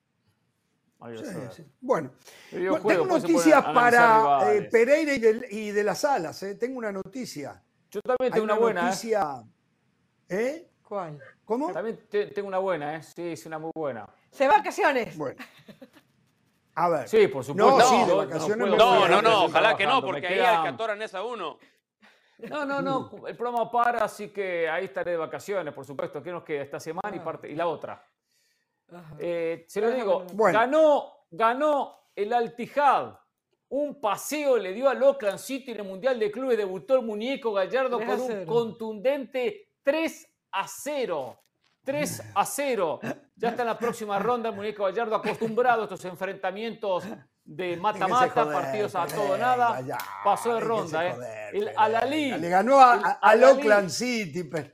[1.80, 2.12] Bueno,
[2.50, 5.12] tengo noticias para eh, Pereira
[5.50, 6.42] y de, las alas.
[6.42, 6.54] Eh.
[6.54, 7.62] Tengo una noticia.
[7.90, 8.84] Yo también tengo una, buena.
[8.84, 9.44] Noticia,
[10.28, 10.70] ¿eh?
[10.82, 11.20] ¿Cuál?
[11.44, 11.72] ¿Cómo?
[11.72, 13.02] También tengo una buena, ¿eh?
[13.02, 14.08] Sí, es una muy buena.
[14.30, 15.16] ¿Se vacaciones?
[15.16, 15.44] Bueno.
[16.76, 17.08] A ver.
[17.08, 17.78] Sí, por supuesto.
[17.78, 21.58] No, sí, de vacaciones no, no, no, ojalá que no, porque ahí atoran esa uno.
[22.38, 26.22] No, no, no, el programa para, así que ahí estaré de vacaciones, por supuesto.
[26.22, 27.24] ¿Qué nos queda esta semana y, ah.
[27.24, 28.04] parte, y la otra?
[29.18, 33.18] Eh, se lo digo, ganó, ganó el Altijad.
[33.68, 36.58] Un paseo le dio al Oakland City en el Mundial de Clubes.
[36.58, 41.43] Debutó el muñeco Gallardo con un contundente 3 a 0.
[41.84, 43.00] 3 a 0.
[43.36, 47.04] Ya está en la próxima ronda el muñeco Gallardo acostumbrado a estos enfrentamientos
[47.44, 49.80] de mata-mata, partidos a todo nada.
[50.24, 51.50] Pasó de ronda, ¿eh?
[51.52, 52.32] El Alalí.
[52.32, 54.44] Le ganó al Oakland City.
[54.44, 54.70] Pero,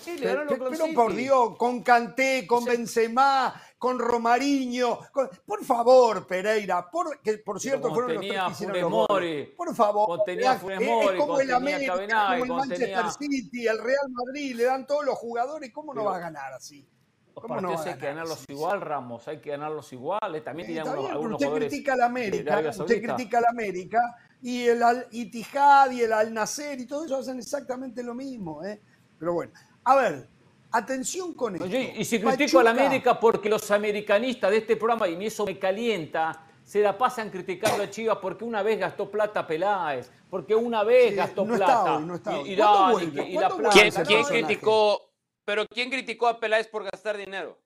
[0.00, 3.54] sí, le ganó al Oakland pero por Dios, con Canté, con Benzema,
[3.84, 4.98] con Romariño.
[5.44, 9.08] Por favor, Pereira, por, que por cierto fueron los tres que hicieron los
[9.54, 10.06] Por favor.
[10.06, 14.64] Contenía Funes Mori, es como el América, como el Manchester City, el Real Madrid, le
[14.64, 16.88] dan todos los jugadores, ¿cómo no va a ganar así?
[17.34, 20.42] Los partidos hay que ganarlos igual, Ramos, hay que ganarlos igual.
[20.42, 24.00] También tiene algunos, Usted critica a la América, usted critica a la América
[24.40, 28.64] y el Al Itihad y el Al Nasser y todo eso hacen exactamente lo mismo.
[28.64, 28.80] ¿eh?
[29.18, 29.52] Pero bueno,
[29.84, 30.30] a ver,
[30.74, 31.66] atención con esto.
[31.66, 35.58] y si critico a la América porque los americanistas de este programa, y eso me
[35.58, 40.82] calienta, se la pasan criticando a Chivas porque una vez gastó plata Peláez, porque una
[40.82, 41.98] vez gastó plata.
[42.00, 45.12] no está y, la plata, ¿Quién, criticó?
[45.44, 47.58] Pero ¿quién criticó a Peláez por gastar dinero?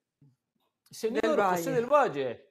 [0.91, 2.45] Señor José del Valle.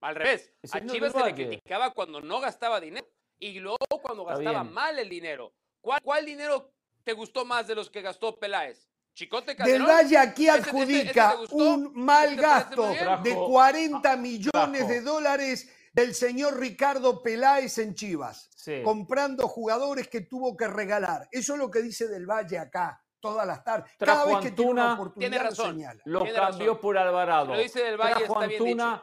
[0.00, 3.06] Al revés, a Chivas se le criticaba cuando no gastaba dinero
[3.38, 5.52] y luego cuando gastaba mal el dinero.
[5.80, 6.70] ¿Cuál, dinero
[7.02, 8.88] te gustó más de los que gastó Peláez?
[9.18, 9.80] Chicote Calderón.
[9.84, 12.88] Del Valle aquí adjudica un mal gasto
[13.24, 18.48] de 40 millones de dólares del señor Ricardo Peláez en Chivas,
[18.84, 21.28] comprando jugadores que tuvo que regalar.
[21.32, 23.90] Eso es lo que dice Del Valle acá todas las tardes.
[23.98, 27.54] Cada vez que tiene una oportunidad tiene razón, lo, cambió por Alvarado.
[27.54, 29.02] Lo dice del Valle, está bien dicho.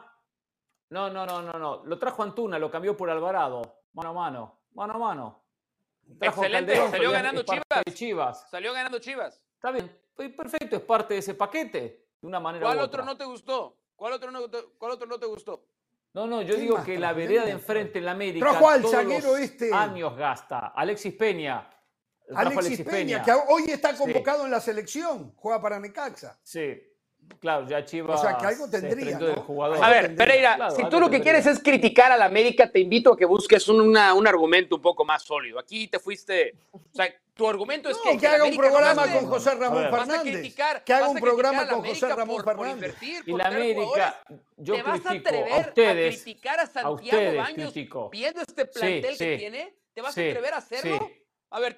[0.88, 1.84] No, no, no, no, no.
[1.84, 3.82] Lo trajo Antuna, lo cambió por Alvarado.
[3.92, 4.60] Mano a mano.
[4.72, 5.44] Mano a mano.
[6.18, 7.44] Excelente, salió ganando
[7.92, 8.48] Chivas.
[8.48, 9.45] Salió ganando Chivas.
[9.56, 9.90] Está bien,
[10.36, 13.76] perfecto, es parte de ese paquete, de una manera ¿Cuál otro no te gustó?
[13.96, 14.40] ¿Cuál otro no,
[14.78, 15.66] cuál otro no te gustó?
[16.12, 19.36] No, no, yo digo que la vereda de enfrente en la América Trajo al zaguero
[19.36, 19.72] este.
[19.72, 20.68] años gasta.
[20.68, 21.68] Alexis Peña,
[22.34, 26.38] Alexis, Peña, que hoy está convocado en la selección, juega para Necaxa.
[26.42, 26.80] Sí,
[27.40, 28.18] claro, ya Chivas.
[28.18, 29.18] O sea, que algo tendría.
[29.82, 33.12] A ver, Pereira, si tú lo que quieres es criticar a la América, te invito
[33.12, 35.58] a que busques un, un argumento un poco más sólido.
[35.58, 36.54] Aquí te fuiste.
[36.72, 38.16] O sea, tu argumento es que.
[38.16, 40.54] Que, haga un programa con José Ramón Fernández.
[40.84, 42.96] que haga un programa con José Ramón Fernández.
[43.26, 44.22] y la América,
[44.56, 47.74] yo ¿Te vas a atrever a, ustedes, criticar a Santiago Baños
[48.10, 49.74] viendo este plantel que tiene?
[49.92, 51.10] ¿Te vas a atrever a hacerlo?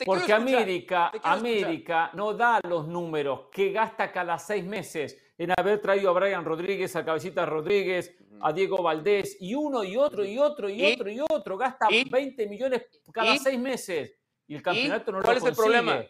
[0.04, 6.10] Porque América, América no da los números que gasta cada seis meses en haber traído
[6.10, 10.69] a Brian Rodríguez, a Cabecita Rodríguez, a Diego Valdés, y uno y otro y otro
[10.69, 11.56] y, otro y otro.
[11.56, 12.82] Gasta 20 millones
[13.12, 14.15] cada seis meses.
[14.48, 15.40] Y el campeonato no lo consigue.
[15.40, 16.05] ¿Cuál es el problema?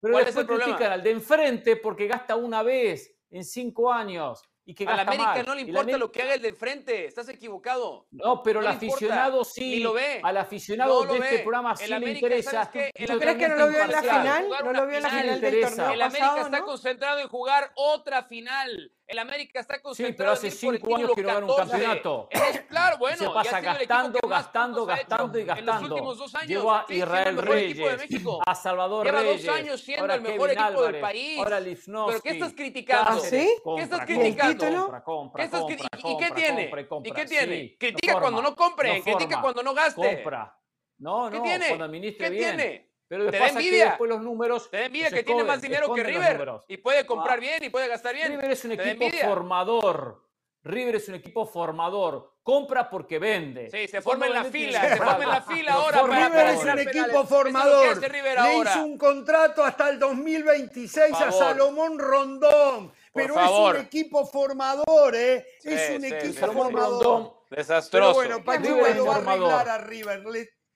[0.00, 4.42] Pero después es critican al de enfrente porque gasta una vez en cinco años
[4.86, 8.06] a la América no le importa lo que haga el de frente, estás equivocado.
[8.10, 9.80] No, pero el aficionado sí.
[9.80, 10.20] lo ve.
[10.22, 12.70] Al aficionado de este programa sí le interesa.
[12.70, 14.48] ¿Tú crees que no lo vio en la final?
[14.64, 18.22] No lo vio en la final del torneo El América está concentrado en jugar otra
[18.24, 18.92] final.
[19.10, 22.28] El América está concentrado sí, pero hace cinco años que no gana un campeonato.
[22.68, 23.16] claro, bueno.
[23.16, 25.72] Se pasa gastando, gastando, gastando y gastando.
[25.72, 26.48] En los últimos dos años.
[26.48, 29.42] Llegó a Israel Reyes, a Salvador Reyes.
[29.42, 31.38] Lleva dos años siendo el mejor equipo del país.
[31.38, 33.20] Ahora ¿Pero qué estás criticando?
[33.20, 33.52] ¿Sí?
[33.76, 34.92] ¿Qué estás criticando?
[35.02, 36.70] Compra, compra, ¿Y qué tiene?
[37.02, 37.76] ¿Y qué tiene?
[37.76, 40.14] Critica cuando no compre, critica cuando no gaste.
[40.14, 40.56] Compra.
[40.98, 42.42] No, no, cuando administre bien.
[42.42, 42.89] ¿Qué tiene?
[43.10, 43.86] Pero ¿Te da envidia?
[43.86, 44.70] después los números.
[44.70, 46.48] Te da envidia que tiene más dinero que River.
[46.68, 47.40] Y puede comprar ah.
[47.40, 48.28] bien y puede gastar bien.
[48.28, 50.22] River es un equipo formador.
[50.62, 52.34] River es un equipo formador.
[52.44, 53.68] Compra porque vende.
[53.68, 54.88] Sí, se forma en la fila.
[54.88, 56.02] Se forma en la fila ahora.
[56.04, 58.00] River es un equipo formador.
[58.00, 62.92] Le hizo un contrato hasta el 2026 a Salomón Rondón.
[63.12, 65.44] pero es un equipo formador, ¿eh?
[65.64, 67.40] es un equipo formador.
[67.50, 68.20] Desastroso.
[68.20, 70.22] Pero bueno, Pachuca lo va a arreglar a River.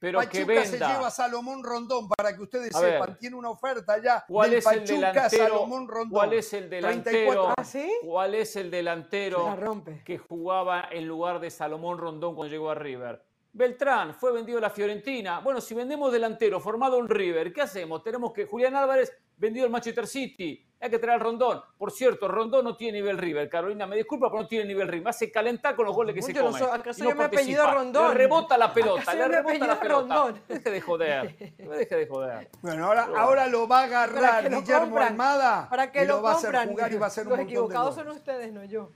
[0.04, 3.16] Pero Pachuca que se lleva a Salomón Rondón para que ustedes sepan.
[3.18, 6.10] Tiene una oferta ya ¿Cuál del es Pachuca el delantero, Salomón Rondón.
[6.10, 7.54] ¿Cuál es el delantero?
[7.56, 7.64] ¿Ah,
[8.04, 9.56] ¿Cuál es el delantero
[10.04, 13.24] que jugaba en lugar de Salomón Rondón cuando llegó a River?
[13.54, 15.40] Beltrán fue vendido a la Fiorentina.
[15.40, 18.02] Bueno, si vendemos delantero formado en River, ¿qué hacemos?
[18.02, 20.64] Tenemos que Julián Álvarez vendido al Manchester City.
[20.80, 21.62] Hay que traer al Rondón.
[21.78, 23.48] Por cierto, Rondón no tiene nivel River.
[23.48, 25.04] Carolina, me disculpa, pero no tiene nivel River.
[25.04, 26.60] Me hace calentar con los goles que se comen.
[26.60, 28.08] No, ¿Acaso yo me apellido Rondón?
[28.08, 30.14] Le rebota la pelota, le rebota la pelota.
[30.14, 30.42] Rondón.
[30.46, 31.54] Deje de joder.
[31.58, 32.50] No deje de joder.
[32.60, 36.32] Bueno, ahora, ahora lo va a agarrar Guillermo Armada para que y lo, lo va
[36.32, 38.90] a hacer jugar y va a hacer los un Los equivocados son ustedes, no yo.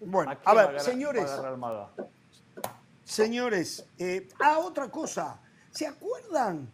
[0.00, 1.30] Bueno, a, ver, señores.
[3.04, 5.38] Señores, eh, ah, otra cosa.
[5.70, 6.72] ¿Se acuerdan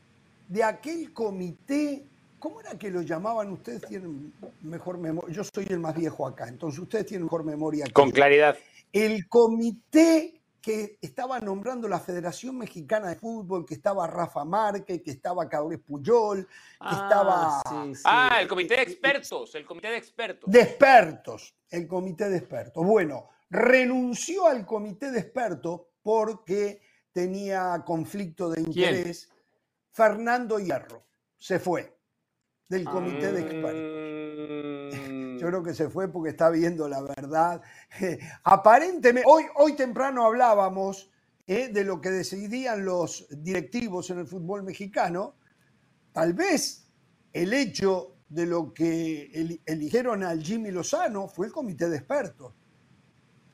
[0.48, 2.06] de aquel comité?
[2.46, 3.50] ¿Cómo era que lo llamaban?
[3.50, 4.32] Ustedes tienen
[4.62, 5.34] mejor memoria.
[5.34, 7.86] Yo soy el más viejo acá, entonces ustedes tienen mejor memoria.
[7.92, 8.56] Con claridad.
[8.92, 15.10] El comité que estaba nombrando la Federación Mexicana de Fútbol, que estaba Rafa Márquez, que
[15.10, 17.62] estaba Carlos Puyol, que ah, estaba...
[18.04, 20.48] Ah, el comité de expertos, el comité de expertos.
[20.48, 22.86] De expertos, el comité de expertos.
[22.86, 29.32] Bueno, renunció al comité de expertos porque tenía conflicto de interés.
[29.90, 31.02] Fernando Hierro
[31.36, 31.95] se fue
[32.68, 34.06] del comité de expertos.
[35.40, 37.60] Yo creo que se fue porque está viendo la verdad.
[38.44, 41.10] Aparentemente, hoy, hoy temprano hablábamos
[41.46, 45.36] eh, de lo que decidían los directivos en el fútbol mexicano.
[46.12, 46.88] Tal vez
[47.32, 52.54] el hecho de lo que eligieron al Jimmy Lozano fue el comité de expertos.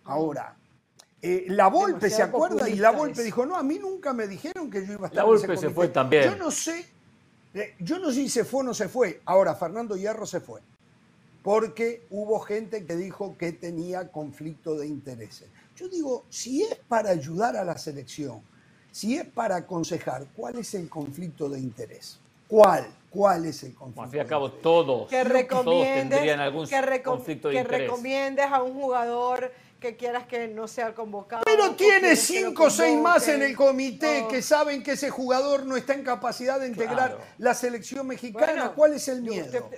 [0.04, 0.56] Ahora,
[1.20, 2.68] eh, la Volpe, ¿se acuerda?
[2.68, 5.16] Y la Volpe dijo, no, a mí nunca me dijeron que yo iba a estar
[5.16, 6.24] La Volpe se fue también.
[6.24, 6.86] Yo no sé,
[7.78, 9.20] yo no sé si se fue o no se fue.
[9.24, 10.60] Ahora, Fernando Hierro se fue.
[11.42, 15.48] Porque hubo gente que dijo que tenía conflicto de intereses.
[15.76, 18.40] Yo digo, si es para ayudar a la selección,
[18.92, 22.18] si es para aconsejar, ¿cuál es el conflicto de interés?
[22.46, 22.86] ¿Cuál?
[23.10, 24.02] ¿Cuál es el conflicto?
[24.02, 26.66] Al fin y al cabo, todos, que tendrían algún
[27.02, 27.80] conflicto de interés.
[27.80, 29.50] Que recomiendes a un jugador
[29.82, 31.42] que quieras que no sea convocado.
[31.44, 35.76] Pero tiene cinco o seis más en el comité que saben que ese jugador no
[35.76, 38.72] está en capacidad de integrar la selección mexicana.
[38.74, 39.68] ¿Cuál es el miedo?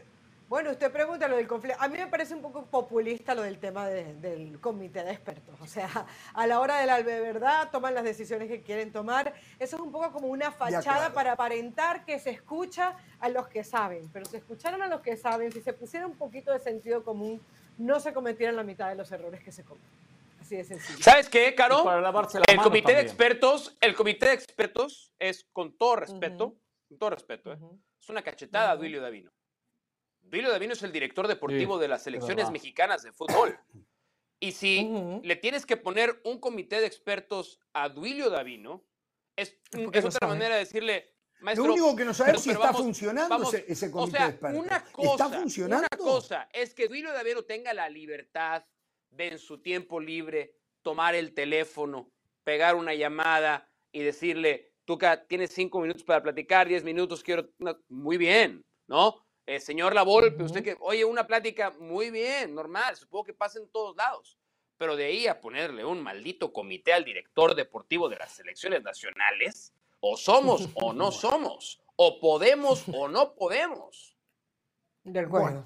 [0.47, 1.83] bueno, usted pregunta lo del conflicto.
[1.83, 5.59] A mí me parece un poco populista lo del tema del comité de expertos.
[5.61, 5.89] O sea,
[6.35, 9.33] a la hora de la verdad toman las decisiones que quieren tomar.
[9.59, 13.65] Eso es un poco como una fachada para aparentar que se escucha a los que
[13.65, 14.11] saben.
[14.13, 17.41] Pero si escucharon a los que saben, si se pusiera un poquito de sentido común,
[17.79, 19.91] no se cometieran la mitad de los errores que se cometen.
[20.41, 21.03] Así de sencillo.
[21.03, 21.85] ¿Sabes qué, Caro?
[22.49, 26.57] el comité de expertos, el comité de expertos es con todo respeto,
[26.89, 27.59] con todo respeto, ¿eh?
[28.01, 29.33] es una cachetada a Duilio Davino.
[30.21, 33.59] Duilio Davino es el director deportivo de las selecciones mexicanas de fútbol.
[34.41, 34.91] Y si
[35.23, 38.85] le tienes que poner un comité de expertos a Duilio Davino,
[39.37, 39.59] es,
[40.05, 44.29] otra manera de decirle, lo único que no sabemos si está funcionando ese, comité de
[44.31, 44.65] expertos.
[44.65, 45.87] Una cosa, ¿Está funcionando?
[45.91, 48.65] Una cosa es que Duilio Davino tenga la libertad
[49.11, 52.11] de en su tiempo libre tomar el teléfono,
[52.45, 57.49] pegar una llamada y decirle, Tuca, tienes cinco minutos para platicar, diez minutos, quiero...
[57.89, 59.25] Muy bien, ¿no?
[59.47, 63.69] Eh, señor Lavolpe, usted que, oye, una plática muy bien, normal, supongo que pasa en
[63.69, 64.39] todos lados.
[64.77, 69.73] Pero de ahí a ponerle un maldito comité al director deportivo de las selecciones nacionales,
[70.07, 71.81] o somos o no somos.
[71.97, 74.15] O podemos o no podemos.
[75.03, 75.65] De acuerdo.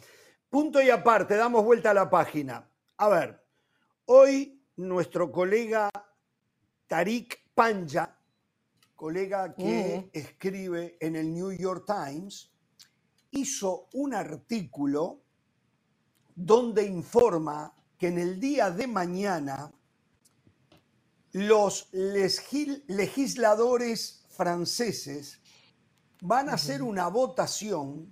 [0.49, 2.71] punto y aparte, damos vuelta a la página.
[2.97, 3.45] A ver,
[4.07, 5.91] hoy nuestro colega
[6.87, 8.19] Tarik Panja,
[8.95, 12.53] colega que escribe en el New York Times,
[13.31, 15.23] hizo un artículo
[16.35, 19.73] donde informa que en el día de mañana
[21.33, 25.41] los legisladores franceses
[26.21, 28.09] van a hacer una votación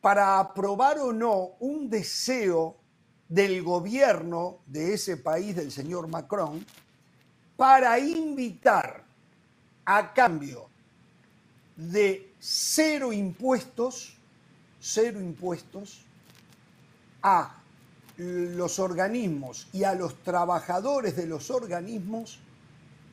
[0.00, 2.76] para aprobar o no un deseo
[3.28, 6.64] del gobierno de ese país, del señor Macron,
[7.56, 9.04] para invitar
[9.84, 10.68] a cambio
[11.76, 14.16] de cero impuestos,
[14.78, 16.04] cero impuestos
[17.22, 17.56] a
[18.16, 22.38] los organismos y a los trabajadores de los organismos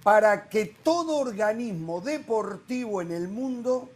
[0.08, 3.90] para que todo organismo deportivo en el mundo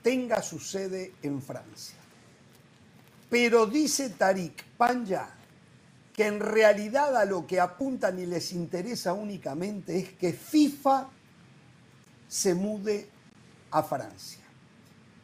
[0.00, 1.96] tenga su sede en Francia.
[3.28, 5.28] Pero dice Tarik Panja
[6.12, 11.08] que en realidad a lo que apuntan y les interesa únicamente es que FIFA
[12.28, 13.10] se mude
[13.72, 14.44] a Francia.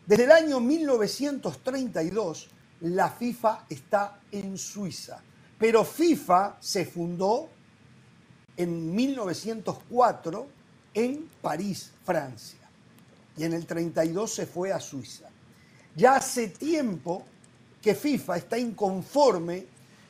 [0.05, 2.51] Desde el año 1932,
[2.81, 5.23] la FIFA está en Suiza.
[5.57, 7.53] Pero FIFA se fundó
[8.56, 10.47] en 1904
[10.94, 12.60] en París, Francia.
[13.36, 15.28] Y en el 32 se fue a Suiza.
[15.97, 17.24] Ya hace tiempo
[17.82, 19.66] que FIFA está inconforme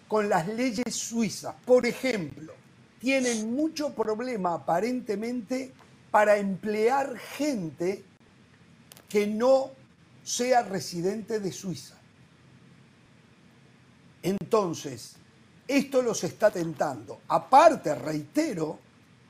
[0.09, 1.55] con las leyes suizas.
[1.65, 2.53] Por ejemplo,
[2.99, 5.73] tienen mucho problema aparentemente
[6.11, 8.05] para emplear gente
[9.09, 9.71] que no
[10.23, 11.97] sea residente de Suiza.
[14.23, 15.17] Entonces,
[15.67, 17.21] esto los está tentando.
[17.29, 18.79] Aparte, reitero,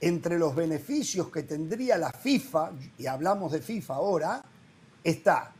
[0.00, 4.44] entre los beneficios que tendría la FIFA, y hablamos de FIFA ahora,
[5.02, 5.52] está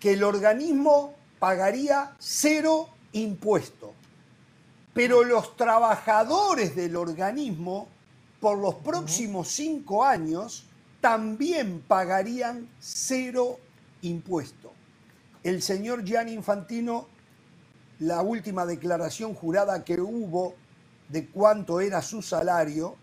[0.00, 3.94] que el organismo pagaría cero impuesto,
[4.92, 7.88] pero los trabajadores del organismo
[8.40, 10.66] por los próximos cinco años
[11.00, 13.58] también pagarían cero
[14.02, 14.72] impuesto.
[15.42, 17.08] El señor Gianni Infantino,
[18.00, 20.56] la última declaración jurada que hubo
[21.08, 22.96] de cuánto era su salario,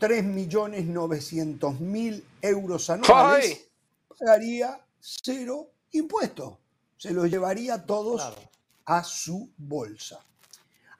[0.00, 3.68] 3.900.000 euros anuales,
[4.18, 6.58] pagaría cero impuesto.
[6.96, 8.34] Se los llevaría todos
[8.84, 10.18] a su bolsa.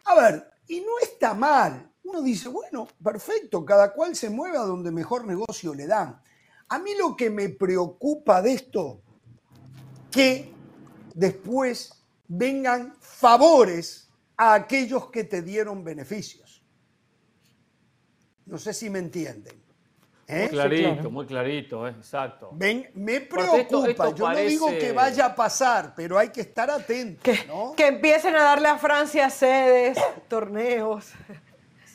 [0.05, 1.91] A ver, y no está mal.
[2.05, 6.23] Uno dice, bueno, perfecto, cada cual se mueve a donde mejor negocio le dan.
[6.69, 9.03] A mí lo que me preocupa de esto
[10.11, 10.51] que
[11.15, 12.00] después
[12.31, 16.63] vengan favores a aquellos que te dieron beneficios.
[18.47, 19.61] No sé si me entienden.
[20.29, 20.43] ¿Eh?
[20.43, 21.91] Muy clarito, muy clarito, ¿eh?
[21.91, 22.51] exacto.
[22.53, 27.21] Ven, me preocupa, yo no digo que vaya a pasar, pero hay que estar atento.
[27.25, 27.37] Que,
[27.77, 29.99] que empiecen a darle a Francia sedes,
[30.29, 31.13] torneos,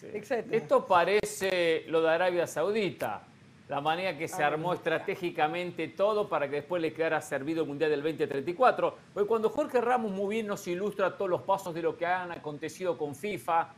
[0.01, 0.51] etc.
[0.51, 3.25] Esto parece lo de Arabia Saudita
[3.67, 7.89] la manera que se armó estratégicamente todo para que después le quedara servido el Mundial
[7.89, 8.97] del 2034.
[9.13, 12.31] Porque cuando Jorge Ramos muy bien nos ilustra todos los pasos de lo que han
[12.31, 13.69] acontecido con FIFA,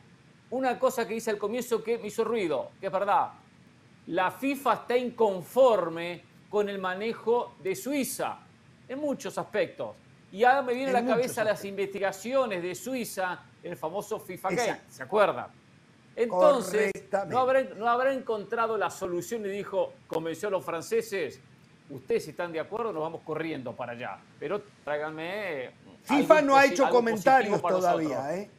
[0.50, 3.32] una cosa que dice al comienzo que me hizo ruido, que es verdad,
[4.08, 8.40] la FIFA está inconforme con el manejo de Suiza
[8.88, 9.96] en muchos aspectos.
[10.32, 14.50] Y ahora me viene a la cabeza las investigaciones de Suiza en el famoso FIFA
[14.50, 15.48] Gate, ¿se acuerdan?
[16.18, 16.92] Entonces,
[17.28, 17.40] no
[17.88, 21.40] habrá, encontrado la solución y dijo, convenció a los franceses,
[21.92, 24.18] ustedes si están de acuerdo, nos vamos corriendo para allá.
[24.40, 25.70] Pero tráiganme...
[26.02, 28.50] FIFA no ha hecho comentarios todavía, ¿eh?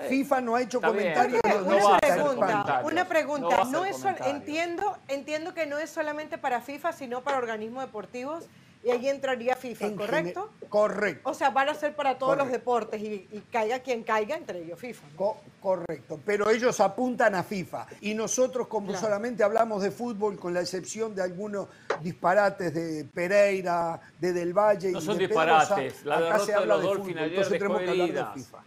[0.00, 0.08] ¿eh?
[0.08, 1.40] FIFA no ha hecho comentarios.
[1.44, 7.22] una, pregunta, una pregunta, no, es entiendo, entiendo que no es solamente para FIFA, sino
[7.22, 8.46] para organismos deportivos
[8.82, 10.50] y ahí entraría FIFA, ¿correcto?
[10.68, 11.28] Correcto.
[11.28, 14.78] O sea, van a ser para todos los deportes y, caiga quien caiga, entre ellos
[14.78, 15.06] FIFA.
[15.60, 20.60] correcto, pero ellos apuntan a FIFA y nosotros como solamente hablamos de fútbol, con la
[20.60, 21.68] excepción de algunos
[22.00, 26.88] disparates de Pereira, de Del Valle no y son disparates, la acá se habla de,
[26.88, 28.64] fútbol, entonces tenemos que hablar de FIFA.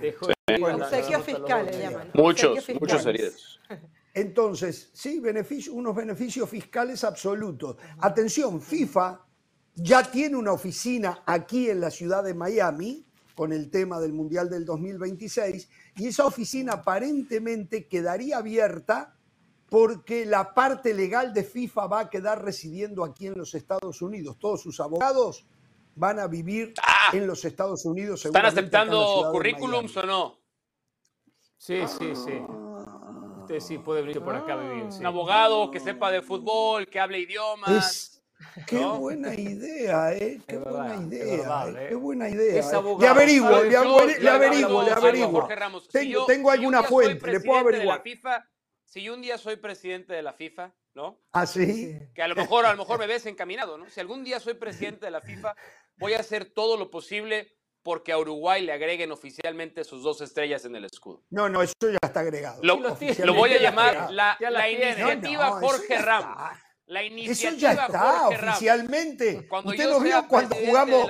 [0.00, 2.10] Dejó fiscales llaman.
[2.14, 3.60] Muchos, muchos heridos.
[4.14, 7.76] Entonces, sí, beneficio, unos beneficios fiscales absolutos.
[8.00, 9.27] Atención, FIFA
[9.80, 14.50] ya tiene una oficina aquí en la ciudad de Miami con el tema del Mundial
[14.50, 19.14] del 2026 y esa oficina aparentemente quedaría abierta
[19.68, 24.36] porque la parte legal de FIFA va a quedar residiendo aquí en los Estados Unidos.
[24.38, 25.46] Todos sus abogados
[25.94, 27.10] van a vivir ah.
[27.12, 28.24] en los Estados Unidos.
[28.24, 30.38] ¿Están aceptando currículums o no?
[31.56, 32.40] Sí, sí, sí.
[33.42, 34.84] Usted sí puede venir por acá a vivir.
[34.84, 38.17] Un abogado que sepa de fútbol, que hable idiomas.
[38.66, 40.40] Qué buena idea, ¿eh?
[40.46, 41.68] Qué buena idea.
[41.68, 41.86] ¿eh?
[41.88, 42.60] Qué buena idea.
[42.60, 42.72] ¿eh?
[42.98, 45.48] Le averiguo, le, averiguo, le averiguo.
[45.90, 48.02] tengo, tengo alguna fuente, le puedo averiguar.
[48.84, 51.20] si yo un día soy presidente de la FIFA, ¿no?
[51.32, 51.98] ¿Ah, sí?
[52.14, 53.88] Que a lo mejor, a lo mejor me ves encaminado, ¿no?
[53.88, 55.54] Si algún día soy presidente de la FIFA,
[55.96, 60.64] voy a hacer todo lo posible porque a Uruguay le agreguen oficialmente sus dos estrellas
[60.64, 61.22] en el escudo.
[61.30, 62.60] No, no, eso ya está agregado.
[62.62, 62.78] Lo,
[63.34, 66.36] voy a llamar la, iniciativa Jorge Ramos.
[66.88, 69.46] La Eso ya está oficialmente.
[69.46, 71.06] Cuando Usted lo vio cuando jugamos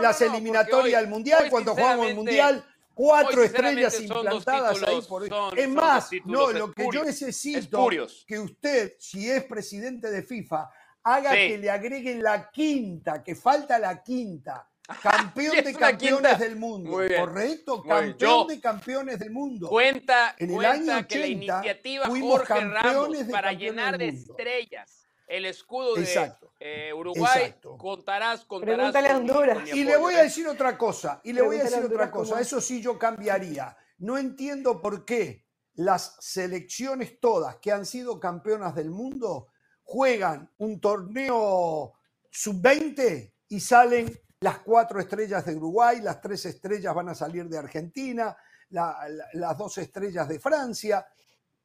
[0.00, 2.64] las eliminatorias del Mundial, cuando jugamos el Mundial,
[2.94, 5.24] cuatro estrellas implantadas ahí por
[5.58, 7.88] Es más, no, lo que yo necesito
[8.26, 10.70] que usted, si es presidente de FIFA,
[11.02, 14.68] haga que le agreguen la quinta, que falta la quinta.
[15.02, 17.82] Campeón de campeones del mundo, ¿correcto?
[17.82, 19.68] Campeón de campeones del mundo.
[19.68, 25.02] Cuenta, en el año 80, que la iniciativa Jorge Ramos para llenar de estrellas
[25.32, 28.76] el escudo de eh, Uruguay, contarás, contarás.
[28.76, 29.68] Pregúntale a Honduras.
[29.72, 32.60] y le voy a decir otra cosa, y le voy a decir otra cosa, eso
[32.60, 33.74] sí yo cambiaría.
[33.98, 39.48] No entiendo por qué las selecciones todas que han sido campeonas del mundo
[39.82, 41.94] juegan un torneo
[42.30, 47.58] sub-20 y salen las cuatro estrellas de Uruguay, las tres estrellas van a salir de
[47.58, 48.36] Argentina,
[48.70, 51.06] las dos estrellas de Francia.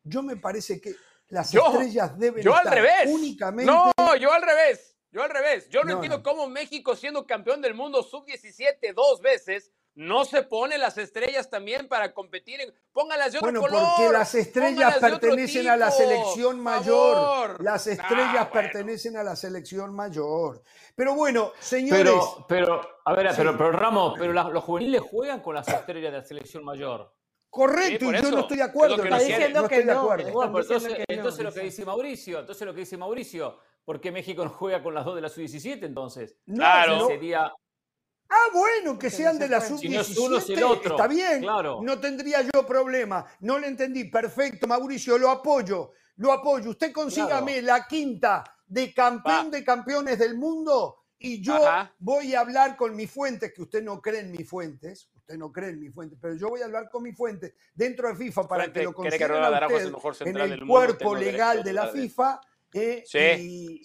[0.04, 0.96] Yo me parece que
[1.30, 3.08] las estrellas deben yo estar al revés.
[3.08, 3.72] únicamente.
[3.72, 4.96] No, yo al revés.
[5.12, 5.68] Yo al revés.
[5.70, 10.78] Yo no, entiendo cómo México, siendo campeón del mundo sub-17 dos veces, no se pone
[10.78, 12.62] las estrellas también para competir.
[12.62, 12.72] En...
[12.92, 13.84] Pónganlas de otro bueno, color.
[13.98, 17.64] porque las estrellas pertenecen a la selección mayor.
[17.64, 20.62] Las estrellas pertenecen a la selección mayor.
[20.96, 22.04] Pero bueno, señores.
[22.04, 26.20] Pero, pero a ver, pero, pero, Ramos, pero los juveniles juegan con las estrellas de
[26.20, 27.12] la selección mayor.
[27.50, 29.04] Correcto, y yo no estoy de acuerdo.
[29.04, 30.16] Está diciendo que no.
[31.08, 34.84] entonces, lo que dice Mauricio, entonces lo que dice Mauricio, ¿por qué México no juega
[34.84, 36.38] con las dos de la sub-17 entonces?
[36.46, 37.08] claro.
[37.08, 37.52] Sería
[38.30, 40.92] Ah, bueno, que sean de la sub-17.
[40.92, 41.42] está bien.
[41.42, 43.26] No tendría yo problema.
[43.40, 44.06] No le entendí.
[44.06, 45.92] Perfecto, Mauricio, lo apoyo.
[46.18, 46.72] Lo apoyo.
[46.72, 51.60] Usted consígame la quinta de campeón de campeones del mundo y yo
[52.00, 55.10] voy a hablar con mi fuentes, que usted no cree en mis fuentes.
[55.16, 58.08] Usted no cree en mis fuentes, pero yo voy a hablar con mi fuente dentro
[58.08, 59.44] de FIFA para que lo consideren
[60.26, 62.40] en el cuerpo legal de la FIFA
[62.74, 63.84] y,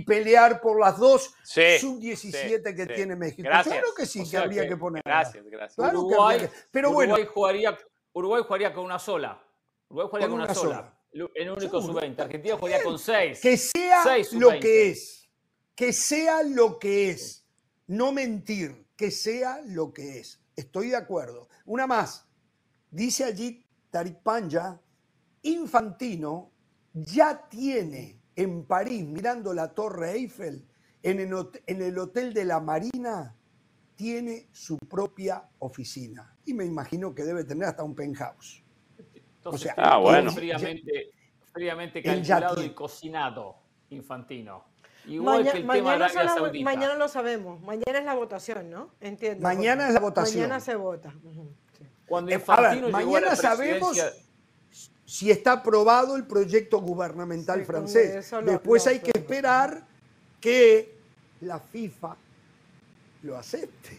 [0.00, 3.48] pelear por las dos sub-17 que tiene México.
[3.48, 5.02] Claro que sí, que habría que, poner.
[5.04, 5.92] Gracias, gracias.
[5.92, 7.16] Uruguay, pero bueno.
[7.32, 7.76] Jugaría,
[8.12, 9.42] Uruguay jugaría con una sola.
[9.88, 10.94] Uruguay jugaría con, una, sola.
[11.12, 12.20] En único sub-20.
[12.20, 13.40] Argentina jugaría con seis.
[13.40, 15.28] Que sea lo que es.
[15.74, 17.46] Que sea lo que es.
[17.86, 18.86] No mentir.
[18.96, 20.40] Que sea lo que es.
[20.56, 21.48] Estoy de acuerdo.
[21.64, 22.26] Una más.
[22.90, 24.80] Dice allí Tarik Panja,
[25.42, 26.52] Infantino
[27.04, 30.64] ya tiene en París, mirando la Torre Eiffel,
[31.02, 33.34] en el, Hotel de la Marina,
[33.96, 36.36] tiene su propia oficina.
[36.44, 38.62] Y me imagino que debe tener hasta un penthouse.
[39.44, 40.30] o sea, ah, bueno.
[40.30, 41.10] fríamente,
[41.52, 43.56] fríamente calculado y cocinado,
[43.90, 44.66] Infantino.
[45.06, 47.60] Igual que el mañana, tema mañana lo sabemos.
[47.62, 48.90] Mañana es la votación, ¿no?
[49.00, 49.42] Entiendo.
[49.42, 50.42] Mañana es la votación.
[50.42, 51.14] Mañana se vota.
[52.06, 53.98] Cuando Infantino mañana sabemos
[55.08, 58.30] si está aprobado el proyecto gubernamental francés.
[58.44, 59.82] Después hay que esperar
[60.38, 60.98] que
[61.40, 62.14] la FIFA
[63.22, 63.98] lo acepte.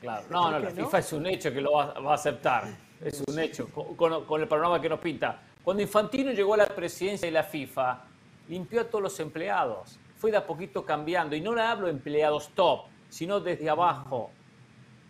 [0.00, 0.24] Claro.
[0.30, 2.68] No, no, la FIFA es un hecho que lo va, a aceptar.
[3.04, 5.38] Es un hecho, con, el panorama que nos pinta.
[5.62, 8.02] Cuando Infantino llegó a la presidencia de la FIFA,
[8.48, 9.98] limpió a todos los empleados.
[10.16, 11.36] Fue de a poquito cambiando.
[11.36, 14.30] Y no le hablo de empleados top, sino desde abajo.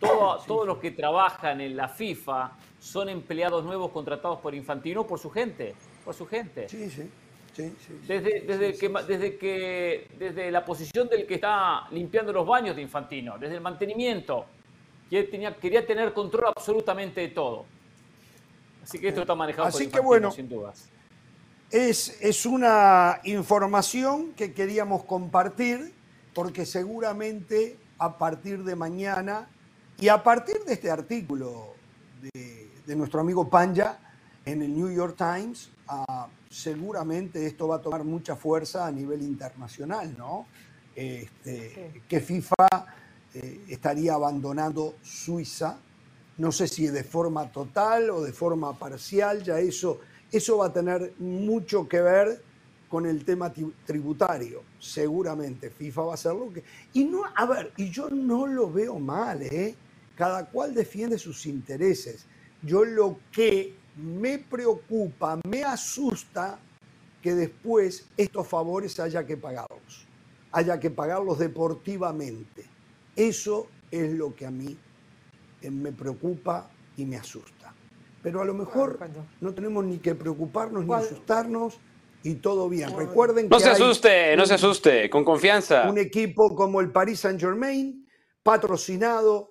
[0.01, 5.29] Todos los que trabajan en la FIFA son empleados nuevos contratados por Infantino por su
[5.29, 6.67] gente, por su gente.
[6.67, 7.09] Sí, sí.
[7.53, 7.73] Sí,
[8.07, 12.81] desde, desde, que, desde que desde la posición del que está limpiando los baños de
[12.81, 14.45] Infantino, desde el mantenimiento,
[15.09, 17.65] que tenía, quería tener control absolutamente de todo.
[18.81, 20.89] Así que esto está manejado Así por Infantino, que bueno, sin dudas.
[21.69, 25.93] Es, es una información que queríamos compartir
[26.33, 29.49] porque seguramente a partir de mañana
[30.01, 31.75] y a partir de este artículo
[32.21, 33.97] de de nuestro amigo Panja
[34.43, 39.21] en el New York Times, ah, seguramente esto va a tomar mucha fuerza a nivel
[39.21, 40.45] internacional, ¿no?
[40.95, 42.67] Este, que FIFA
[43.33, 45.77] eh, estaría abandonando Suiza,
[46.37, 49.99] no sé si de forma total o de forma parcial, ya eso,
[50.31, 52.43] eso va a tener mucho que ver
[52.89, 53.53] con el tema
[53.85, 56.61] tributario, seguramente FIFA va a hacer lo que...
[56.91, 59.75] Y no, a ver, y yo no lo veo mal, ¿eh?
[60.21, 62.27] Cada cual defiende sus intereses.
[62.61, 66.59] Yo lo que me preocupa, me asusta
[67.23, 70.05] que después estos favores haya que pagarlos,
[70.51, 72.65] haya que pagarlos deportivamente.
[73.15, 74.77] Eso es lo que a mí
[75.59, 77.73] eh, me preocupa y me asusta.
[78.21, 78.99] Pero a lo mejor
[79.39, 81.79] no tenemos ni que preocuparnos ni asustarnos
[82.21, 82.95] y todo bien.
[82.95, 83.49] Recuerden que.
[83.49, 85.89] No se asuste, no se asuste, con confianza.
[85.89, 88.07] Un equipo como el Paris Saint-Germain,
[88.43, 89.50] patrocinado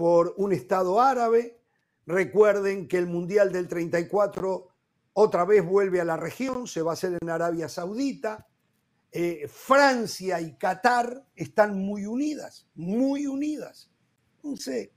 [0.00, 1.60] por un Estado árabe,
[2.06, 4.68] Recuerden que el Mundial del 34
[5.12, 8.48] otra vez vuelve a la región, se va a hacer en Arabia Saudita.
[9.12, 13.90] Eh, Francia y Qatar están muy unidas, muy unidas.
[14.42, 14.92] No sé,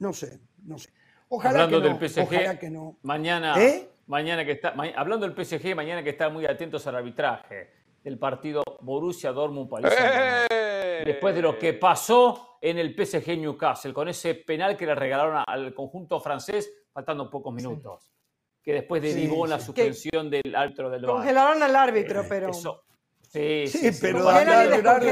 [0.00, 0.90] no sé, no sé.
[1.28, 2.98] Ojalá hablando que no, del PSG, que no.
[3.02, 3.88] Mañana, ¿Eh?
[4.06, 7.70] mañana que está, hablando del PSG, mañana que están muy atentos al arbitraje
[8.02, 9.92] del partido Borussia Dortmund Paris.
[10.50, 11.04] ¡Eh!
[11.06, 15.42] Después de lo que pasó en el PSG Newcastle, con ese penal que le regalaron
[15.46, 18.12] al conjunto francés, faltando pocos minutos.
[18.62, 22.52] Que después derivó la suspensión del árbitro del Congelaron al árbitro, pero.
[22.52, 25.02] Sí, sí, pero a llorar,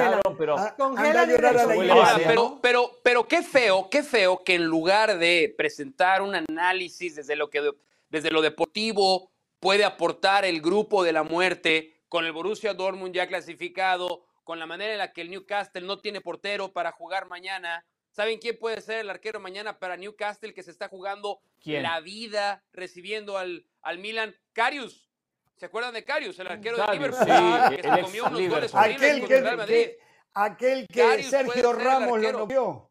[2.26, 7.36] pero, pero, pero, qué feo, qué feo que en lugar de presentar un análisis desde
[7.36, 7.70] lo que
[8.10, 9.30] desde lo deportivo
[9.60, 14.64] puede aportar el grupo de la muerte con el Borussia Dortmund ya clasificado, con la
[14.64, 17.84] manera en la que el Newcastle no tiene portero para jugar mañana.
[18.12, 22.64] ¿Saben quién puede ser el arquero mañana para Newcastle que se está jugando la vida
[22.72, 24.34] recibiendo al, al Milan?
[24.54, 25.10] Carius.
[25.58, 27.26] ¿Se acuerdan de Carius, el arquero de Liverpool?
[27.26, 29.88] Sí, que se comió unos goles aquel que, Real Madrid.
[30.32, 32.90] aquel que Sergio Ramos lo novió.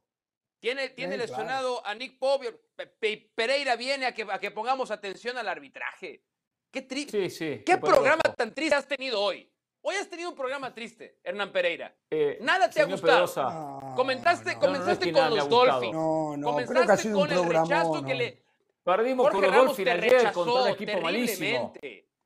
[0.60, 2.54] Tiene, tiene lesionado a Nick Pope.
[3.34, 6.22] Pereira viene a que, a que pongamos atención al arbitraje.
[6.70, 7.32] Qué triste.
[7.32, 9.52] Sí, sí, ¿Qué programa tan triste has tenido hoy?
[9.90, 11.96] Hoy has tenido un programa triste, Hernán Pereira.
[12.12, 13.80] Eh, Nada te ha gustado.
[13.96, 15.94] comentaste, comenzaste con los Dolphins.
[15.94, 18.44] No, no, comenzaste con el rechazo que le.
[18.84, 21.74] Perdimos con los Dolphins ayer contra un equipo malísimo.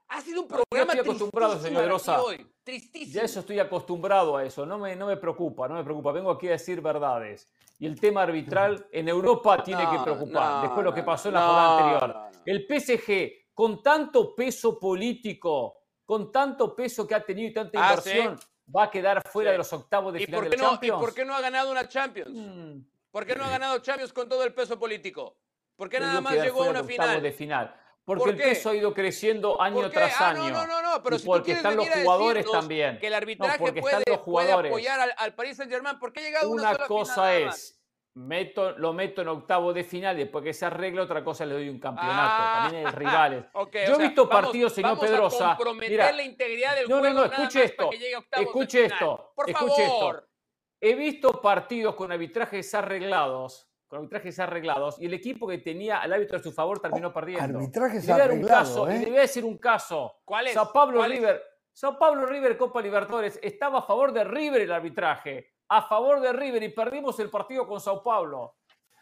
[0.07, 2.19] Ha sido un programa estoy acostumbrado, señor Rosa.
[2.63, 3.13] Tristísimo.
[3.13, 4.65] Ya eso estoy acostumbrado a eso.
[4.65, 6.11] No me, no me preocupa, no me preocupa.
[6.11, 7.47] Vengo aquí a decir verdades.
[7.77, 10.63] Y el tema arbitral en Europa tiene que preocupar.
[10.63, 12.31] después de lo que pasó en la jornada anterior.
[12.43, 15.80] El PSG, con tanto peso político
[16.11, 18.37] con tanto peso que ha tenido y tanta ah, inversión,
[18.75, 20.97] va a quedar fuera de los octavos de final de Champions.
[20.97, 22.31] ¿Y por qué no ha ganado una Champions?
[22.33, 22.81] Mm.
[23.09, 25.37] ¿Por qué no ha ganado Champions con todo el peso político?
[25.77, 27.21] ¿Por qué nada más llegó a una final?
[27.21, 27.73] De final.
[28.03, 30.49] Porque el peso ha ido creciendo año tras ah, año.
[30.49, 32.99] No, no, no, pero si porque están los jugadores también.
[32.99, 35.97] Que el arbitraje puede, puede, apoyar al, al Paris Saint-Germain.
[35.97, 37.80] ¿Por qué ha llegado una, una cosa es
[38.15, 41.53] meto, lo meto en octavo de final y después que se arregle otra cosa le
[41.53, 42.43] doy un campeonato.
[42.63, 43.45] También hay rivales.
[43.87, 45.57] Yo he visto partidos, señor Pedrosa.
[45.79, 47.89] mira, la integridad del no, no, no, escuche esto.
[48.31, 49.31] Escuche esto.
[49.35, 50.15] Por escuche favor.
[50.15, 50.27] esto.
[50.79, 56.13] He visto partidos con arbitrajes arreglados con arbitrajes arreglados y el equipo que tenía al
[56.13, 57.59] árbitro a su favor terminó oh, perdiendo.
[57.59, 58.69] Arbitrajes arreglados.
[58.69, 58.99] Un caso, ¿eh?
[58.99, 60.21] Le voy a decir un caso.
[60.23, 60.53] ¿Cuál es?
[60.53, 61.43] Sao Pablo River.
[61.73, 66.33] Sao Pablo River Copa Libertadores estaba a favor de River el arbitraje a favor de
[66.33, 68.57] River y perdimos el partido con Sao Paulo.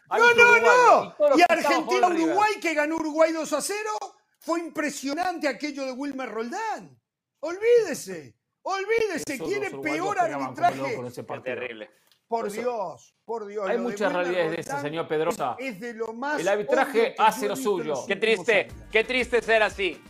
[0.08, 1.36] no, no, no.
[1.36, 3.90] Y, Argentina-Uruguay, que ganó Uruguay 2 a 0,
[4.38, 6.96] fue impresionante aquello de Wilmer Roldán.
[7.40, 11.00] Olvídese, olvídese, quiere peor arbitraje.
[11.08, 11.90] Es terrible.
[12.28, 13.68] Por Dios, por Dios.
[13.68, 15.56] Hay muchas realidades de eso, señor Pedrosa.
[15.58, 17.94] Es de lo más el arbitraje hace lo suyo.
[18.06, 20.00] Qué triste, qué triste ser así.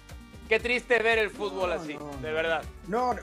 [0.47, 2.63] Qué triste ver el fútbol así, de verdad.
[2.87, 3.23] No, no.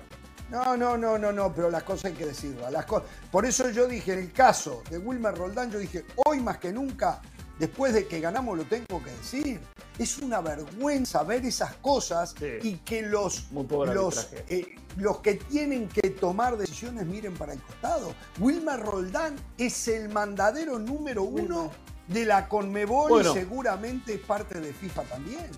[0.50, 2.72] No, no, no, no, no, pero las cosas hay que decirlas.
[2.72, 2.86] Las
[3.32, 6.72] Por eso yo dije, en el caso de Wilmer Roldán, yo dije, hoy más que
[6.72, 7.22] nunca,
[7.60, 9.60] después de que ganamos, lo tengo que decir.
[10.00, 16.12] Es una vergüenza ver esas cosas y que los, los, eh, los que tienen que
[16.12, 18.14] tomar decisiones miren para el costado.
[18.40, 21.72] Wilmer Roldán es el mandadero número uno
[22.08, 25.50] de la Conmebol y seguramente es parte de FIFA también.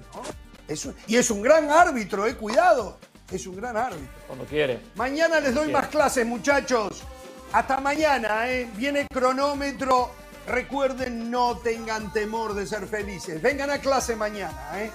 [1.05, 2.97] y es un gran árbitro, eh, cuidado
[3.31, 4.07] es un gran árbitro.
[4.27, 4.79] Cuando quiere.
[4.95, 7.03] Mañana les doy más clases, muchachos.
[7.51, 8.69] Hasta mañana, ¿eh?
[8.75, 10.11] Viene cronómetro.
[10.47, 13.41] Recuerden, no tengan temor de ser felices.
[13.41, 14.91] Vengan a clase mañana, ¿eh?